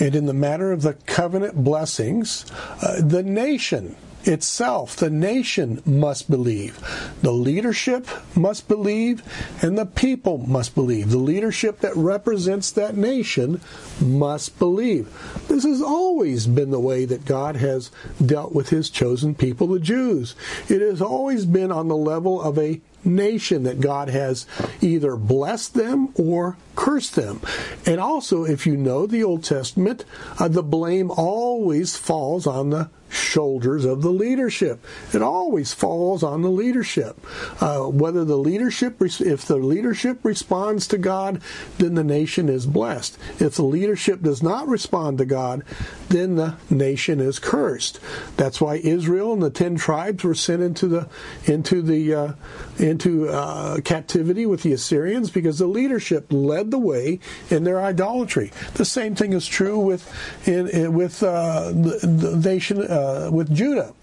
and 0.00 0.14
in 0.14 0.26
the 0.26 0.34
matter 0.34 0.72
of 0.72 0.82
the 0.82 0.94
covenant 0.94 1.62
blessings, 1.62 2.46
uh, 2.82 3.00
the 3.00 3.22
nation 3.22 3.96
itself, 4.26 4.96
the 4.96 5.10
nation 5.10 5.82
must 5.84 6.30
believe. 6.30 6.78
The 7.22 7.32
leadership 7.32 8.08
must 8.36 8.68
believe, 8.68 9.22
and 9.62 9.78
the 9.78 9.86
people 9.86 10.38
must 10.38 10.74
believe. 10.74 11.10
The 11.10 11.18
leadership 11.18 11.80
that 11.80 11.96
represents 11.96 12.70
that 12.72 12.96
nation 12.96 13.60
must 14.00 14.58
believe. 14.58 15.08
This 15.48 15.64
has 15.64 15.82
always 15.82 16.46
been 16.46 16.70
the 16.70 16.80
way 16.80 17.04
that 17.04 17.24
God 17.24 17.56
has 17.56 17.90
dealt 18.24 18.52
with 18.52 18.70
his 18.70 18.90
chosen 18.90 19.34
people, 19.34 19.68
the 19.68 19.80
Jews. 19.80 20.34
It 20.68 20.80
has 20.80 21.00
always 21.00 21.46
been 21.46 21.72
on 21.72 21.88
the 21.88 21.96
level 21.96 22.40
of 22.40 22.58
a 22.58 22.80
nation 23.04 23.62
that 23.62 23.80
God 23.80 24.08
has 24.08 24.46
either 24.80 25.16
blessed 25.16 25.74
them 25.74 26.12
or 26.16 26.56
cursed 26.74 27.14
them. 27.14 27.40
And 27.86 28.00
also, 28.00 28.44
if 28.44 28.66
you 28.66 28.76
know 28.76 29.06
the 29.06 29.24
Old 29.24 29.44
Testament, 29.44 30.04
uh, 30.38 30.48
the 30.48 30.62
blame 30.62 31.10
always 31.10 31.96
falls 31.96 32.46
on 32.46 32.70
the 32.70 32.90
shoulders 33.08 33.84
of 33.84 34.02
the 34.02 34.10
leadership. 34.10 34.84
It 35.12 35.22
always 35.22 35.72
falls 35.72 36.22
on 36.22 36.42
the 36.42 36.50
leadership. 36.50 37.18
Uh, 37.60 37.84
whether 37.84 38.24
the 38.24 38.36
leadership, 38.36 39.00
if 39.00 39.44
the 39.44 39.56
leadership 39.56 40.18
responds 40.22 40.88
to 40.88 40.98
God, 40.98 41.40
then 41.78 41.94
the 41.94 42.04
nation 42.04 42.48
is 42.48 42.66
blessed. 42.66 43.16
If 43.38 43.54
the 43.54 43.64
leadership 43.86 44.20
does 44.20 44.42
not 44.42 44.66
respond 44.66 45.16
to 45.16 45.24
God, 45.24 45.62
then 46.08 46.34
the 46.34 46.56
nation 46.68 47.20
is 47.20 47.38
cursed. 47.38 48.00
That's 48.36 48.60
why 48.60 48.78
Israel 48.78 49.32
and 49.32 49.40
the 49.40 49.48
ten 49.48 49.76
tribes 49.76 50.24
were 50.24 50.34
sent 50.34 50.60
into 50.60 50.88
the 50.88 51.08
into 51.44 51.82
the 51.82 52.12
uh, 52.12 52.32
into 52.78 53.28
uh, 53.28 53.80
captivity 53.82 54.44
with 54.44 54.64
the 54.64 54.72
Assyrians 54.72 55.30
because 55.30 55.60
the 55.60 55.68
leadership 55.68 56.26
led 56.30 56.72
the 56.72 56.80
way 56.80 57.20
in 57.48 57.62
their 57.62 57.80
idolatry. 57.80 58.50
The 58.74 58.84
same 58.84 59.14
thing 59.14 59.32
is 59.32 59.46
true 59.46 59.78
with 59.78 60.02
in, 60.48 60.66
in 60.68 60.92
with 60.92 61.22
uh, 61.22 61.68
the, 61.68 62.00
the, 62.02 62.36
nation 62.36 62.82
uh, 62.82 63.30
with 63.32 63.54
Judah 63.54 63.94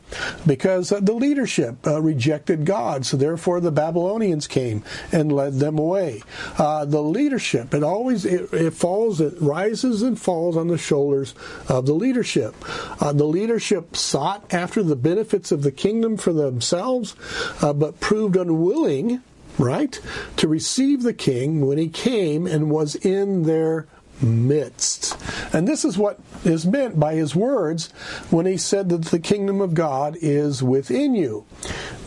because 0.45 0.91
uh, 0.91 0.99
the 0.99 1.13
leadership 1.13 1.85
uh, 1.85 2.01
rejected 2.01 2.65
God. 2.65 3.05
So 3.05 3.17
therefore, 3.17 3.59
the 3.59 3.71
Babylonians 3.71 4.47
came 4.47 4.83
and 5.11 5.31
led 5.31 5.55
them 5.55 5.77
away. 5.77 6.21
Uh, 6.57 6.85
the 6.85 7.01
leadership 7.01 7.73
it 7.73 7.83
always 7.83 8.25
it, 8.25 8.53
it, 8.53 8.73
falls, 8.73 9.21
it 9.21 9.35
rises 9.39 10.01
and 10.01 10.19
falls 10.19 10.57
on 10.57 10.67
the 10.67 10.77
shoulders 10.77 11.33
of 11.67 11.85
the 11.85 11.93
leadership. 11.93 12.55
The 12.99 13.25
leadership 13.25 13.95
sought 13.95 14.53
after 14.53 14.81
the 14.81 14.95
benefits 14.95 15.51
of 15.51 15.61
the 15.61 15.71
kingdom 15.71 16.17
for 16.17 16.33
themselves, 16.33 17.15
but 17.61 17.99
proved 17.99 18.35
unwilling. 18.35 19.21
Right? 19.59 19.99
To 20.37 20.47
receive 20.47 21.03
the 21.03 21.13
king 21.13 21.67
when 21.67 21.77
he 21.77 21.87
came 21.87 22.47
and 22.47 22.71
was 22.71 22.95
in 22.95 23.43
their 23.43 23.85
midst. 24.23 25.17
And 25.53 25.67
this 25.67 25.85
is 25.85 25.97
what 25.97 26.19
is 26.43 26.65
meant 26.65 26.99
by 26.99 27.15
his 27.15 27.35
words 27.35 27.91
when 28.29 28.45
he 28.45 28.57
said 28.57 28.89
that 28.89 29.05
the 29.05 29.19
kingdom 29.19 29.61
of 29.61 29.73
God 29.73 30.17
is 30.19 30.63
within 30.63 31.15
you. 31.15 31.45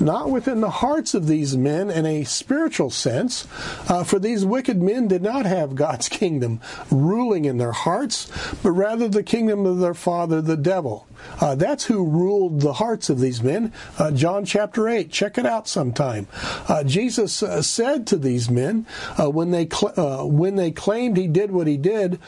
Not 0.00 0.30
within 0.30 0.60
the 0.60 0.70
hearts 0.70 1.14
of 1.14 1.26
these 1.26 1.56
men 1.56 1.90
in 1.90 2.04
a 2.06 2.24
spiritual 2.24 2.90
sense, 2.90 3.46
uh, 3.88 4.04
for 4.04 4.18
these 4.18 4.44
wicked 4.44 4.82
men 4.82 5.08
did 5.08 5.22
not 5.22 5.46
have 5.46 5.74
God's 5.74 6.08
kingdom 6.16 6.60
ruling 6.90 7.44
in 7.44 7.58
their 7.58 7.72
hearts, 7.72 8.30
but 8.62 8.72
rather 8.72 9.08
the 9.08 9.22
kingdom 9.22 9.66
of 9.66 9.78
their 9.78 9.94
father, 9.94 10.40
the 10.40 10.56
devil. 10.56 11.06
Uh, 11.40 11.54
that's 11.54 11.84
who 11.84 12.04
ruled 12.04 12.60
the 12.60 12.74
hearts 12.74 13.10
of 13.10 13.20
these 13.20 13.42
men. 13.42 13.72
Uh, 13.98 14.10
John 14.10 14.44
chapter 14.44 14.88
8. 14.88 15.10
Check 15.10 15.38
it 15.38 15.46
out 15.46 15.68
sometime. 15.68 16.26
Uh, 16.68 16.84
Jesus 16.84 17.42
uh, 17.42 17.62
said 17.62 18.06
to 18.08 18.16
these 18.16 18.50
men 18.50 18.86
uh, 19.20 19.30
when 19.30 19.50
they 19.50 19.68
cl- 19.68 19.94
uh, 19.96 20.24
when 20.24 20.56
they 20.56 20.70
claimed 20.70 21.16
he 21.16 21.26
did 21.26 21.50
what 21.50 21.66
he 21.66 21.76
did, 21.76 22.18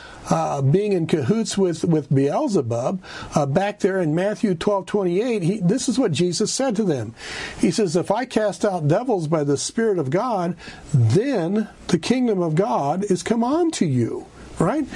being 0.70 0.93
in 0.93 1.07
cahoots 1.07 1.57
with 1.57 1.84
with 1.84 2.12
Beelzebub, 2.14 3.03
back 3.49 3.80
there 3.80 4.01
in 4.01 4.14
Matthew 4.14 4.55
12 4.55 4.86
28, 4.86 5.43
he, 5.43 5.61
this 5.61 5.89
is 5.89 5.99
what 5.99 6.12
Jesus 6.12 6.53
said 6.53 6.76
to 6.76 6.84
them. 6.84 7.14
He 7.59 7.70
says, 7.70 7.97
"If 7.97 8.11
I 8.11 8.24
cast 8.24 8.64
out 8.64 8.89
devils 8.89 9.28
by 9.28 9.45
the 9.45 9.57
Spirit 9.57 9.99
of 9.99 10.11
God, 10.11 10.57
then 10.93 11.68
the 11.89 11.99
kingdom 11.99 12.41
of 12.41 12.55
God 12.55 13.05
is 13.05 13.22
come 13.22 13.45
on 13.45 13.70
to 13.72 13.86
you." 13.86 14.26
Right? 14.59 14.86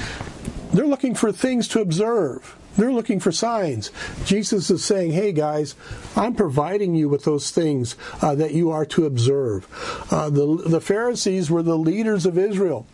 They're 0.73 0.87
looking 0.87 1.15
for 1.15 1.31
things 1.33 1.69
to 1.69 1.81
observe. 1.81 2.57
They're 2.77 2.93
looking 2.93 3.21
for 3.21 3.33
signs. 3.33 3.91
Jesus 4.25 4.71
is 4.71 4.85
saying, 4.85 5.13
hey 5.13 5.33
guys, 5.33 5.75
I'm 6.17 6.35
providing 6.35 6.95
you 6.95 7.09
with 7.09 7.25
those 7.25 7.51
things 7.51 7.97
uh, 8.21 8.35
that 8.37 8.53
you 8.53 8.71
are 8.71 8.87
to 8.87 9.07
observe. 9.07 9.67
Uh, 10.11 10.31
the, 10.31 10.63
the 10.67 10.81
Pharisees 10.81 11.51
were 11.51 11.63
the 11.63 11.79
leaders 11.79 12.27
of 12.27 12.39
Israel. 12.39 12.87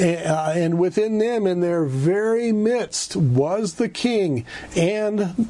Uh, 0.00 0.52
and 0.56 0.78
within 0.78 1.18
them, 1.18 1.46
in 1.46 1.60
their 1.60 1.84
very 1.84 2.52
midst, 2.52 3.16
was 3.16 3.74
the 3.74 3.88
king 3.88 4.44
and 4.76 5.48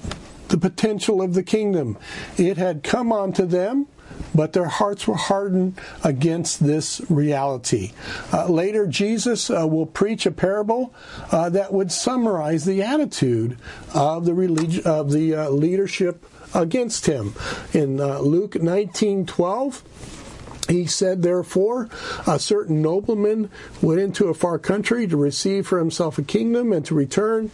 the 0.52 0.58
potential 0.58 1.20
of 1.20 1.34
the 1.34 1.42
kingdom. 1.42 1.98
It 2.38 2.56
had 2.56 2.84
come 2.84 3.12
onto 3.12 3.44
them 3.44 3.88
but 4.34 4.52
their 4.52 4.66
hearts 4.66 5.06
were 5.06 5.16
hardened 5.16 5.78
against 6.04 6.64
this 6.64 7.00
reality. 7.08 7.92
Uh, 8.32 8.46
later, 8.46 8.86
Jesus 8.86 9.50
uh, 9.50 9.66
will 9.66 9.86
preach 9.86 10.26
a 10.26 10.30
parable 10.30 10.94
uh, 11.30 11.48
that 11.50 11.72
would 11.72 11.92
summarize 11.92 12.64
the 12.64 12.82
attitude 12.82 13.58
of 13.94 14.24
the 14.24 14.34
relig- 14.34 14.86
of 14.86 15.12
the 15.12 15.34
uh, 15.34 15.48
leadership 15.50 16.24
against 16.54 17.06
him. 17.06 17.34
In 17.72 18.00
uh, 18.00 18.18
Luke 18.18 18.52
19:12, 18.52 19.82
he 20.68 20.86
said, 20.86 21.22
therefore, 21.22 21.88
a 22.26 22.38
certain 22.38 22.82
nobleman 22.82 23.50
went 23.80 24.00
into 24.00 24.28
a 24.28 24.34
far 24.34 24.58
country 24.58 25.08
to 25.08 25.16
receive 25.16 25.66
for 25.66 25.78
himself 25.78 26.18
a 26.18 26.22
kingdom 26.22 26.72
and 26.72 26.84
to 26.86 26.94
return. 26.94 27.50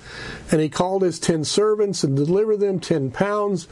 And 0.50 0.60
he 0.60 0.68
called 0.68 1.02
his 1.02 1.18
ten 1.18 1.44
servants 1.44 2.04
and 2.04 2.14
delivered 2.14 2.60
them 2.60 2.80
ten 2.80 3.10
pounds. 3.10 3.66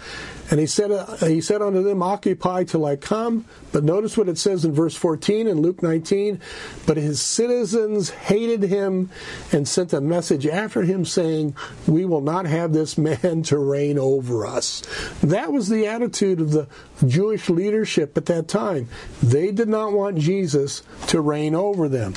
And 0.50 0.60
he 0.60 0.66
said, 0.66 0.90
uh, 0.90 1.16
he 1.16 1.40
said 1.40 1.60
unto 1.60 1.82
them, 1.82 2.02
Occupy 2.02 2.64
till 2.64 2.86
I 2.86 2.96
come. 2.96 3.44
But 3.72 3.84
notice 3.84 4.16
what 4.16 4.28
it 4.28 4.38
says 4.38 4.64
in 4.64 4.72
verse 4.72 4.94
14 4.94 5.48
in 5.48 5.60
Luke 5.60 5.82
19. 5.82 6.40
But 6.86 6.96
his 6.96 7.20
citizens 7.20 8.10
hated 8.10 8.62
him 8.62 9.10
and 9.52 9.68
sent 9.68 9.92
a 9.92 10.00
message 10.00 10.46
after 10.46 10.82
him 10.82 11.04
saying, 11.04 11.56
We 11.86 12.04
will 12.04 12.20
not 12.20 12.46
have 12.46 12.72
this 12.72 12.96
man 12.96 13.42
to 13.44 13.58
reign 13.58 13.98
over 13.98 14.46
us. 14.46 14.82
That 15.22 15.52
was 15.52 15.68
the 15.68 15.86
attitude 15.88 16.40
of 16.40 16.52
the 16.52 16.68
Jewish 17.06 17.50
leadership 17.50 18.16
at 18.16 18.26
that 18.26 18.48
time. 18.48 18.88
They 19.26 19.50
did 19.50 19.68
not 19.68 19.92
want 19.92 20.18
Jesus 20.18 20.82
to 21.08 21.20
reign 21.20 21.54
over 21.56 21.88
them. 21.88 22.14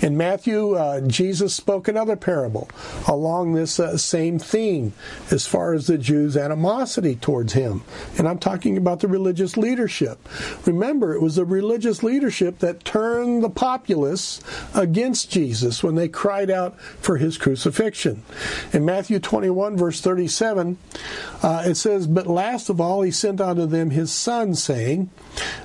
In 0.00 0.16
Matthew, 0.16 0.74
uh, 0.74 1.00
Jesus 1.00 1.52
spoke 1.52 1.88
another 1.88 2.14
parable 2.14 2.68
along 3.08 3.54
this 3.54 3.80
uh, 3.80 3.96
same 3.96 4.38
theme 4.38 4.92
as 5.32 5.46
far 5.46 5.74
as 5.74 5.88
the 5.88 5.98
Jews' 5.98 6.36
animosity 6.36 7.16
towards 7.16 7.54
him. 7.54 7.82
And 8.18 8.28
I'm 8.28 8.38
talking 8.38 8.76
about 8.76 9.00
the 9.00 9.08
religious 9.08 9.56
leadership. 9.56 10.18
Remember, 10.64 11.12
it 11.12 11.20
was 11.20 11.36
the 11.36 11.44
religious 11.44 12.04
leadership 12.04 12.60
that 12.60 12.84
turned 12.84 13.42
the 13.42 13.50
populace 13.50 14.40
against 14.74 15.32
Jesus 15.32 15.82
when 15.82 15.96
they 15.96 16.08
cried 16.08 16.50
out 16.50 16.78
for 16.80 17.16
his 17.16 17.36
crucifixion. 17.36 18.22
In 18.72 18.84
Matthew 18.84 19.18
21, 19.18 19.76
verse 19.76 20.00
37, 20.00 20.78
uh, 21.42 21.64
it 21.66 21.74
says, 21.74 22.06
But 22.06 22.28
last 22.28 22.68
of 22.68 22.80
all, 22.80 23.02
he 23.02 23.10
sent 23.10 23.40
unto 23.40 23.66
them 23.66 23.90
his 23.90 24.12
son, 24.12 24.54
saying, 24.54 25.10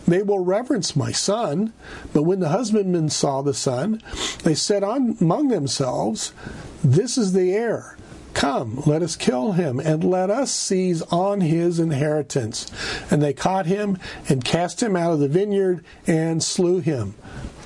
They 0.07 0.23
will 0.23 0.39
reverence 0.39 0.78
my 0.95 1.11
son. 1.11 1.73
But 2.13 2.23
when 2.23 2.39
the 2.39 2.49
husbandmen 2.49 3.09
saw 3.09 3.41
the 3.41 3.53
son, 3.53 4.01
they 4.43 4.55
said 4.55 4.83
among 4.83 5.49
themselves, 5.49 6.33
This 6.83 7.17
is 7.17 7.33
the 7.33 7.51
heir. 7.53 7.97
Come, 8.33 8.83
let 8.85 9.01
us 9.01 9.15
kill 9.15 9.53
him, 9.53 9.79
and 9.79 10.03
let 10.03 10.29
us 10.29 10.51
seize 10.51 11.01
on 11.03 11.41
his 11.41 11.79
inheritance. 11.79 12.71
And 13.11 13.21
they 13.21 13.33
caught 13.33 13.65
him 13.65 13.97
and 14.29 14.45
cast 14.45 14.81
him 14.81 14.95
out 14.95 15.11
of 15.11 15.19
the 15.19 15.27
vineyard 15.27 15.83
and 16.07 16.41
slew 16.41 16.79
him. 16.79 17.15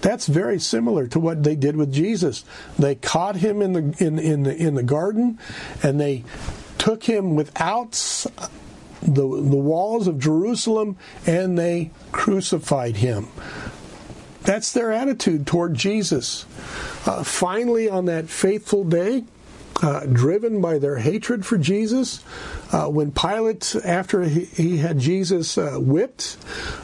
That's 0.02 0.28
very 0.28 0.60
similar 0.60 1.08
to 1.08 1.20
what 1.20 1.44
they 1.44 1.56
did 1.56 1.76
with 1.76 1.94
Jesus. 1.94 2.44
They 2.78 2.96
caught 2.96 3.38
him 3.38 3.62
in 3.62 3.74
the 3.74 3.96
in, 4.04 4.20
in 4.20 4.44
the 4.44 4.56
in 4.56 4.76
the 4.76 4.84
garden, 4.84 5.40
and 5.82 6.00
they 6.00 6.24
took 6.78 7.04
him 7.06 7.36
without 7.36 7.94
the, 9.06 9.22
the 9.22 9.58
walls 9.58 10.08
of 10.08 10.20
Jerusalem, 10.20 10.98
and 11.26 11.58
they 11.58 11.92
crucified 12.12 12.98
him. 12.98 13.28
That's 14.44 14.74
their 14.74 14.92
attitude 14.92 15.48
toward 15.48 15.74
Jesus. 15.74 16.46
Uh, 17.06 17.24
finally, 17.24 17.90
on 17.90 18.06
that 18.06 18.30
faithful 18.30 18.84
day, 18.84 19.24
uh, 19.82 20.06
driven 20.06 20.62
by 20.62 20.78
their 20.78 20.98
hatred 20.98 21.46
for 21.46 21.58
Jesus. 21.58 22.24
Uh, 22.72 22.88
when 22.88 23.12
Pilate, 23.12 23.76
after 23.84 24.24
he, 24.24 24.46
he 24.46 24.78
had 24.78 25.00
Jesus 25.00 25.58
uh, 25.58 25.78
whipped, 25.78 26.38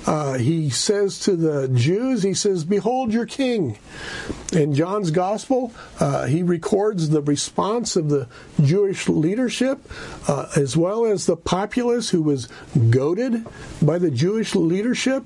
uh, 0.05 0.37
he 0.37 0.69
says 0.69 1.19
to 1.19 1.35
the 1.35 1.67
Jews, 1.69 2.23
he 2.23 2.33
says, 2.33 2.63
Behold 2.63 3.13
your 3.13 3.25
king. 3.25 3.77
In 4.51 4.73
John's 4.73 5.11
gospel, 5.11 5.73
uh, 5.99 6.25
he 6.25 6.43
records 6.43 7.09
the 7.09 7.21
response 7.21 7.95
of 7.95 8.09
the 8.09 8.27
Jewish 8.61 9.07
leadership 9.07 9.79
uh, 10.27 10.47
as 10.55 10.75
well 10.75 11.05
as 11.05 11.25
the 11.25 11.35
populace 11.37 12.09
who 12.09 12.21
was 12.21 12.47
goaded 12.89 13.45
by 13.81 13.97
the 13.97 14.11
Jewish 14.11 14.55
leadership. 14.55 15.23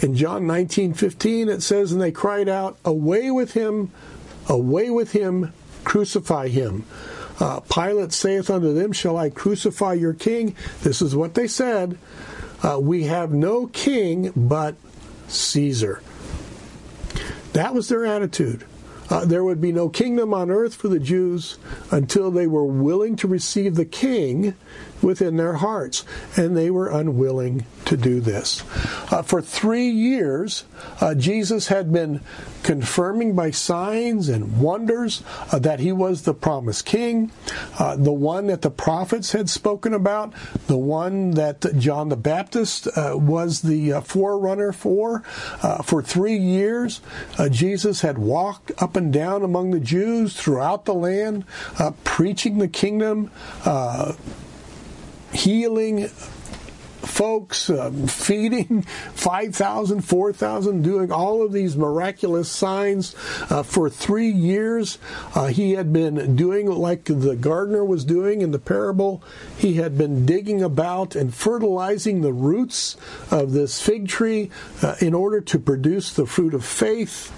In 0.00 0.14
John 0.14 0.42
19:15 0.46 1.48
it 1.48 1.62
says 1.62 1.92
and 1.92 2.00
they 2.00 2.12
cried 2.12 2.48
out 2.48 2.78
away 2.84 3.30
with 3.30 3.52
him 3.52 3.90
away 4.48 4.90
with 4.90 5.12
him 5.12 5.52
crucify 5.88 6.48
him. 6.48 6.84
Uh, 7.40 7.60
Pilate 7.60 8.12
saith 8.12 8.50
unto 8.50 8.74
them, 8.74 8.92
Shall 8.92 9.16
I 9.16 9.30
crucify 9.30 9.94
your 9.94 10.12
king? 10.12 10.54
This 10.82 11.00
is 11.00 11.16
what 11.16 11.32
they 11.32 11.46
said. 11.46 11.96
Uh, 12.62 12.78
we 12.78 13.04
have 13.04 13.32
no 13.32 13.68
king 13.68 14.30
but 14.36 14.74
Caesar. 15.28 16.02
That 17.54 17.72
was 17.72 17.88
their 17.88 18.04
attitude. 18.04 18.66
Uh, 19.08 19.24
there 19.24 19.42
would 19.42 19.62
be 19.62 19.72
no 19.72 19.88
kingdom 19.88 20.34
on 20.34 20.50
earth 20.50 20.74
for 20.74 20.88
the 20.88 20.98
Jews 20.98 21.56
until 21.90 22.30
they 22.30 22.46
were 22.46 22.66
willing 22.66 23.16
to 23.16 23.26
receive 23.26 23.74
the 23.74 23.86
king 23.86 24.54
within 25.02 25.36
their 25.36 25.54
hearts, 25.54 26.04
and 26.36 26.56
they 26.56 26.70
were 26.70 26.88
unwilling 26.88 27.64
to 27.84 27.96
do 27.96 28.20
this. 28.20 28.62
Uh, 29.10 29.22
for 29.22 29.40
three 29.40 29.88
years, 29.88 30.64
uh, 31.00 31.14
Jesus 31.14 31.68
had 31.68 31.92
been 31.92 32.20
confirming 32.62 33.34
by 33.34 33.50
signs 33.50 34.28
and 34.28 34.60
wonders 34.60 35.22
uh, 35.52 35.58
that 35.58 35.80
he 35.80 35.92
was 35.92 36.22
the 36.22 36.34
promised 36.34 36.84
king, 36.84 37.30
uh, 37.78 37.96
the 37.96 38.12
one 38.12 38.46
that 38.48 38.62
the 38.62 38.70
prophets 38.70 39.32
had 39.32 39.48
spoken 39.48 39.94
about, 39.94 40.34
the 40.66 40.76
one 40.76 41.30
that 41.30 41.64
John 41.78 42.08
the 42.08 42.16
Baptist 42.16 42.86
uh, 42.88 43.14
was 43.16 43.62
the 43.62 43.94
uh, 43.94 44.00
forerunner 44.00 44.72
for. 44.72 45.22
for 45.84 46.02
three 46.02 46.36
years, 46.36 47.00
Jesus 47.50 48.02
had 48.02 48.18
walked 48.18 48.70
up 48.82 48.96
and 48.96 49.12
down 49.12 49.42
among 49.42 49.70
the 49.70 49.80
Jews 49.80 50.34
throughout 50.34 50.84
the 50.84 50.94
land, 50.94 51.44
preaching 52.04 52.58
the 52.58 52.68
kingdom 52.68 53.30
healing 55.32 56.08
folks, 57.18 57.68
um, 57.70 58.06
feeding 58.06 58.82
5,000, 59.14 60.02
4,000, 60.02 60.82
doing 60.82 61.10
all 61.10 61.42
of 61.42 61.52
these 61.52 61.76
miraculous 61.76 62.48
signs 62.48 63.14
uh, 63.50 63.62
for 63.62 63.90
three 63.90 64.30
years. 64.30 64.98
Uh, 65.34 65.46
he 65.46 65.72
had 65.72 65.92
been 65.92 66.36
doing 66.36 66.70
like 66.70 67.04
the 67.04 67.34
gardener 67.34 67.84
was 67.84 68.04
doing 68.04 68.42
in 68.42 68.52
the 68.52 68.58
parable. 68.58 69.22
He 69.56 69.74
had 69.74 69.98
been 69.98 70.26
digging 70.26 70.62
about 70.62 71.16
and 71.16 71.34
fertilizing 71.34 72.20
the 72.20 72.32
roots 72.32 72.96
of 73.30 73.52
this 73.52 73.80
fig 73.80 74.08
tree 74.08 74.50
uh, 74.82 74.94
in 75.00 75.14
order 75.14 75.40
to 75.40 75.58
produce 75.58 76.12
the 76.12 76.26
fruit 76.26 76.54
of 76.54 76.64
faith 76.64 77.32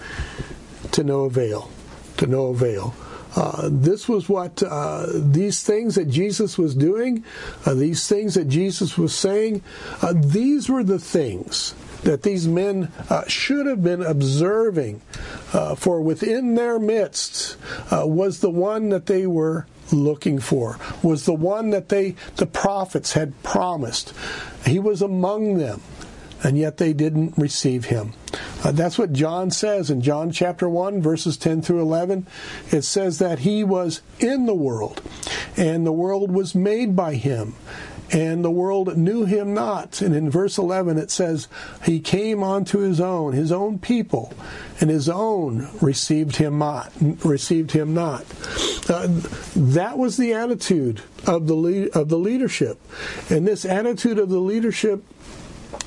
to 0.93 1.05
no 1.05 1.25
avail. 1.25 1.71
To 2.19 2.27
no 2.27 2.49
avail. 2.49 2.95
Uh, 3.37 3.69
this 3.71 4.09
was 4.09 4.29
what 4.29 4.63
uh, 4.63 5.07
these 5.13 5.63
things 5.63 5.95
that 5.95 6.09
Jesus 6.09 6.59
was 6.59 6.75
doing, 6.75 7.25
uh, 7.65 7.75
these 7.75 8.09
things 8.09 8.35
that 8.35 8.49
Jesus 8.49 8.99
was 8.99 9.15
saying, 9.15 9.63
uh, 10.03 10.15
these 10.17 10.69
were 10.69 10.83
the 10.83 10.99
things 10.99 11.75
that 12.03 12.23
these 12.23 12.49
men 12.49 12.91
uh, 13.11 13.27
should 13.29 13.67
have 13.67 13.83
been 13.85 14.03
observing, 14.03 15.01
for 15.77 16.01
within 16.01 16.55
their 16.55 16.79
midst 16.79 17.57
was 17.91 18.41
the 18.41 18.51
one 18.51 18.89
that 18.89 19.07
they 19.07 19.27
were 19.27 19.67
looking 19.93 20.39
for 20.39 20.79
was 21.03 21.27
the 21.27 21.35
one 21.35 21.71
that 21.71 21.89
they 21.89 22.15
the 22.37 22.47
prophets 22.47 23.13
had 23.13 23.43
promised. 23.43 24.15
He 24.65 24.79
was 24.79 25.03
among 25.03 25.59
them 25.59 25.83
and 26.43 26.57
yet 26.57 26.79
they 26.79 26.93
didn't 26.93 27.37
receive 27.37 27.87
him. 27.87 28.13
Uh, 28.65 28.73
that's 28.73 28.99
what 28.99 29.13
John 29.13 29.51
says 29.51 29.91
in 29.91 30.01
John 30.01 30.31
chapter 30.31 30.69
1, 30.69 31.03
verses 31.03 31.37
10 31.37 31.63
through 31.63 31.81
11. 31.81 32.27
It 32.71 32.83
says 32.83 33.19
that 33.19 33.41
he 33.41 33.65
was 33.65 34.03
in 34.19 34.47
the 34.47 34.55
world, 34.55 35.03
and 35.57 35.87
the 35.87 35.93
world 35.93 36.31
was 36.31 36.55
made 36.55 36.95
by 36.95 37.15
him, 37.15 37.55
and 38.13 38.45
the 38.45 38.51
world 38.51 38.97
knew 38.97 39.25
him 39.25 39.55
not. 39.55 40.01
And 40.03 40.15
in 40.15 40.31
verse 40.31 40.59
11 40.59 40.99
it 40.99 41.11
says, 41.11 41.49
He 41.85 42.01
came 42.01 42.43
unto 42.43 42.79
his 42.79 43.01
own, 43.01 43.33
his 43.33 43.53
own 43.53 43.79
people, 43.79 44.33
and 44.81 44.91
his 44.91 45.09
own 45.09 45.69
received 45.81 46.37
him 46.37 46.59
not. 46.59 46.93
Received 47.25 47.73
him 47.73 47.95
not. 47.95 48.25
Uh, 48.89 49.07
that 49.55 49.97
was 49.97 50.17
the 50.17 50.33
attitude 50.33 51.03
of 51.27 51.47
the 51.47 51.91
of 51.95 52.09
the 52.09 52.19
leadership, 52.19 52.81
and 53.29 53.47
this 53.47 53.65
attitude 53.65 54.19
of 54.19 54.29
the 54.31 54.41
leadership 54.41 55.05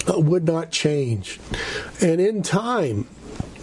would 0.08 0.46
not 0.46 0.72
change. 0.72 1.40
And 2.02 2.20
in 2.20 2.44
time, 2.44 3.08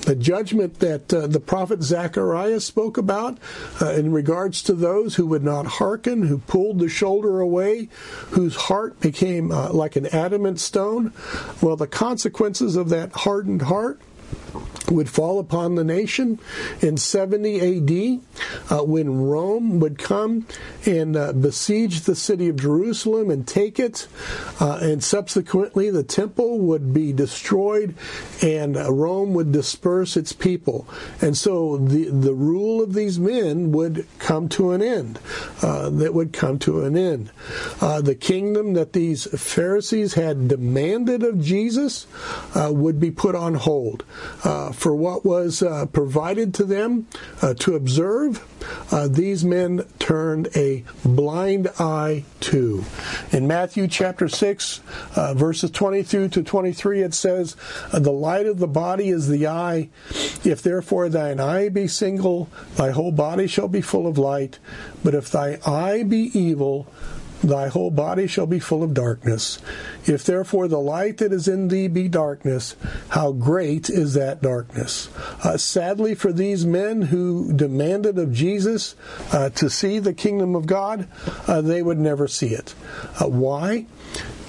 the 0.02 0.14
judgment 0.14 0.78
that 0.80 1.12
uh, 1.12 1.26
the 1.26 1.40
prophet 1.40 1.82
Zechariah 1.82 2.60
spoke 2.60 2.96
about 2.96 3.38
uh, 3.80 3.92
in 3.92 4.12
regards 4.12 4.62
to 4.64 4.72
those 4.72 5.16
who 5.16 5.26
would 5.26 5.44
not 5.44 5.66
hearken, 5.66 6.22
who 6.22 6.38
pulled 6.38 6.78
the 6.78 6.88
shoulder 6.88 7.40
away, 7.40 7.88
whose 8.30 8.56
heart 8.56 8.98
became 9.00 9.52
uh, 9.52 9.72
like 9.72 9.96
an 9.96 10.06
adamant 10.06 10.58
stone. 10.60 11.12
Well, 11.60 11.76
the 11.76 11.86
consequences 11.86 12.76
of 12.76 12.88
that 12.88 13.12
hardened 13.12 13.62
heart 13.62 14.00
would 14.88 15.08
fall 15.08 15.38
upon 15.38 15.74
the 15.74 15.84
nation 15.84 16.38
in 16.80 16.96
70 16.96 17.60
AD 17.60 18.20
uh, 18.70 18.84
when 18.84 19.22
Rome 19.22 19.80
would 19.80 19.98
come 19.98 20.46
and 20.86 21.16
uh, 21.16 21.32
besiege 21.32 22.02
the 22.02 22.16
city 22.16 22.48
of 22.48 22.56
Jerusalem 22.56 23.30
and 23.30 23.46
take 23.46 23.78
it. 23.78 24.08
Uh, 24.60 24.78
and 24.82 25.02
subsequently, 25.02 25.90
the 25.90 26.02
temple 26.02 26.58
would 26.58 26.92
be 26.92 27.12
destroyed 27.12 27.94
and 28.42 28.76
uh, 28.76 28.92
Rome 28.92 29.34
would 29.34 29.52
disperse 29.52 30.16
its 30.16 30.32
people. 30.32 30.88
And 31.20 31.36
so 31.36 31.76
the, 31.76 32.06
the 32.06 32.34
rule 32.34 32.82
of 32.82 32.94
these 32.94 33.18
men 33.18 33.72
would 33.72 34.06
come 34.18 34.48
to 34.50 34.72
an 34.72 34.82
end. 34.82 35.18
Uh, 35.62 35.90
that 35.90 36.14
would 36.14 36.32
come 36.32 36.58
to 36.60 36.84
an 36.84 36.96
end. 36.96 37.30
Uh, 37.80 38.00
the 38.00 38.14
kingdom 38.14 38.74
that 38.74 38.92
these 38.92 39.26
Pharisees 39.26 40.14
had 40.14 40.48
demanded 40.48 41.22
of 41.22 41.40
Jesus 41.40 42.06
would 42.54 43.00
be 43.00 43.10
put 43.10 43.34
on 43.34 43.54
hold 43.54 44.04
for 44.72 44.94
what 44.94 45.24
was 45.24 45.62
uh, 45.62 45.86
provided 45.86 46.54
to 46.54 46.64
them 46.64 47.06
uh, 47.42 47.54
to 47.54 47.74
observe, 47.74 48.44
uh, 48.92 49.08
these 49.08 49.44
men 49.44 49.84
turned 49.98 50.48
a 50.54 50.84
blind 51.04 51.68
eye 51.78 52.24
to. 52.40 52.84
In 53.32 53.46
Matthew 53.46 53.88
chapter 53.88 54.28
6, 54.28 54.80
uh, 55.16 55.34
verses 55.34 55.70
22 55.70 56.28
to 56.28 56.42
23, 56.42 57.02
it 57.02 57.14
says, 57.14 57.56
The 57.92 58.12
light 58.12 58.46
of 58.46 58.58
the 58.58 58.68
body 58.68 59.08
is 59.08 59.28
the 59.28 59.46
eye. 59.46 59.88
If 60.44 60.62
therefore 60.62 61.08
thine 61.08 61.40
eye 61.40 61.68
be 61.68 61.86
single, 61.86 62.48
thy 62.76 62.90
whole 62.90 63.12
body 63.12 63.46
shall 63.46 63.68
be 63.68 63.80
full 63.80 64.06
of 64.06 64.18
light. 64.18 64.58
But 65.04 65.14
if 65.14 65.30
thy 65.30 65.58
eye 65.66 66.02
be 66.02 66.30
evil, 66.38 66.86
thy 67.42 67.68
whole 67.68 67.90
body 67.90 68.26
shall 68.26 68.46
be 68.46 68.58
full 68.58 68.82
of 68.82 68.94
darkness. 68.94 69.58
If 70.06 70.24
therefore 70.24 70.68
the 70.68 70.80
light 70.80 71.18
that 71.18 71.32
is 71.32 71.48
in 71.48 71.68
thee 71.68 71.88
be 71.88 72.08
darkness, 72.08 72.76
how 73.10 73.32
great 73.32 73.88
is 73.90 74.14
that 74.14 74.42
darkness? 74.42 75.08
Uh, 75.42 75.56
sadly, 75.56 76.14
for 76.14 76.32
these 76.32 76.66
men 76.66 77.02
who 77.02 77.52
demanded 77.52 78.18
of 78.18 78.32
Jesus 78.32 78.94
uh, 79.32 79.50
to 79.50 79.70
see 79.70 79.98
the 79.98 80.14
kingdom 80.14 80.54
of 80.54 80.66
God, 80.66 81.08
uh, 81.46 81.60
they 81.60 81.82
would 81.82 81.98
never 81.98 82.28
see 82.28 82.48
it. 82.48 82.74
Uh, 83.20 83.28
why? 83.28 83.86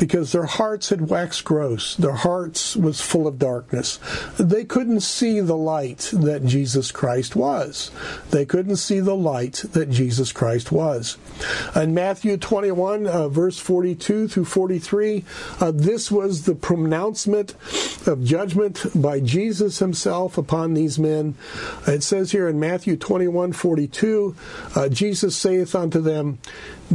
Because 0.01 0.32
their 0.32 0.45
hearts 0.45 0.89
had 0.89 1.09
waxed 1.09 1.43
gross. 1.43 1.95
Their 1.95 2.16
hearts 2.16 2.76
was 2.76 3.01
full 3.01 3.28
of 3.28 3.38
darkness. 3.38 3.99
They 4.39 4.64
couldn't 4.64 5.01
see 5.01 5.39
the 5.39 5.55
light 5.55 6.09
that 6.12 6.43
Jesus 6.43 6.91
Christ 6.91 7.36
was. 7.36 7.91
They 8.32 8.43
couldn't 8.43 8.78
see 8.78 8.99
the 8.99 9.16
light 9.16 9.64
that 9.74 9.91
Jesus 9.91 10.32
Christ 10.32 10.72
was. 10.72 11.18
In 11.76 11.93
Matthew 11.93 12.38
21, 12.38 13.05
uh, 13.05 13.30
verse 13.30 13.59
42 13.59 14.28
through 14.28 14.45
43, 14.45 15.24
uh, 15.59 15.72
this 15.72 16.09
was 16.09 16.45
the 16.45 16.55
pronouncement 16.55 17.53
of 18.08 18.24
judgment 18.24 18.86
by 18.95 19.20
Jesus 19.20 19.80
himself 19.80 20.38
upon 20.38 20.74
these 20.74 20.99
men. 20.99 21.36
It 21.88 22.04
says 22.04 22.32
here 22.32 22.47
in 22.47 22.60
Matthew 22.60 22.97
21, 22.97 23.54
42, 23.54 24.36
uh, 24.76 24.89
Jesus 24.89 25.36
saith 25.36 25.76
unto 25.76 26.02
them, 26.02 26.39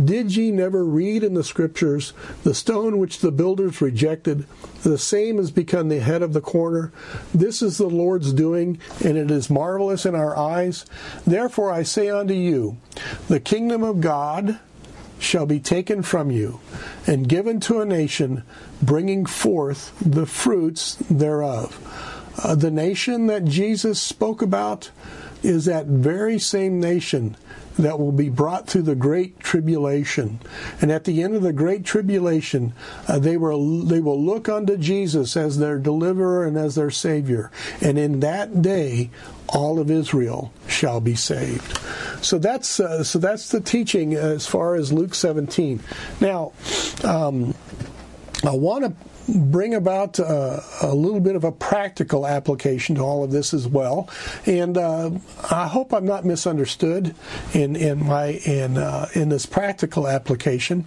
did 0.04 0.36
ye 0.36 0.50
never 0.50 0.84
read 0.84 1.24
in 1.24 1.32
the 1.32 1.42
scriptures, 1.42 2.12
the 2.44 2.54
stone 2.54 2.98
which 2.98 3.20
the 3.20 3.32
builders 3.32 3.80
rejected, 3.80 4.46
the 4.82 4.98
same 4.98 5.38
has 5.38 5.50
become 5.50 5.88
the 5.88 6.00
head 6.00 6.20
of 6.20 6.34
the 6.34 6.42
corner? 6.42 6.92
This 7.34 7.62
is 7.62 7.78
the 7.78 7.88
Lord's 7.88 8.34
doing, 8.34 8.78
and 9.02 9.16
it 9.16 9.30
is 9.30 9.48
marvelous 9.48 10.04
in 10.04 10.14
our 10.14 10.36
eyes. 10.36 10.84
Therefore 11.26 11.72
I 11.72 11.82
say 11.82 12.10
unto 12.10 12.34
you, 12.34 12.76
the 13.28 13.40
kingdom 13.40 13.82
of 13.82 14.02
God 14.02 14.58
shall 15.18 15.46
be 15.46 15.60
taken 15.60 16.02
from 16.02 16.30
you 16.30 16.60
and 17.06 17.28
given 17.28 17.60
to 17.60 17.80
a 17.80 17.86
nation, 17.86 18.42
bringing 18.82 19.26
forth 19.26 19.92
the 20.00 20.26
fruits 20.26 20.96
thereof. 21.10 21.80
Uh, 22.42 22.54
the 22.54 22.70
nation 22.70 23.26
that 23.26 23.44
Jesus 23.44 24.00
spoke 24.00 24.42
about 24.42 24.90
is 25.46 25.66
that 25.66 25.86
very 25.86 26.38
same 26.38 26.80
nation 26.80 27.36
that 27.78 27.98
will 27.98 28.12
be 28.12 28.28
brought 28.28 28.66
through 28.66 28.82
the 28.82 28.94
great 28.94 29.38
tribulation. 29.38 30.40
And 30.80 30.90
at 30.90 31.04
the 31.04 31.22
end 31.22 31.34
of 31.36 31.42
the 31.42 31.52
great 31.52 31.84
tribulation, 31.84 32.72
uh, 33.06 33.18
they 33.18 33.36
will 33.36 33.82
they 33.82 34.00
will 34.00 34.20
look 34.20 34.48
unto 34.48 34.76
Jesus 34.76 35.36
as 35.36 35.58
their 35.58 35.78
deliverer 35.78 36.46
and 36.46 36.56
as 36.56 36.74
their 36.74 36.90
savior. 36.90 37.50
And 37.80 37.98
in 37.98 38.20
that 38.20 38.62
day, 38.62 39.10
all 39.48 39.78
of 39.78 39.90
Israel 39.90 40.52
shall 40.66 41.00
be 41.00 41.14
saved. 41.14 41.78
So 42.24 42.38
that's 42.38 42.80
uh, 42.80 43.04
so 43.04 43.18
that's 43.18 43.50
the 43.50 43.60
teaching 43.60 44.14
as 44.14 44.46
far 44.46 44.74
as 44.74 44.92
Luke 44.92 45.14
17. 45.14 45.80
Now, 46.20 46.52
um, 47.04 47.54
I 48.44 48.54
want 48.54 48.84
to 48.84 49.15
bring 49.28 49.74
about 49.74 50.20
uh, 50.20 50.60
a 50.82 50.94
little 50.94 51.20
bit 51.20 51.36
of 51.36 51.44
a 51.44 51.52
practical 51.52 52.26
application 52.26 52.94
to 52.96 53.02
all 53.02 53.24
of 53.24 53.30
this 53.30 53.52
as 53.52 53.66
well. 53.66 54.08
And 54.44 54.78
uh, 54.78 55.10
I 55.50 55.66
hope 55.66 55.92
I'm 55.92 56.06
not 56.06 56.24
misunderstood 56.24 57.14
in 57.52 57.76
in 57.76 58.04
my 58.04 58.40
in 58.44 58.78
uh, 58.78 59.08
in 59.14 59.28
this 59.28 59.46
practical 59.46 60.06
application. 60.06 60.86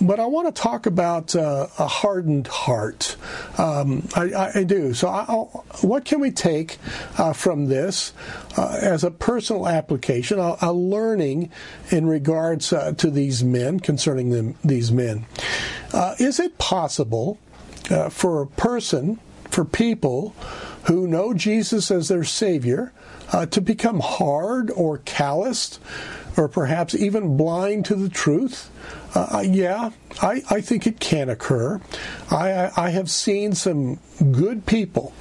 But 0.00 0.20
I 0.20 0.26
want 0.26 0.54
to 0.54 0.62
talk 0.62 0.86
about 0.86 1.34
uh, 1.34 1.66
a 1.78 1.86
hardened 1.86 2.46
heart. 2.46 3.16
Um, 3.58 4.08
I, 4.14 4.52
I, 4.54 4.64
do. 4.64 4.94
So, 4.94 5.08
I, 5.08 5.24
what 5.84 6.04
can 6.04 6.20
we 6.20 6.30
take 6.30 6.78
uh, 7.18 7.32
from 7.32 7.66
this 7.66 8.12
as 8.56 9.04
a 9.04 9.10
personal 9.10 9.68
application, 9.68 10.38
a, 10.38 10.56
a 10.60 10.72
learning 10.72 11.50
in 11.90 12.06
regards 12.06 12.68
to 12.70 13.10
these 13.10 13.42
men 13.42 13.80
concerning 13.80 14.30
them 14.30 14.56
these 14.64 14.92
men? 14.92 15.26
is 16.18 16.40
it 16.40 16.58
possible? 16.58 17.38
Uh, 17.90 18.08
for 18.08 18.42
a 18.42 18.46
person, 18.46 19.18
for 19.50 19.64
people 19.64 20.34
who 20.84 21.06
know 21.06 21.34
Jesus 21.34 21.90
as 21.90 22.08
their 22.08 22.24
Savior, 22.24 22.92
uh, 23.32 23.46
to 23.46 23.60
become 23.60 24.00
hard 24.00 24.70
or 24.70 24.98
calloused 24.98 25.80
or 26.36 26.48
perhaps 26.48 26.94
even 26.94 27.36
blind 27.36 27.84
to 27.86 27.94
the 27.94 28.08
truth. 28.08 28.70
Uh, 29.14 29.38
uh 29.38 29.40
yeah, 29.40 29.90
I, 30.20 30.42
I 30.50 30.60
think 30.60 30.86
it 30.86 31.00
can 31.00 31.28
occur. 31.28 31.80
I, 32.30 32.70
I 32.76 32.90
have 32.90 33.10
seen 33.10 33.54
some 33.54 33.98
good 34.32 34.66
people 34.66 35.12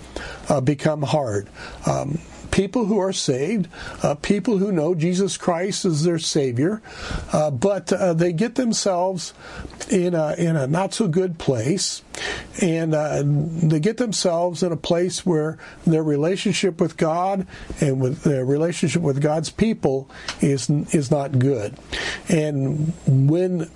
uh, 0.49 0.61
become 0.61 1.01
hard. 1.01 1.49
Um, 1.85 2.19
people 2.51 2.85
who 2.85 2.99
are 2.99 3.13
saved, 3.13 3.67
uh, 4.03 4.15
people 4.15 4.57
who 4.57 4.71
know 4.71 4.93
Jesus 4.93 5.37
Christ 5.37 5.85
as 5.85 6.03
their 6.03 6.19
Savior, 6.19 6.81
uh, 7.33 7.49
but 7.51 7.91
uh, 7.91 8.13
they 8.13 8.33
get 8.33 8.55
themselves 8.55 9.33
in 9.89 10.13
a, 10.13 10.33
in 10.37 10.55
a 10.55 10.67
not 10.67 10.93
so 10.93 11.07
good 11.07 11.37
place, 11.37 12.03
and 12.61 12.93
uh, 12.93 13.23
they 13.25 13.79
get 13.79 13.97
themselves 13.97 14.63
in 14.63 14.71
a 14.71 14.77
place 14.77 15.25
where 15.25 15.57
their 15.85 16.03
relationship 16.03 16.79
with 16.79 16.97
God 16.97 17.47
and 17.79 18.01
with 18.01 18.23
their 18.23 18.45
relationship 18.45 19.01
with 19.01 19.21
God's 19.21 19.49
people 19.49 20.09
is 20.41 20.69
is 20.69 21.09
not 21.09 21.39
good, 21.39 21.75
and 22.29 22.93
when 23.07 23.69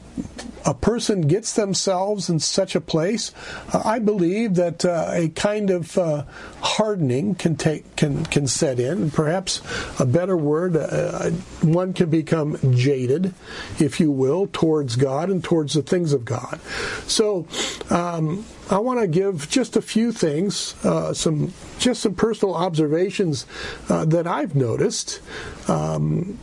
a 0.66 0.74
person 0.74 1.22
gets 1.22 1.54
themselves 1.54 2.30
in 2.30 2.40
such 2.40 2.76
a 2.76 2.82
place, 2.82 3.32
uh, 3.72 3.82
I 3.86 4.00
believe 4.00 4.56
that 4.56 4.84
uh, 4.84 5.12
a 5.12 5.30
kind 5.30 5.70
of 5.70 5.98
uh, 5.98 6.26
hardening 6.62 7.36
can 7.36 7.56
take 7.56 7.96
can 7.96 8.26
can 8.26 8.48
set 8.48 8.80
in. 8.80 9.12
Perhaps 9.12 9.62
a 10.00 10.06
better 10.06 10.36
word, 10.36 10.76
uh, 10.76 11.30
one 11.62 11.94
can 11.94 12.10
become 12.10 12.58
jaded, 12.76 13.34
if 13.80 14.00
you 14.00 14.12
will, 14.12 14.48
towards 14.48 14.96
God 14.96 15.30
and 15.30 15.44
towards 15.44 15.74
the 15.74 15.84
things 15.84 16.14
of 16.14 16.26
God. 16.26 16.60
So. 17.08 17.48
Um, 17.90 18.46
I 18.68 18.80
want 18.80 19.00
to 19.00 19.06
give 19.06 19.48
just 19.48 19.76
a 19.78 19.82
few 19.82 20.12
things, 20.12 20.74
uh, 20.84 21.14
some 21.14 21.54
just 21.78 22.02
some 22.02 22.16
personal 22.16 22.56
observations 22.56 23.46
uh, 23.90 24.06
that 24.06 24.26
I've 24.26 24.56
noticed. 24.56 25.22
Um, 25.68 26.40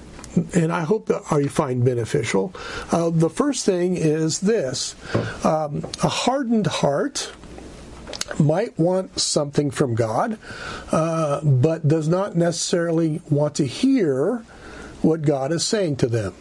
and 0.54 0.72
I 0.72 0.82
hope 0.82 1.06
that 1.06 1.22
you 1.32 1.48
find 1.48 1.84
beneficial. 1.84 2.54
Uh, 2.90 3.10
the 3.10 3.30
first 3.30 3.66
thing 3.66 3.96
is 3.96 4.40
this 4.40 4.94
um, 5.44 5.84
a 6.02 6.08
hardened 6.08 6.66
heart 6.66 7.32
might 8.38 8.78
want 8.78 9.18
something 9.18 9.70
from 9.70 9.94
God, 9.94 10.38
uh, 10.90 11.40
but 11.42 11.86
does 11.86 12.08
not 12.08 12.36
necessarily 12.36 13.20
want 13.28 13.54
to 13.56 13.66
hear 13.66 14.44
what 15.02 15.22
God 15.22 15.52
is 15.52 15.64
saying 15.64 15.96
to 15.96 16.06
them. 16.06 16.34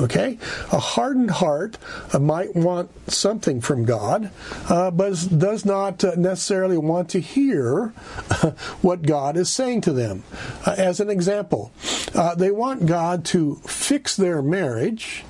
Okay? 0.00 0.38
A 0.72 0.78
hardened 0.78 1.32
heart 1.32 1.76
uh, 2.12 2.18
might 2.18 2.56
want 2.56 2.90
something 3.10 3.60
from 3.60 3.84
God, 3.84 4.30
uh, 4.68 4.90
but 4.90 5.28
does 5.36 5.64
not 5.64 6.02
uh, 6.02 6.14
necessarily 6.16 6.78
want 6.78 7.10
to 7.10 7.20
hear 7.20 7.88
what 8.80 9.02
God 9.02 9.36
is 9.36 9.50
saying 9.50 9.82
to 9.82 9.92
them. 9.92 10.24
Uh, 10.66 10.74
as 10.78 11.00
an 11.00 11.10
example, 11.10 11.72
uh, 12.14 12.34
they 12.34 12.50
want 12.50 12.86
God 12.86 13.24
to 13.26 13.56
fix 13.66 14.16
their 14.16 14.42
marriage. 14.42 15.24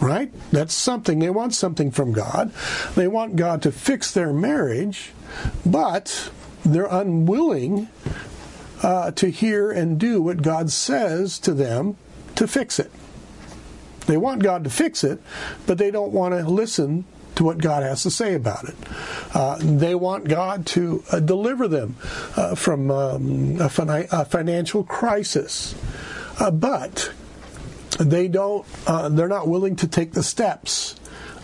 Right? 0.00 0.32
That's 0.50 0.72
something. 0.72 1.18
They 1.18 1.28
want 1.28 1.54
something 1.54 1.90
from 1.90 2.12
God. 2.12 2.54
They 2.94 3.06
want 3.06 3.36
God 3.36 3.60
to 3.62 3.70
fix 3.70 4.10
their 4.10 4.32
marriage, 4.32 5.12
but 5.66 6.30
they're 6.64 6.86
unwilling 6.86 7.88
uh, 8.82 9.10
to 9.12 9.30
hear 9.30 9.70
and 9.70 9.98
do 9.98 10.22
what 10.22 10.40
God 10.40 10.70
says 10.70 11.38
to 11.40 11.52
them 11.52 11.98
to 12.36 12.46
fix 12.46 12.78
it. 12.78 12.90
They 14.06 14.16
want 14.16 14.42
God 14.42 14.64
to 14.64 14.70
fix 14.70 15.04
it, 15.04 15.20
but 15.66 15.78
they 15.78 15.90
don't 15.90 16.12
want 16.12 16.34
to 16.34 16.48
listen 16.48 17.04
to 17.40 17.44
what 17.44 17.56
God 17.56 17.82
has 17.82 18.02
to 18.02 18.10
say 18.10 18.34
about 18.34 18.68
it. 18.68 18.74
Uh, 19.32 19.56
they 19.60 19.94
want 19.94 20.28
God 20.28 20.66
to 20.66 21.02
uh, 21.10 21.20
deliver 21.20 21.68
them 21.68 21.96
uh, 22.36 22.54
from 22.54 22.90
um, 22.90 23.58
a, 23.60 24.06
a, 24.12 24.24
financial 24.26 24.84
crisis, 24.84 25.74
uh, 26.38 26.50
but 26.50 27.10
they 27.98 28.28
don't. 28.28 28.66
Uh, 28.86 29.08
they're 29.08 29.26
not 29.26 29.48
willing 29.48 29.76
to 29.76 29.88
take 29.88 30.12
the 30.12 30.22
steps. 30.22 30.96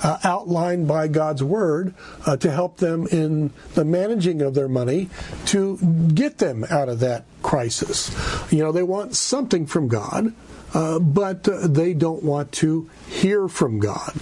Uh, 0.03 0.19
outlined 0.25 0.87
by 0.87 1.09
God's 1.09 1.43
word 1.43 1.95
to 2.41 2.51
help 2.51 2.77
them 2.77 3.07
in 3.07 3.51
the 3.73 3.85
managing 3.85 4.43
of 4.43 4.55
their 4.55 4.69
money 4.69 5.09
to 5.47 5.79
get 6.13 6.37
them 6.37 6.67
out 6.69 6.91
of 6.91 7.01
that 7.01 7.25
crisis. 7.43 8.15
You 8.53 8.59
know, 8.59 8.73
they 8.73 8.83
want 8.83 9.17
something 9.17 9.65
from 9.65 9.89
God, 9.89 10.35
uh, 10.75 10.99
but 10.99 11.49
uh, 11.49 11.67
they 11.67 11.95
don't 11.95 12.23
want 12.23 12.53
to 12.53 12.89
hear 13.09 13.49
from 13.49 13.79
God. 13.79 14.13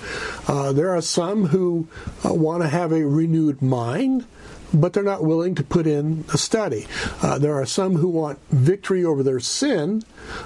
Uh, 0.47 0.73
there 0.73 0.95
are 0.95 1.03
some 1.03 1.47
who 1.47 1.89
uh, 2.25 2.33
want 2.33 2.63
to 2.63 2.69
have 2.69 2.93
a 2.93 3.05
renewed 3.05 3.63
mind 3.63 4.27
but 4.75 4.93
they're 4.93 5.03
not 5.03 5.25
willing 5.25 5.55
to 5.55 5.63
put 5.63 5.87
in 5.87 6.25
a 6.33 6.39
study. 6.39 6.87
Uh, 7.23 7.39
there 7.39 7.55
are 7.55 7.67
some 7.67 7.97
who 7.97 8.09
want 8.09 8.39
victory 8.51 9.05
over 9.05 9.23
their 9.23 9.41
sin, 9.41 10.03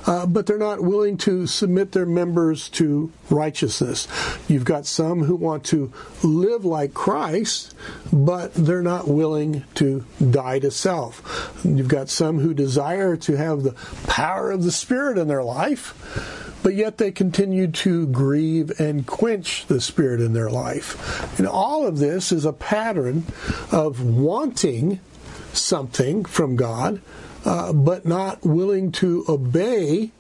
uh, 0.07 0.27
but 0.27 0.47
they're 0.47 0.59
not 0.59 0.83
willing 0.83 1.17
to 1.17 1.47
submit 1.47 1.93
their 1.93 2.07
members 2.07 2.69
to 2.69 3.11
righteousness. 3.31 4.07
You've 4.49 4.65
got 4.65 4.87
some 4.87 5.25
who 5.25 5.37
want 5.37 5.65
to 5.67 5.93
live 6.23 6.65
like 6.65 6.95
Christ, 6.95 7.75
but 8.13 8.55
they're 8.55 8.83
not 8.83 9.09
willing 9.09 9.65
to 9.77 10.05
die 10.31 10.59
to 10.61 10.71
self. 10.71 11.59
You've 11.65 11.89
got 11.89 12.09
some 12.09 12.39
who 12.39 12.55
desire 12.55 13.17
to 13.17 13.37
have 13.37 13.63
the 13.63 13.75
power 14.07 14.51
of 14.51 14.65
the 14.65 14.73
Spirit 14.73 15.19
in 15.19 15.29
their 15.29 15.43
life 15.43 16.48
but 16.63 16.75
yet 16.75 16.99
they 16.99 17.11
continue 17.11 17.69
to 17.69 18.07
grieve 18.09 18.79
and 18.81 19.07
quench 19.07 19.67
the 19.67 19.81
Spirit 19.81 20.21
in 20.21 20.33
their 20.33 20.51
life. 20.51 21.39
And 21.39 21.47
all 21.47 21.87
of 21.87 21.99
this 21.99 22.33
is 22.33 22.45
a 22.45 22.53
pattern 22.53 23.25
of 23.71 24.03
wanting 24.03 25.01
something 25.53 26.25
from 26.25 26.57
God, 26.57 27.01
uh, 27.45 27.73
but 27.73 28.07
not 28.07 28.45
willing 28.45 28.93
to 28.93 29.25
obey, 29.29 30.11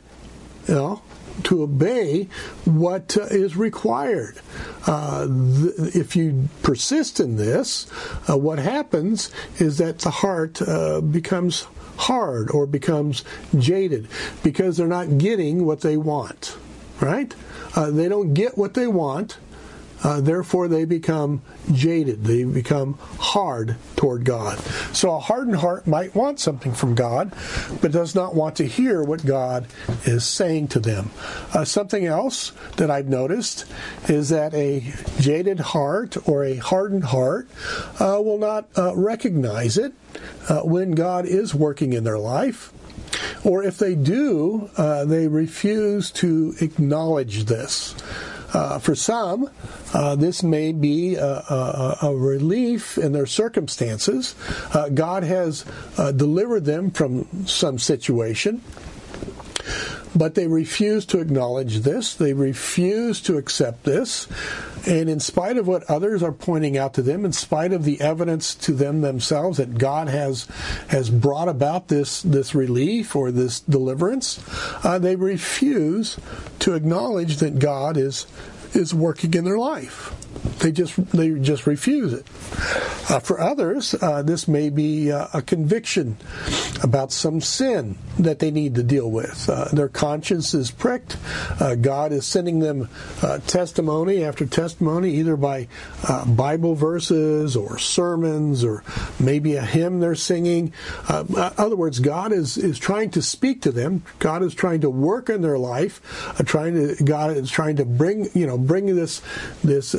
you 0.67 0.75
know, 0.75 1.03
to 1.45 1.63
obey 1.63 2.29
what 2.65 3.17
uh, 3.17 3.23
is 3.23 3.57
required. 3.57 4.41
Uh, 4.87 5.27
th- 5.27 5.95
if 5.95 6.17
you 6.17 6.49
persist 6.63 7.21
in 7.21 7.37
this, 7.37 7.87
uh, 8.29 8.37
what 8.37 8.59
happens 8.59 9.31
is 9.59 9.79
that 9.79 10.01
the 10.01 10.11
heart 10.11 10.61
uh, 10.63 11.01
becomes 11.01 11.67
hard 11.99 12.51
or 12.51 12.67
becomes 12.67 13.25
jaded 13.59 14.09
because 14.43 14.77
they're 14.77 14.87
not 14.87 15.19
getting 15.19 15.67
what 15.67 15.83
they 15.83 15.97
want. 15.97 16.57
Right? 17.01 17.35
Uh, 17.77 17.91
they 17.91 18.09
don't 18.09 18.35
get 18.35 18.57
what 18.57 18.75
they 18.75 18.87
want 18.87 19.39
uh, 20.03 20.21
therefore, 20.21 20.69
they 20.69 20.85
become 20.85 21.43
jaded. 21.73 22.25
They 22.25 22.45
become 22.45 22.95
hard 23.19 23.77
toward 23.97 24.25
God. 24.25 24.59
So 24.93 25.15
a 25.15 25.19
hardened 25.19 25.57
heart 25.57 25.87
might 25.87 26.15
want 26.15 26.41
something 26.41 26.73
from 26.73 26.95
God, 26.95 27.33
but 27.81 27.93
does 27.93 28.15
not 28.15 28.35
want 28.35 28.57
to 28.57 28.67
hear 28.67 29.03
what 29.03 29.27
God 29.27 29.67
is 30.05 30.25
saying 30.25 30.69
to 30.69 30.81
them. 30.81 31.11
Uh, 31.53 31.65
something 31.65 32.07
else 32.07 32.53
that 32.77 32.91
I've 32.91 33.09
noticed 33.09 33.65
is 34.09 34.29
that 34.29 34.55
a 34.55 34.93
jaded 35.19 35.61
heart 35.61 36.17
or 36.29 36.45
a 36.45 36.57
hardened 36.57 37.05
heart 37.05 37.49
uh, 38.01 38.21
will 38.23 38.39
not 38.39 38.69
uh, 38.77 38.95
recognize 38.95 39.77
it 39.77 39.93
uh, 40.49 40.61
when 40.61 40.93
God 40.93 41.27
is 41.27 41.55
working 41.55 41.93
in 41.93 42.05
their 42.05 42.19
life. 42.19 42.73
Or 43.45 43.63
if 43.63 43.79
they 43.79 43.95
do, 43.95 44.71
uh, 44.77 45.05
they 45.05 45.29
refuse 45.29 46.11
to 46.13 46.55
acknowledge 46.61 47.45
this. 47.45 47.95
Uh, 48.53 48.79
for 48.79 48.95
some, 48.95 49.51
uh, 49.93 50.17
this 50.17 50.43
may 50.43 50.73
be 50.73 51.17
a, 51.17 51.27
a, 51.27 51.99
a, 52.03 52.17
relief 52.17 52.97
in 52.97 53.13
their 53.13 53.27
circumstances. 53.27 54.35
Uh, 54.73 54.89
God 54.89 55.23
has 55.23 55.67
uh, 55.99 56.13
delivered 56.13 56.65
them 56.65 56.91
from 56.91 57.47
some 57.47 57.79
situation, 57.79 58.63
but 60.15 60.35
they 60.35 60.47
refuse 60.47 61.05
to 61.07 61.21
acknowledge 61.21 61.81
this. 61.81 62.15
They 62.15 62.33
refuse 62.33 63.21
to 63.23 63.37
accept 63.37 63.85
this. 63.85 64.27
And 64.87 65.11
in 65.11 65.21
spite 65.21 65.59
of 65.59 65.67
what 65.67 65.83
others 65.85 66.23
are 66.23 66.33
pointing 66.33 66.79
out 66.79 66.95
to 66.95 67.03
them, 67.03 67.25
in 67.25 67.33
spite 67.33 67.73
of 67.73 67.85
the 67.85 68.01
evidence 68.01 68.55
to 68.57 68.73
them 68.73 69.01
themselves 69.01 69.59
that 69.59 69.77
God 69.77 70.09
has 70.09 70.47
has 70.89 71.11
brought 71.11 71.49
about 71.49 71.89
this 71.89 72.23
this 72.23 72.55
relief 72.55 73.15
or 73.15 73.31
this 73.31 73.61
deliverance, 73.61 74.41
uh, 74.85 74.99
they 74.99 75.17
refuse 75.17 76.17
to 76.61 76.75
acknowledge 76.75 77.39
that 77.39 77.59
God 77.59 77.97
is 77.97 78.27
is 78.73 78.95
working 78.95 79.35
in 79.35 79.45
their 79.45 79.59
life. 79.59 80.15
They 80.59 80.73
just 80.73 80.97
they 81.13 81.31
just 81.39 81.67
refuse 81.67 82.13
it. 82.13 82.27
Uh, 83.11 83.21
for 83.21 83.41
others, 83.41 83.95
uh, 84.03 84.23
this 84.23 84.47
may 84.47 84.69
be 84.69 85.11
uh, 85.11 85.29
a 85.33 85.41
conviction 85.41 86.17
about 86.83 87.11
some 87.11 87.41
sin 87.41 87.97
that 88.19 88.39
they 88.39 88.51
need 88.51 88.75
to 88.75 88.83
deal 88.83 89.11
with. 89.11 89.49
Uh, 89.49 89.67
their 89.73 89.89
conscience 89.89 90.53
is 90.53 90.71
pricked. 90.71 91.17
Uh, 91.59 91.75
God 91.75 92.13
is 92.13 92.27
sending 92.27 92.59
them 92.59 92.89
uh, 93.23 93.39
testimony 93.39 94.25
after 94.25 94.45
testimony, 94.45 95.15
either 95.15 95.37
by 95.37 95.69
Bible 96.27 96.75
verses 96.75 97.57
or 97.57 97.79
sermons 97.79 98.63
or 98.63 98.85
maybe 99.19 99.55
a 99.55 99.65
hymn 99.65 100.01
they're 100.01 100.15
singing. 100.15 100.73
in 101.09 101.37
other 101.37 101.77
words, 101.77 102.01
God 102.01 102.33
is 102.33 102.59
is 102.59 102.79
trying 102.79 103.11
to 103.13 103.23
speak 103.23 103.63
to 103.63 103.73
them. 103.73 104.03
God 104.19 104.43
is 104.43 104.55
trying 104.55 104.83
to 104.83 104.91
work 104.91 105.31
in 105.31 105.41
their 105.41 105.59
life. 105.59 106.03
trying 106.45 106.75
to 106.75 107.03
God 107.05 107.37
is 107.37 107.51
trying 107.51 107.77
to 107.77 107.85
bring 107.85 108.29
you 108.35 108.47
know 108.47 108.59
bring 108.59 108.95
this 108.95 109.23
this 109.65 109.95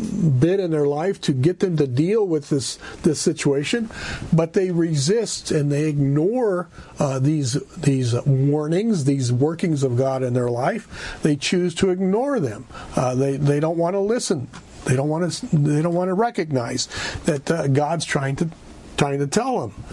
bit 0.00 0.60
in 0.60 0.70
their 0.70 0.86
life 0.86 1.20
to 1.22 1.32
get 1.32 1.60
them 1.60 1.76
to 1.76 1.86
deal 1.86 2.26
with 2.26 2.48
this 2.48 2.78
this 3.02 3.20
situation, 3.20 3.90
but 4.32 4.52
they 4.52 4.70
resist 4.70 5.50
and 5.50 5.70
they 5.70 5.88
ignore 5.88 6.68
uh, 6.98 7.18
these 7.18 7.54
these 7.76 8.14
warnings, 8.24 9.04
these 9.04 9.32
workings 9.32 9.82
of 9.82 9.96
God 9.96 10.22
in 10.22 10.34
their 10.34 10.50
life. 10.50 11.18
They 11.22 11.36
choose 11.36 11.74
to 11.76 11.90
ignore 11.90 12.40
them. 12.40 12.66
Uh, 12.96 13.14
they 13.14 13.36
they 13.36 13.60
don't 13.60 13.78
want 13.78 13.94
to 13.94 14.00
listen. 14.00 14.48
They 14.84 14.96
don't 14.96 15.08
want 15.08 15.32
to. 15.32 15.56
They 15.56 15.82
don't 15.82 15.94
want 15.94 16.08
to 16.08 16.14
recognize 16.14 16.88
that 17.24 17.50
uh, 17.50 17.66
God's 17.68 18.04
trying 18.04 18.36
to 18.36 18.50
trying 18.96 19.18
to 19.18 19.26
tell 19.26 19.60
them. 19.60 19.84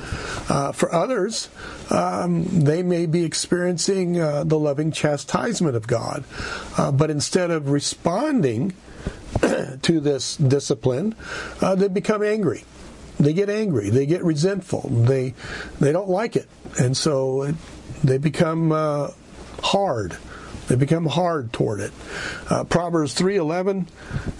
Uh, 0.49 0.71
for 0.73 0.93
others, 0.93 1.49
um, 1.89 2.43
they 2.43 2.83
may 2.83 3.05
be 3.05 3.23
experiencing 3.23 4.19
uh, 4.19 4.43
the 4.43 4.59
loving 4.59 4.91
chastisement 4.91 5.77
of 5.77 5.87
God, 5.87 6.25
uh, 6.77 6.91
but 6.91 7.09
instead 7.09 7.49
of 7.49 7.69
responding 7.69 8.73
to 9.81 9.99
this 9.99 10.37
discipline, 10.37 11.15
uh, 11.61 11.75
they 11.75 11.87
become 11.87 12.23
angry. 12.23 12.63
They 13.19 13.33
get 13.33 13.49
angry. 13.49 13.89
They 13.89 14.05
get 14.05 14.23
resentful. 14.23 14.89
They 14.89 15.33
they 15.79 15.91
don't 15.91 16.09
like 16.09 16.35
it, 16.35 16.47
and 16.79 16.95
so 16.95 17.43
it, 17.43 17.55
they 18.03 18.17
become 18.17 18.71
uh, 18.71 19.11
hard. 19.61 20.17
They 20.67 20.75
become 20.75 21.05
hard 21.05 21.53
toward 21.53 21.79
it. 21.79 21.91
Uh, 22.49 22.63
Proverbs 22.65 23.15
3:11 23.15 23.87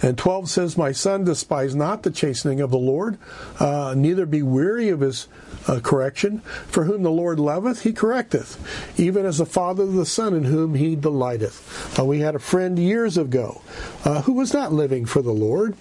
and 0.02 0.16
12 0.16 0.48
says, 0.50 0.76
"My 0.76 0.92
son, 0.92 1.24
despise 1.24 1.74
not 1.74 2.02
the 2.02 2.10
chastening 2.10 2.60
of 2.60 2.70
the 2.70 2.78
Lord, 2.78 3.18
uh, 3.58 3.94
neither 3.96 4.26
be 4.26 4.42
weary 4.42 4.90
of 4.90 5.00
his 5.00 5.26
uh, 5.66 5.80
correction. 5.80 6.40
For 6.68 6.84
whom 6.84 7.02
the 7.02 7.10
Lord 7.10 7.40
loveth, 7.40 7.82
he 7.82 7.92
correcteth, 7.92 8.58
even 8.98 9.26
as 9.26 9.38
the 9.38 9.46
father 9.46 9.86
the 9.86 10.06
son 10.06 10.34
in 10.34 10.44
whom 10.44 10.74
he 10.74 10.96
delighteth." 10.96 11.98
Uh, 11.98 12.04
we 12.04 12.20
had 12.20 12.34
a 12.34 12.38
friend 12.38 12.78
years 12.78 13.16
ago 13.16 13.62
uh, 14.04 14.22
who 14.22 14.32
was 14.32 14.52
not 14.52 14.72
living 14.72 15.06
for 15.06 15.22
the 15.22 15.32
Lord. 15.32 15.76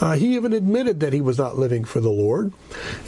Uh, 0.00 0.14
he 0.14 0.34
even 0.34 0.52
admitted 0.52 1.00
that 1.00 1.12
he 1.12 1.20
was 1.20 1.38
not 1.38 1.58
living 1.58 1.84
for 1.84 2.00
the 2.00 2.10
Lord, 2.10 2.52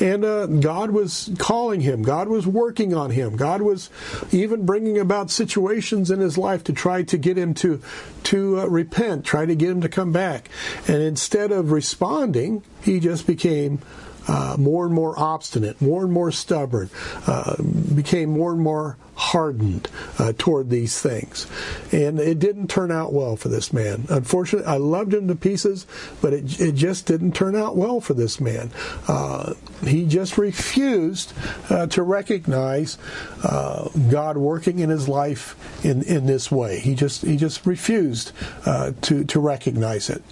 and 0.00 0.62
God 0.62 0.90
was 0.90 1.30
calling 1.38 1.80
him. 1.80 2.02
God 2.02 2.28
was 2.28 2.46
working 2.46 2.94
on 2.94 3.10
him. 3.10 3.36
God 3.36 3.62
was 3.62 3.90
even 4.32 4.66
bringing 4.66 4.98
about 4.98 5.30
situations 5.30 6.10
in 6.10 6.20
his 6.20 6.38
life 6.38 6.64
to 6.64 6.72
try 6.72 7.02
to 7.02 7.18
get 7.18 7.36
him 7.36 7.54
to 7.54 7.80
to 8.24 8.60
uh, 8.60 8.66
repent, 8.66 9.24
try 9.24 9.44
to 9.46 9.54
get 9.54 9.70
him 9.70 9.80
to 9.82 9.88
come 9.88 10.12
back. 10.12 10.48
And 10.88 11.02
instead 11.02 11.52
of 11.52 11.70
responding, 11.70 12.62
he 12.82 13.00
just 13.00 13.26
became 13.26 13.80
uh, 14.28 14.56
more 14.58 14.86
and 14.86 14.94
more 14.94 15.18
obstinate, 15.18 15.80
more 15.80 16.02
and 16.02 16.12
more 16.12 16.30
stubborn, 16.32 16.90
uh, 17.26 17.56
became 17.94 18.30
more 18.30 18.52
and 18.52 18.60
more 18.60 18.96
hardened 19.16 19.88
uh, 20.18 20.32
toward 20.36 20.70
these 20.70 21.00
things. 21.00 21.46
And 21.92 22.18
it 22.18 22.38
didn't 22.38 22.68
turn 22.68 22.90
out 22.90 23.12
well 23.12 23.36
for 23.36 23.48
this 23.48 23.72
man. 23.72 24.06
Unfortunately, 24.08 24.66
I 24.66 24.76
loved 24.78 25.14
him 25.14 25.28
to 25.28 25.34
pieces, 25.34 25.86
but 26.20 26.32
it, 26.32 26.60
it 26.60 26.72
just 26.72 27.06
didn't 27.06 27.32
turn 27.32 27.54
out 27.54 27.76
well 27.76 28.00
for 28.00 28.14
this 28.14 28.40
man. 28.40 28.70
Uh, 29.06 29.54
he 29.84 30.04
just 30.06 30.36
refused 30.36 31.32
uh, 31.70 31.86
to 31.88 32.02
recognize 32.02 32.98
uh, 33.42 33.88
God 34.10 34.36
working 34.36 34.80
in 34.80 34.90
his 34.90 35.08
life 35.08 35.84
in, 35.84 36.02
in 36.02 36.26
this 36.26 36.50
way. 36.50 36.80
He 36.80 36.94
just 36.94 37.22
he 37.22 37.36
just 37.36 37.66
refused 37.66 38.32
uh, 38.66 38.92
to 39.02 39.24
to 39.24 39.40
recognize 39.40 40.10
it. 40.10 40.22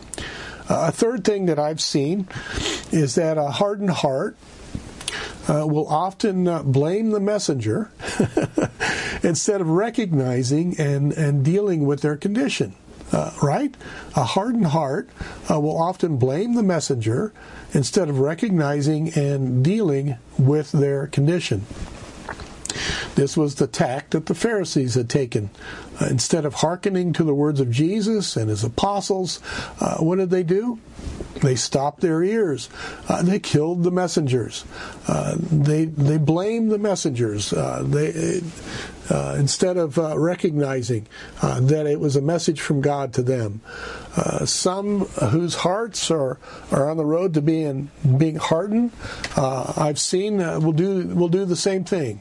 Uh, 0.73 0.89
a 0.89 0.91
third 0.91 1.23
thing 1.23 1.47
that 1.47 1.59
I've 1.59 1.83
seen 1.83 2.27
is 2.91 3.17
that 3.17 3.37
a 3.37 3.51
hardened 3.51 3.91
heart 3.91 4.39
uh, 5.47 5.67
will 5.67 5.87
often 5.87 6.49
uh, 6.49 6.63
blame 6.63 7.11
the 7.11 7.21
messenger 7.21 7.91
instead 9.23 9.61
of 9.61 9.69
recognizing 9.69 10.81
and, 10.81 11.13
and 11.13 11.45
dealing 11.45 11.85
with 11.85 12.01
their 12.01 12.17
condition. 12.17 12.75
Uh, 13.13 13.35
right? 13.43 13.77
A 14.17 14.25
hardened 14.25 14.69
heart 14.69 15.11
uh, 15.51 15.61
will 15.61 15.77
often 15.77 16.17
blame 16.17 16.55
the 16.55 16.63
messenger 16.63 17.35
instead 17.75 18.09
of 18.09 18.21
recognizing 18.21 19.13
and 19.13 19.63
dealing 19.63 20.17
with 20.39 20.73
their 20.73 21.07
condition. 21.07 21.67
This 23.15 23.37
was 23.37 23.57
the 23.57 23.67
tact 23.67 24.13
that 24.13 24.27
the 24.27 24.35
Pharisees 24.35 24.95
had 24.95 25.09
taken. 25.09 25.51
Uh, 26.01 26.07
instead 26.07 26.45
of 26.45 26.55
hearkening 26.55 27.13
to 27.13 27.25
the 27.25 27.35
words 27.35 27.61
of 27.61 27.71
Jesus 27.71 28.37
and 28.37 28.49
his 28.49 28.65
apostles, 28.65 29.41
uh, 29.81 29.99
what 29.99 30.17
did 30.17 30.31
they 30.31 30.43
do? 30.43 30.79
They 31.43 31.57
stopped 31.57 32.01
their 32.01 32.23
ears. 32.23 32.69
Uh, 33.09 33.23
they 33.23 33.39
killed 33.39 33.83
the 33.83 33.91
messengers. 33.91 34.65
Uh, 35.09 35.37
they 35.39 35.87
they 35.87 36.19
blamed 36.19 36.71
the 36.71 36.79
messengers. 36.79 37.53
Uh, 37.53 37.83
they 37.85 38.41
uh, 39.11 39.37
instead 39.39 39.77
of 39.77 39.99
recognizing 39.99 41.07
that 41.41 41.87
it 41.87 41.99
was 41.99 42.17
a 42.17 42.23
message 42.23 42.61
from 42.61 42.81
God 42.81 43.13
to 43.15 43.23
them. 43.23 43.61
Uh, 44.17 44.45
some 44.45 45.01
whose 45.31 45.55
hearts 45.55 46.11
are, 46.11 46.39
are 46.71 46.91
on 46.91 46.97
the 46.97 47.05
road 47.05 47.35
to 47.35 47.43
being 47.43 47.91
being 48.19 48.37
hardened, 48.37 48.93
uh, 49.37 49.73
I've 49.77 49.99
seen 49.99 50.41
uh, 50.41 50.61
will 50.61 50.73
do 50.73 51.07
will 51.09 51.29
do 51.29 51.45
the 51.45 51.57
same 51.57 51.85
thing. 51.85 52.21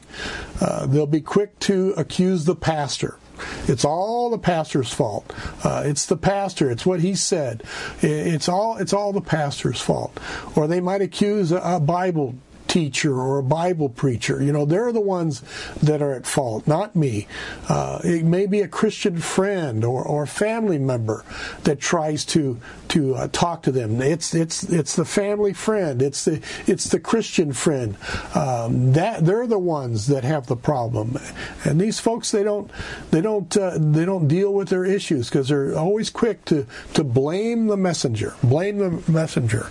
they'll 0.86 1.06
be 1.06 1.20
quick 1.20 1.58
to 1.60 1.94
accuse 1.96 2.44
the 2.44 2.56
pastor. 2.56 3.18
It's 3.66 3.84
all 3.84 4.30
the 4.30 4.38
pastor's 4.38 4.92
fault. 4.92 5.32
Uh, 5.64 5.82
it's 5.84 6.06
the 6.06 6.16
pastor. 6.16 6.70
It's 6.70 6.84
what 6.84 7.00
he 7.00 7.14
said. 7.14 7.62
It's 8.00 8.48
all 8.48 8.76
it's 8.76 8.92
all 8.92 9.12
the 9.12 9.20
pastor's 9.20 9.80
fault. 9.80 10.18
Or 10.56 10.66
they 10.66 10.80
might 10.80 11.02
accuse 11.02 11.52
a, 11.52 11.58
a 11.58 11.80
Bible 11.80 12.34
teacher 12.72 13.20
or 13.20 13.38
a 13.38 13.42
Bible 13.42 13.90
preacher. 13.90 14.42
You 14.42 14.50
know, 14.50 14.64
they're 14.64 14.92
the 14.92 15.00
ones 15.00 15.42
that 15.82 16.00
are 16.00 16.14
at 16.14 16.26
fault, 16.26 16.66
not 16.66 16.96
me. 16.96 17.28
Uh, 17.68 18.00
it 18.02 18.24
may 18.24 18.46
be 18.46 18.62
a 18.62 18.68
Christian 18.68 19.18
friend 19.18 19.84
or, 19.84 20.02
or 20.02 20.24
family 20.24 20.78
member 20.78 21.22
that 21.64 21.80
tries 21.80 22.24
to 22.26 22.58
to 22.88 23.14
uh, 23.14 23.28
talk 23.30 23.62
to 23.64 23.72
them. 23.72 24.00
It's 24.00 24.34
it's 24.34 24.64
it's 24.64 24.96
the 24.96 25.04
family 25.04 25.52
friend. 25.52 26.00
It's 26.00 26.24
the 26.24 26.40
it's 26.66 26.86
the 26.86 26.98
Christian 26.98 27.52
friend. 27.52 27.94
Um, 28.34 28.94
that 28.94 29.26
they're 29.26 29.46
the 29.46 29.58
ones 29.58 30.06
that 30.06 30.24
have 30.24 30.46
the 30.46 30.56
problem, 30.56 31.18
and 31.64 31.78
these 31.78 32.00
folks 32.00 32.30
they 32.30 32.42
don't 32.42 32.70
they 33.10 33.20
don't 33.20 33.54
uh, 33.54 33.76
they 33.78 34.06
don't 34.06 34.28
deal 34.28 34.54
with 34.54 34.70
their 34.70 34.86
issues 34.86 35.28
because 35.28 35.48
they're 35.48 35.76
always 35.76 36.08
quick 36.08 36.42
to 36.46 36.66
to 36.94 37.04
blame 37.04 37.66
the 37.66 37.76
messenger. 37.76 38.34
Blame 38.42 38.78
the 38.78 39.12
messenger. 39.12 39.68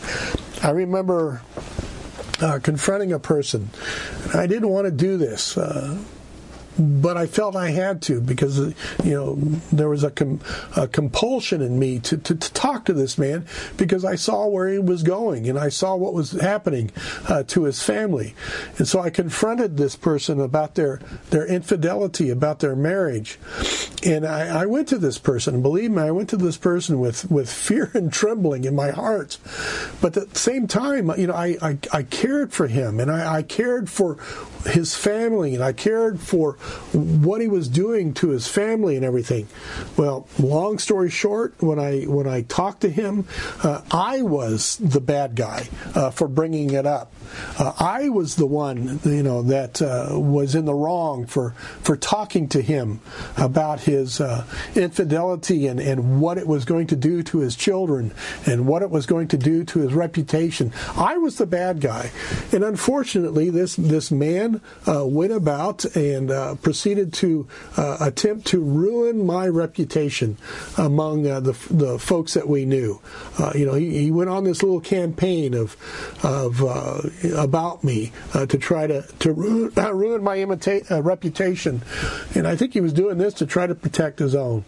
I 0.62 0.70
remember 0.70 1.42
uh, 2.42 2.60
confronting 2.60 3.14
a 3.14 3.20
person. 3.20 3.70
I 4.34 4.48
didn't 4.48 4.70
want 4.70 4.86
to 4.86 4.92
do 4.92 5.18
this. 5.18 5.58
Uh, 5.58 5.98
but 6.82 7.18
I 7.18 7.28
felt 7.28 7.56
I 7.56 7.72
had 7.72 8.02
to 8.04 8.22
because 8.22 8.58
you 9.04 9.14
know 9.14 9.36
there 9.72 9.90
was 9.90 10.04
a, 10.04 10.12
com- 10.12 10.42
a 10.76 10.88
compulsion 10.88 11.62
in 11.62 11.78
me 11.78 12.00
to, 12.00 12.18
to, 12.18 12.36
to, 12.36 12.54
talk 12.54 12.86
to 12.86 12.94
this 12.94 13.18
man 13.18 13.46
because 13.78 14.04
I 14.06 14.16
saw 14.16 14.48
where 14.48 14.68
he 14.68 14.80
was 14.80 15.04
going 15.04 15.48
and 15.48 15.58
I 15.58 15.70
saw 15.70 15.96
what 15.96 16.14
was 16.14 16.32
happening 16.32 16.92
uh, 17.28 17.44
to 17.44 17.64
his 17.64 17.82
family, 17.82 18.36
and 18.78 18.88
so 18.88 19.00
I 19.00 19.10
confronted 19.10 19.78
this 19.78 19.96
person 19.96 20.40
about 20.40 20.76
their 20.76 21.00
their 21.30 21.46
infidelity, 21.46 22.30
about 22.30 22.60
their 22.60 22.76
marriage, 22.76 23.40
and 24.04 24.26
I, 24.26 24.62
I 24.62 24.66
went 24.66 24.88
to 24.90 24.98
this 24.98 25.18
person. 25.18 25.62
Believe 25.62 25.92
me, 25.92 26.02
I 26.02 26.12
went 26.12 26.30
to 26.30 26.38
this 26.38 26.58
person 26.58 27.00
with 27.00 27.30
with 27.30 27.52
fear 27.52 27.92
and 27.94 28.12
trembling 28.12 28.66
in 28.66 28.76
my 28.76 28.92
heart, 28.92 29.38
but 30.02 30.16
at 30.18 30.32
the 30.32 30.40
same 30.40 30.68
time, 30.68 31.12
you 31.18 31.28
know, 31.28 31.34
I 31.34 31.58
I, 31.62 31.78
I 31.94 32.04
cared 32.04 32.54
for 32.54 32.68
him 32.68 33.00
and 33.00 33.12
I, 33.12 33.38
I 33.38 33.44
cared 33.44 33.90
for 33.90 34.18
his 34.66 34.96
family 34.96 35.56
and 35.56 35.64
I 35.64 35.74
cared 35.74 36.20
for 36.20 36.54
what 36.94 37.42
he 37.42 37.48
was 37.48 37.68
doing 37.68 38.14
to 38.16 38.30
his 38.30 38.48
family 38.48 38.96
and 38.96 39.06
everything. 39.06 39.48
Well, 39.98 40.28
long 40.40 40.78
story 40.80 41.10
short, 41.10 41.56
when 41.62 41.80
I 41.80 42.04
when 42.04 42.28
I 42.28 42.42
talked 42.42 42.82
to 42.82 42.90
him, 42.90 43.28
uh, 43.64 43.82
I 43.92 44.22
was 44.22 44.78
the 44.78 45.02
bad 45.02 45.36
guy 45.36 45.68
uh, 45.96 46.12
for 46.12 46.28
bringing 46.28 46.72
it 46.72 46.86
up. 46.86 47.14
Uh, 47.58 47.74
I 47.80 48.10
was 48.10 48.36
the 48.36 48.46
one, 48.46 49.00
you 49.04 49.24
know, 49.24 49.42
that 49.44 49.82
uh, 49.82 50.10
was 50.12 50.56
in 50.56 50.66
the 50.66 50.74
wrong 50.74 51.26
for 51.26 51.52
for 51.82 51.96
talking 51.96 52.48
to 52.50 52.62
him 52.62 53.02
about 53.38 53.82
his 53.82 54.22
uh, 54.22 54.46
infidelity 54.76 55.68
and 55.68 55.80
and 55.80 56.22
what 56.22 56.38
it 56.38 56.48
was 56.48 56.66
going 56.66 56.88
to 56.88 56.96
do 56.96 57.24
to 57.24 57.40
his 57.40 57.56
children 57.56 58.14
and 58.46 58.68
what 58.68 58.82
it 58.82 58.90
was 58.90 59.06
going 59.06 59.28
to 59.30 59.38
do 59.38 59.64
to 59.66 59.80
his 59.80 59.94
reputation. 59.94 60.72
I 60.96 61.18
was 61.18 61.38
the 61.38 61.46
bad 61.46 61.82
guy, 61.82 62.12
and 62.52 62.64
unfortunately, 62.64 63.50
this 63.50 63.76
this 63.76 64.12
man 64.12 64.62
uh, 64.88 65.06
went 65.06 65.34
about 65.34 65.86
and 65.96 66.30
proceeded 66.62 67.14
to 67.14 67.48
uh, 67.78 67.98
attempt 68.00 68.48
to 68.48 68.62
ruin 68.62 69.26
my 69.26 69.48
reputation 69.48 70.38
among 70.78 71.28
uh, 71.28 71.40
the, 71.40 71.54
the 71.70 72.00
folks 72.00 72.34
that 72.34 72.48
we 72.48 72.66
knew. 72.66 73.00
Uh, 73.40 73.52
you 73.56 73.66
know, 73.66 73.74
he, 73.74 74.04
he 74.04 74.12
went 74.12 74.30
on 74.30 74.44
this 74.44 74.64
little 74.64 74.82
campaign 74.82 75.54
of 75.54 75.76
of 76.24 76.64
uh, 76.64 77.02
about 77.52 77.84
me 77.84 78.14
uh, 78.34 78.46
to 78.46 78.58
try 78.58 78.88
to 78.88 79.02
to 79.20 79.34
ruin, 79.34 79.72
ruin 79.76 80.24
my 80.24 80.38
imita- 80.38 81.04
reputation, 81.04 81.82
and 82.34 82.48
I 82.48 82.56
think 82.56 82.72
he 82.72 82.80
was 82.80 82.94
doing 82.94 83.18
this 83.18 83.34
to 83.36 83.46
try 83.46 83.68
to 83.68 83.76
protect 83.76 84.20
his 84.20 84.36
own. 84.36 84.64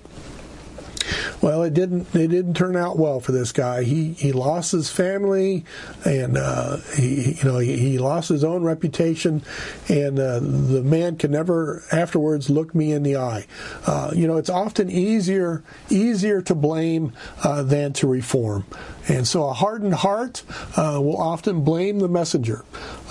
Well, 1.42 1.64
it 1.64 1.74
didn't. 1.74 2.14
It 2.16 2.30
didn't 2.30 2.56
turn 2.56 2.76
out 2.76 2.98
well 2.98 3.20
for 3.20 3.32
this 3.32 3.52
guy. 3.52 3.84
He 3.84 4.14
he 4.14 4.32
lost 4.32 4.72
his 4.72 4.90
family, 4.90 5.66
and 6.06 6.38
uh, 6.38 6.78
he 6.96 7.34
you 7.34 7.44
know 7.44 7.60
he, 7.60 7.78
he, 7.78 7.98
lost 7.98 8.30
his 8.30 8.44
own 8.44 8.64
reputation, 8.64 9.44
and 9.90 10.20
uh, 10.20 10.40
the 10.40 10.82
man 10.84 11.18
can 11.18 11.32
never 11.32 11.84
afterwards 11.92 12.50
look 12.50 12.74
me 12.74 12.92
in 12.92 13.04
the 13.04 13.18
eye. 13.18 13.46
Uh, 13.86 14.12
you 14.14 14.28
know, 14.28 14.38
it's 14.38 14.50
often 14.50 14.90
easier 14.90 15.64
easier 15.90 16.42
to 16.42 16.56
blame 16.56 17.14
uh, 17.44 17.64
than 17.64 17.94
to 17.94 18.08
reform, 18.08 18.66
and 19.08 19.28
so 19.28 19.48
a 19.50 19.54
hardened 19.54 19.96
heart 19.96 20.44
uh, 20.78 21.00
will 21.02 21.18
often 21.18 21.64
blame 21.64 22.00
the 22.00 22.10
messenger 22.10 22.64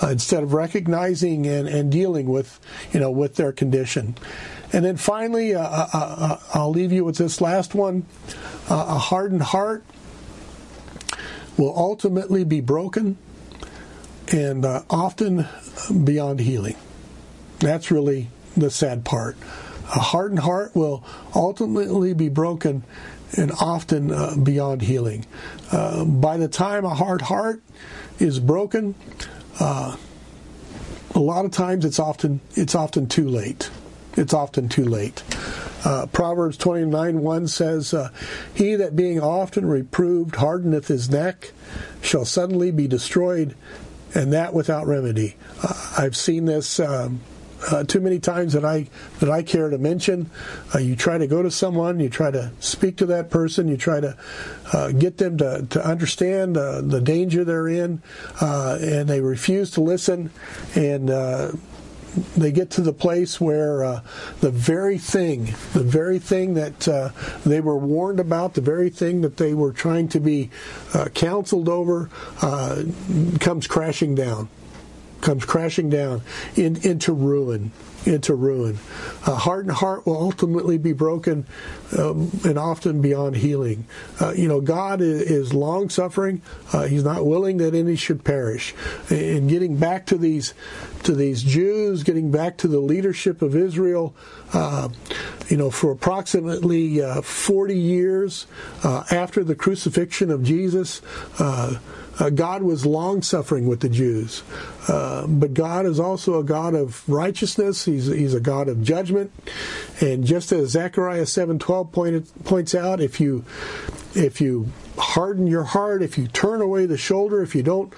uh, 0.02 0.08
instead 0.08 0.42
of 0.42 0.54
recognizing 0.54 1.46
and, 1.46 1.68
and 1.68 1.92
dealing 1.92 2.28
with 2.28 2.60
you 2.92 3.00
know 3.00 3.10
with 3.10 3.36
their 3.36 3.52
condition. 3.52 4.14
And 4.72 4.84
then 4.84 4.96
finally, 4.96 5.54
uh, 5.54 5.62
uh, 5.62 5.88
uh, 5.92 6.38
I'll 6.54 6.70
leave 6.70 6.92
you 6.92 7.04
with 7.04 7.18
this 7.18 7.40
last 7.40 7.74
one. 7.74 8.06
a 8.70 8.98
hardened 8.98 9.42
heart 9.42 9.84
will 11.58 11.74
ultimately 11.76 12.44
be 12.44 12.60
broken 12.60 13.18
and 14.32 14.64
often 14.88 15.46
beyond 16.04 16.40
healing. 16.40 16.76
That's 17.58 17.90
really 17.90 18.28
the 18.56 18.70
sad 18.70 19.04
part. 19.04 19.36
A 19.94 20.00
hardened 20.00 20.40
heart 20.40 20.74
will 20.74 21.04
ultimately 21.34 22.14
be 22.14 22.30
broken 22.30 22.82
and 23.36 23.52
often 23.60 24.10
uh, 24.10 24.34
beyond 24.42 24.82
healing. 24.82 25.26
Uh, 25.70 26.04
by 26.04 26.38
the 26.38 26.48
time 26.48 26.84
a 26.84 26.94
hard 26.94 27.22
heart 27.22 27.62
is 28.18 28.40
broken, 28.40 28.94
uh, 29.60 29.96
a 31.14 31.18
lot 31.18 31.44
of 31.44 31.50
times 31.50 31.84
it's 31.84 31.98
often 31.98 32.40
it's 32.54 32.74
often 32.74 33.06
too 33.06 33.28
late 33.28 33.70
it's 34.16 34.34
often 34.34 34.68
too 34.68 34.84
late. 34.84 35.22
Uh, 35.84 36.06
Proverbs 36.06 36.56
29 36.56 37.20
1 37.20 37.48
says, 37.48 37.92
uh, 37.92 38.10
He 38.54 38.76
that 38.76 38.94
being 38.94 39.20
often 39.20 39.66
reproved 39.66 40.36
hardeneth 40.36 40.88
his 40.88 41.10
neck 41.10 41.52
shall 42.00 42.24
suddenly 42.24 42.70
be 42.70 42.86
destroyed, 42.86 43.56
and 44.14 44.32
that 44.32 44.54
without 44.54 44.86
remedy. 44.86 45.36
Uh, 45.62 45.94
I've 45.98 46.16
seen 46.16 46.44
this. 46.44 46.78
Um, 46.78 47.20
uh, 47.70 47.84
too 47.84 48.00
many 48.00 48.18
times 48.18 48.54
that 48.54 48.64
I 48.64 48.88
that 49.20 49.30
I 49.30 49.44
care 49.44 49.70
to 49.70 49.78
mention. 49.78 50.28
Uh, 50.74 50.80
you 50.80 50.96
try 50.96 51.16
to 51.16 51.28
go 51.28 51.44
to 51.44 51.50
someone, 51.50 52.00
you 52.00 52.08
try 52.08 52.28
to 52.32 52.50
speak 52.58 52.96
to 52.96 53.06
that 53.06 53.30
person, 53.30 53.68
you 53.68 53.76
try 53.76 54.00
to 54.00 54.16
uh, 54.72 54.90
get 54.90 55.18
them 55.18 55.38
to, 55.38 55.64
to 55.70 55.86
understand 55.86 56.56
the 56.56 57.00
danger 57.00 57.44
they're 57.44 57.68
in, 57.68 58.02
and 58.40 59.08
they 59.08 59.20
refuse 59.20 59.70
to 59.72 59.80
listen. 59.80 60.32
And 60.74 61.08
they 62.36 62.52
get 62.52 62.70
to 62.70 62.80
the 62.80 62.92
place 62.92 63.40
where 63.40 63.84
uh, 63.84 64.02
the 64.40 64.50
very 64.50 64.98
thing, 64.98 65.44
the 65.72 65.82
very 65.82 66.18
thing 66.18 66.54
that 66.54 66.88
uh, 66.88 67.10
they 67.44 67.60
were 67.60 67.76
warned 67.76 68.20
about, 68.20 68.54
the 68.54 68.60
very 68.60 68.90
thing 68.90 69.22
that 69.22 69.36
they 69.36 69.54
were 69.54 69.72
trying 69.72 70.08
to 70.08 70.20
be 70.20 70.50
uh, 70.94 71.08
counseled 71.14 71.68
over, 71.68 72.10
uh, 72.42 72.82
comes 73.40 73.66
crashing 73.66 74.14
down, 74.14 74.48
comes 75.22 75.44
crashing 75.44 75.88
down 75.88 76.22
in, 76.56 76.76
into 76.86 77.12
ruin 77.12 77.72
into 78.06 78.34
ruin. 78.34 78.78
A 79.26 79.34
hardened 79.34 79.76
heart 79.76 80.06
will 80.06 80.16
ultimately 80.16 80.78
be 80.78 80.92
broken 80.92 81.46
um, 81.98 82.30
and 82.44 82.58
often 82.58 83.00
beyond 83.00 83.36
healing. 83.36 83.86
Uh, 84.20 84.32
you 84.32 84.48
know, 84.48 84.60
God 84.60 85.00
is, 85.00 85.22
is 85.22 85.54
long 85.54 85.88
suffering. 85.88 86.42
Uh, 86.72 86.86
he's 86.86 87.04
not 87.04 87.24
willing 87.26 87.58
that 87.58 87.74
any 87.74 87.96
should 87.96 88.24
perish. 88.24 88.74
And 89.10 89.48
getting 89.48 89.76
back 89.76 90.06
to 90.06 90.18
these 90.18 90.54
to 91.04 91.14
these 91.14 91.42
Jews, 91.42 92.04
getting 92.04 92.30
back 92.30 92.56
to 92.58 92.68
the 92.68 92.78
leadership 92.78 93.42
of 93.42 93.56
Israel, 93.56 94.14
uh, 94.52 94.88
you 95.48 95.56
know, 95.56 95.70
for 95.70 95.90
approximately 95.90 97.02
uh, 97.02 97.22
40 97.22 97.76
years 97.76 98.46
uh, 98.84 99.02
after 99.10 99.42
the 99.42 99.56
crucifixion 99.56 100.30
of 100.30 100.44
Jesus. 100.44 101.02
Uh, 102.18 102.30
God 102.30 102.62
was 102.62 102.84
long 102.84 103.22
suffering 103.22 103.66
with 103.66 103.80
the 103.80 103.88
Jews, 103.88 104.42
uh, 104.88 105.26
but 105.26 105.54
God 105.54 105.86
is 105.86 105.98
also 105.98 106.38
a 106.38 106.44
God 106.44 106.74
of 106.74 107.08
righteousness. 107.08 107.84
He's 107.84 108.06
He's 108.06 108.34
a 108.34 108.40
God 108.40 108.68
of 108.68 108.82
judgment, 108.82 109.32
and 110.00 110.24
just 110.24 110.52
as 110.52 110.70
Zechariah 110.70 111.26
seven 111.26 111.58
twelve 111.58 111.90
pointed, 111.90 112.28
points 112.44 112.74
out, 112.74 113.00
if 113.00 113.18
you 113.18 113.44
if 114.14 114.40
you 114.40 114.68
harden 115.02 115.46
your 115.46 115.64
heart, 115.64 116.02
if 116.02 116.16
you 116.16 116.28
turn 116.28 116.60
away 116.60 116.86
the 116.86 116.96
shoulder, 116.96 117.42
if 117.42 117.54
you 117.54 117.62
don't 117.62 117.92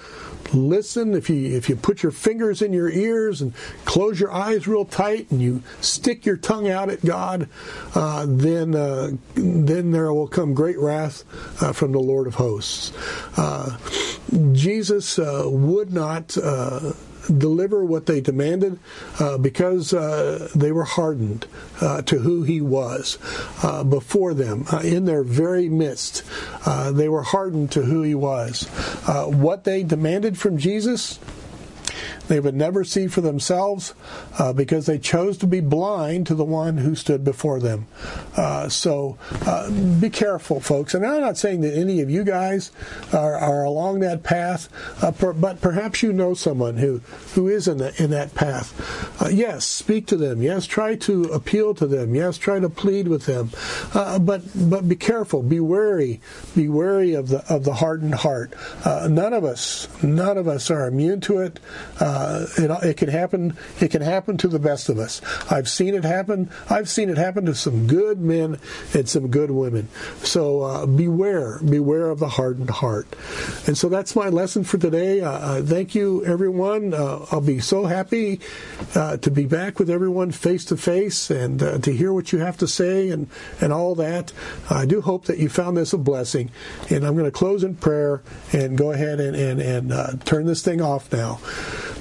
listen, 0.53 1.13
if 1.13 1.29
you 1.29 1.55
if 1.55 1.69
you 1.69 1.75
put 1.75 2.01
your 2.03 2.11
fingers 2.11 2.61
in 2.61 2.73
your 2.73 2.89
ears 2.89 3.41
and 3.41 3.53
close 3.85 4.19
your 4.19 4.31
eyes 4.31 4.67
real 4.67 4.85
tight 4.85 5.29
and 5.31 5.41
you 5.41 5.61
stick 5.81 6.25
your 6.25 6.37
tongue 6.37 6.67
out 6.67 6.89
at 6.89 7.05
God, 7.05 7.47
uh, 7.93 8.25
then 8.27 8.75
uh, 8.75 9.11
then 9.35 9.91
there 9.91 10.11
will 10.13 10.27
come 10.27 10.53
great 10.53 10.79
wrath 10.79 11.23
uh, 11.61 11.73
from 11.73 11.91
the 11.91 11.99
Lord 11.99 12.27
of 12.27 12.35
hosts. 12.35 12.91
Uh, 13.37 13.77
Jesus 14.53 15.19
uh, 15.19 15.43
would 15.45 15.93
not 15.93 16.37
uh, 16.37 16.93
deliver 17.25 17.83
what 17.83 18.05
they 18.05 18.21
demanded 18.21 18.79
uh, 19.19 19.37
because 19.37 19.93
uh, 19.93 20.49
they 20.55 20.71
were 20.71 20.83
hardened 20.83 21.45
uh, 21.81 22.01
to 22.03 22.19
who 22.19 22.43
he 22.43 22.61
was 22.61 23.17
uh, 23.63 23.83
before 23.83 24.33
them 24.33 24.65
uh, 24.71 24.79
in 24.79 25.05
their 25.05 25.23
very 25.23 25.69
midst. 25.69 26.23
Uh, 26.65 26.91
they 26.91 27.09
were 27.09 27.23
hardened 27.23 27.71
to 27.71 27.81
who 27.81 28.01
he 28.01 28.15
was. 28.15 28.67
what 29.07 29.63
they 29.63 29.83
demanded 29.83 30.37
from 30.37 30.57
Jesus 30.57 31.19
they 32.27 32.39
would 32.39 32.55
never 32.55 32.83
see 32.83 33.07
for 33.07 33.21
themselves 33.21 33.93
uh, 34.39 34.53
because 34.53 34.85
they 34.85 34.97
chose 34.97 35.37
to 35.37 35.47
be 35.47 35.59
blind 35.59 36.27
to 36.27 36.35
the 36.35 36.45
one 36.45 36.77
who 36.77 36.95
stood 36.95 37.23
before 37.23 37.59
them. 37.59 37.87
Uh, 38.35 38.67
so 38.69 39.17
uh, 39.45 39.69
be 39.99 40.09
careful, 40.09 40.59
folks. 40.59 40.93
And 40.93 41.05
I'm 41.05 41.21
not 41.21 41.37
saying 41.37 41.61
that 41.61 41.75
any 41.75 42.01
of 42.01 42.09
you 42.09 42.23
guys 42.23 42.71
are, 43.13 43.35
are 43.35 43.63
along 43.63 43.99
that 43.99 44.23
path, 44.23 44.69
uh, 45.03 45.11
per, 45.11 45.33
but 45.33 45.61
perhaps 45.61 46.01
you 46.01 46.13
know 46.13 46.33
someone 46.33 46.77
who, 46.77 46.99
who 47.33 47.47
is 47.47 47.67
in, 47.67 47.77
the, 47.77 48.01
in 48.01 48.09
that 48.11 48.33
path. 48.33 49.21
Uh, 49.21 49.29
yes, 49.29 49.65
speak 49.65 50.07
to 50.07 50.17
them. 50.17 50.41
Yes, 50.41 50.65
try 50.65 50.95
to 50.95 51.23
appeal 51.25 51.73
to 51.75 51.87
them. 51.87 52.15
Yes, 52.15 52.37
try 52.37 52.59
to 52.59 52.69
plead 52.69 53.07
with 53.07 53.25
them. 53.25 53.51
Uh, 53.93 54.19
but 54.19 54.41
but 54.55 54.87
be 54.87 54.95
careful. 54.95 55.41
Be 55.43 55.59
wary. 55.59 56.21
Be 56.55 56.67
wary 56.67 57.13
of 57.13 57.29
the 57.29 57.43
of 57.53 57.63
the 57.63 57.75
hardened 57.75 58.15
heart. 58.15 58.53
none 58.85 59.33
of 59.33 59.43
us, 59.43 59.87
none 60.03 60.37
of 60.37 60.47
us 60.47 60.69
are 60.69 60.87
immune 60.87 61.21
to 61.21 61.39
it. 61.39 61.59
It. 62.57 62.71
It 62.85 62.97
can 62.97 63.09
happen. 63.09 63.57
It 63.79 63.91
can 63.91 64.01
happen 64.01 64.37
to 64.37 64.47
the 64.47 64.59
best 64.59 64.89
of 64.89 64.99
us. 64.99 65.21
I've 65.49 65.69
seen 65.69 65.93
it 65.93 66.03
happen. 66.03 66.49
I've 66.69 66.89
seen 66.89 67.09
it 67.09 67.17
happen 67.17 67.45
to 67.45 67.55
some 67.55 67.87
good 67.87 68.19
men 68.19 68.59
and 68.93 69.07
some 69.07 69.29
good 69.29 69.51
women. 69.51 69.89
So 70.17 70.61
uh, 70.61 70.85
beware, 70.85 71.59
beware 71.59 72.09
of 72.09 72.19
the 72.19 72.29
hardened 72.29 72.69
heart. 72.69 73.07
And 73.67 73.77
so 73.77 73.89
that's 73.89 74.15
my 74.15 74.29
lesson 74.29 74.63
for 74.63 74.77
today. 74.77 75.21
Uh, 75.21 75.31
uh 75.31 75.61
thank 75.61 75.95
you, 75.95 76.23
everyone. 76.25 76.93
Uh, 76.93 77.25
I'll 77.31 77.41
be 77.41 77.59
so 77.59 77.85
happy 77.85 78.39
uh, 78.95 79.17
to 79.17 79.31
be 79.31 79.45
back 79.45 79.79
with 79.79 79.89
everyone 79.89 80.31
face 80.31 80.65
to 80.65 80.77
face 80.77 81.29
and 81.29 81.61
uh, 81.61 81.77
to 81.79 81.91
hear 81.91 82.13
what 82.13 82.31
you 82.31 82.39
have 82.39 82.57
to 82.57 82.67
say 82.67 83.09
and, 83.09 83.27
and 83.61 83.73
all 83.73 83.95
that. 83.95 84.31
I 84.69 84.85
do 84.85 85.01
hope 85.01 85.25
that 85.25 85.37
you 85.37 85.49
found 85.49 85.77
this 85.77 85.93
a 85.93 85.97
blessing. 85.97 86.51
And 86.89 87.05
I'm 87.05 87.13
going 87.13 87.25
to 87.25 87.31
close 87.31 87.63
in 87.63 87.75
prayer 87.75 88.21
and 88.53 88.77
go 88.77 88.91
ahead 88.91 89.19
and, 89.19 89.35
and, 89.35 89.61
and 89.61 90.25
turn 90.25 90.45
this 90.45 90.61
thing 90.61 90.81
off 90.81 91.11
now. 91.11 91.39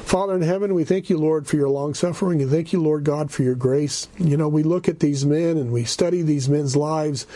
Father 0.00 0.34
in 0.34 0.42
heaven, 0.42 0.74
we 0.74 0.84
thank 0.84 1.10
you, 1.10 1.18
Lord, 1.18 1.46
for 1.46 1.56
your 1.56 1.68
long 1.68 1.92
suffering, 1.92 2.40
and 2.40 2.50
thank 2.50 2.72
you, 2.72 2.80
Lord 2.80 3.04
God, 3.04 3.30
for 3.30 3.42
your 3.42 3.54
grace. 3.54 4.08
You 4.18 4.38
know, 4.38 4.48
we 4.48 4.62
look 4.62 4.88
at 4.88 5.00
these 5.00 5.26
men 5.26 5.58
and 5.58 5.70
we 5.70 5.84
study 5.84 6.22
these 6.22 6.48
men's 6.48 6.74
lives, 6.74 7.26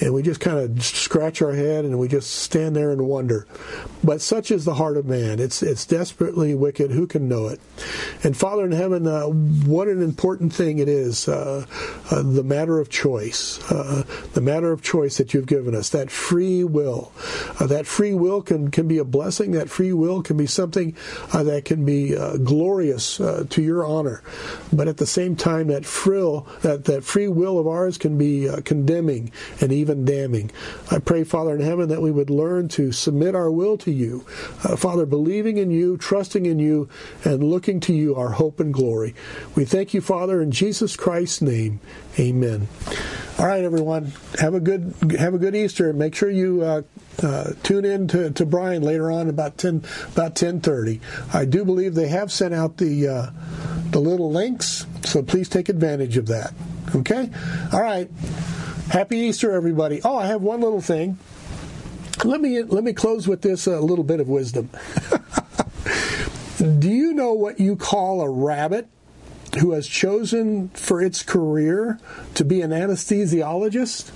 and 0.00 0.14
we 0.14 0.22
just 0.22 0.40
kind 0.40 0.58
of 0.58 0.82
scratch 0.82 1.42
our 1.42 1.52
head 1.52 1.84
and 1.84 1.98
we 1.98 2.08
just 2.08 2.30
stand 2.30 2.74
there 2.74 2.92
and 2.92 3.06
wonder. 3.06 3.46
But 4.02 4.22
such 4.22 4.50
is 4.50 4.64
the 4.64 4.74
heart 4.74 4.96
of 4.96 5.06
man. 5.06 5.38
It's 5.38 5.62
it's 5.62 5.84
desperately 5.84 6.54
wicked. 6.54 6.90
Who 6.90 7.06
can 7.06 7.28
know 7.28 7.46
it? 7.48 7.60
And 8.22 8.36
Father 8.36 8.64
in 8.64 8.72
heaven, 8.72 9.06
uh, 9.06 9.24
what 9.24 9.88
an 9.88 10.02
important 10.02 10.52
thing 10.52 10.78
it 10.78 10.88
is, 10.88 11.28
uh, 11.28 11.66
uh, 12.10 12.22
the 12.22 12.44
matter 12.44 12.78
of 12.78 12.88
choice, 12.88 13.60
uh, 13.70 14.04
the 14.32 14.40
matter 14.40 14.72
of 14.72 14.82
choice 14.82 15.18
that 15.18 15.34
you've 15.34 15.46
given 15.46 15.74
us, 15.74 15.90
that 15.90 16.10
free 16.10 16.64
will. 16.64 17.12
Uh, 17.60 17.66
that 17.66 17.86
free 17.86 18.14
will 18.14 18.40
can, 18.40 18.70
can 18.70 18.88
be 18.88 18.98
a 18.98 19.04
blessing. 19.04 19.52
That 19.52 19.68
free 19.68 19.92
will 19.92 20.22
can 20.22 20.36
be 20.36 20.46
something 20.46 20.96
uh, 21.32 21.42
that 21.42 21.64
can 21.64 21.84
be 21.84 21.97
uh, 21.98 22.36
glorious 22.38 23.20
uh, 23.20 23.44
to 23.50 23.62
your 23.62 23.84
honor. 23.84 24.22
But 24.72 24.88
at 24.88 24.96
the 24.96 25.06
same 25.06 25.36
time, 25.36 25.68
that 25.68 25.84
frill, 25.84 26.46
that, 26.62 26.84
that 26.84 27.04
free 27.04 27.28
will 27.28 27.58
of 27.58 27.66
ours 27.66 27.98
can 27.98 28.18
be 28.18 28.48
uh, 28.48 28.60
condemning 28.64 29.32
and 29.60 29.72
even 29.72 30.04
damning. 30.04 30.50
I 30.90 30.98
pray, 30.98 31.24
Father 31.24 31.54
in 31.54 31.60
heaven, 31.60 31.88
that 31.88 32.02
we 32.02 32.10
would 32.10 32.30
learn 32.30 32.68
to 32.68 32.92
submit 32.92 33.34
our 33.34 33.50
will 33.50 33.76
to 33.78 33.90
you. 33.90 34.24
Uh, 34.64 34.76
Father, 34.76 35.06
believing 35.06 35.58
in 35.58 35.70
you, 35.70 35.96
trusting 35.96 36.46
in 36.46 36.58
you, 36.58 36.88
and 37.24 37.42
looking 37.42 37.80
to 37.80 37.92
you, 37.92 38.14
our 38.14 38.30
hope 38.30 38.60
and 38.60 38.72
glory. 38.72 39.14
We 39.54 39.64
thank 39.64 39.94
you, 39.94 40.00
Father, 40.00 40.40
in 40.42 40.50
Jesus 40.50 40.96
Christ's 40.96 41.42
name. 41.42 41.80
Amen. 42.18 42.68
All 43.38 43.46
right, 43.46 43.62
everyone. 43.62 44.12
Have 44.40 44.54
a 44.54 44.60
good 44.60 44.94
have 45.18 45.34
a 45.34 45.38
good 45.38 45.54
Easter. 45.54 45.92
Make 45.92 46.14
sure 46.14 46.30
you 46.30 46.84
uh, 47.22 47.52
tune 47.62 47.84
in 47.84 48.08
to, 48.08 48.30
to 48.30 48.46
Brian 48.46 48.82
later 48.82 49.10
on 49.10 49.28
about 49.28 49.58
ten 49.58 49.84
about 50.12 50.34
ten 50.34 50.60
thirty. 50.60 51.00
I 51.32 51.44
do 51.44 51.64
believe 51.64 51.94
they 51.94 52.08
have 52.08 52.30
sent 52.32 52.54
out 52.54 52.76
the 52.76 53.08
uh, 53.08 53.30
the 53.90 54.00
little 54.00 54.30
links, 54.30 54.86
so 55.04 55.22
please 55.22 55.48
take 55.48 55.68
advantage 55.68 56.16
of 56.16 56.26
that. 56.26 56.52
Okay. 56.94 57.30
All 57.72 57.82
right. 57.82 58.08
Happy 58.90 59.18
Easter, 59.18 59.52
everybody. 59.52 60.00
Oh, 60.02 60.16
I 60.16 60.26
have 60.26 60.42
one 60.42 60.60
little 60.60 60.80
thing. 60.80 61.18
Let 62.24 62.40
me 62.40 62.62
let 62.62 62.84
me 62.84 62.92
close 62.92 63.28
with 63.28 63.42
this 63.42 63.66
a 63.66 63.78
uh, 63.78 63.80
little 63.80 64.04
bit 64.04 64.20
of 64.20 64.28
wisdom. 64.28 64.70
do 66.58 66.88
you 66.88 67.12
know 67.12 67.32
what 67.32 67.60
you 67.60 67.76
call 67.76 68.20
a 68.20 68.30
rabbit 68.30 68.88
who 69.60 69.72
has 69.72 69.86
chosen 69.86 70.68
for 70.70 71.02
its 71.02 71.22
career 71.22 71.98
to 72.34 72.44
be 72.44 72.60
an 72.60 72.70
anesthesiologist? 72.70 74.10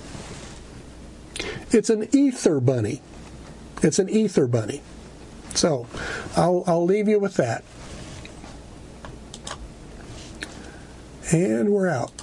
It's 1.71 1.89
an 1.89 2.07
ether 2.15 2.59
bunny. 2.59 3.01
It's 3.81 3.99
an 3.99 4.09
ether 4.09 4.47
bunny. 4.47 4.81
So 5.53 5.87
I'll, 6.35 6.63
I'll 6.65 6.85
leave 6.85 7.07
you 7.07 7.19
with 7.19 7.35
that. 7.35 7.63
And 11.31 11.69
we're 11.69 11.89
out. 11.89 12.22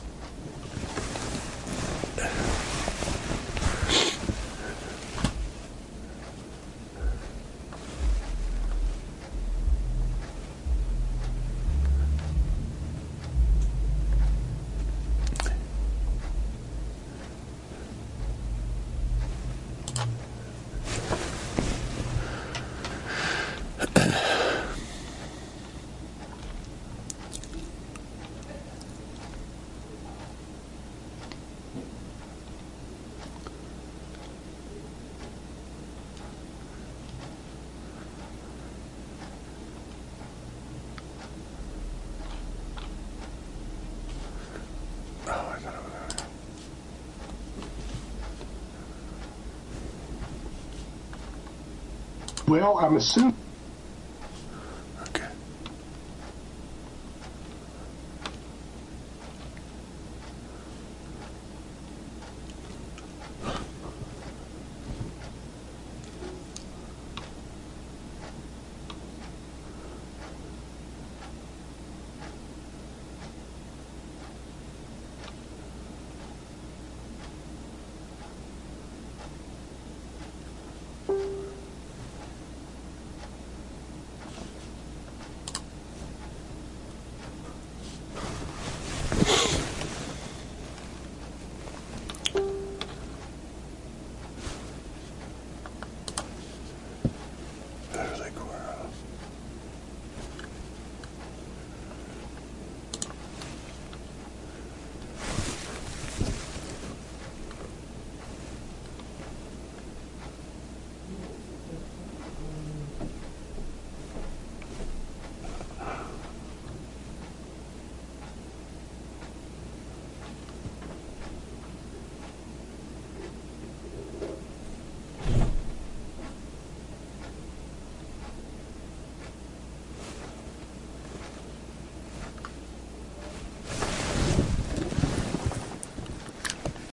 Well, 52.51 52.79
I'm 52.79 52.97
assuming. 52.97 53.40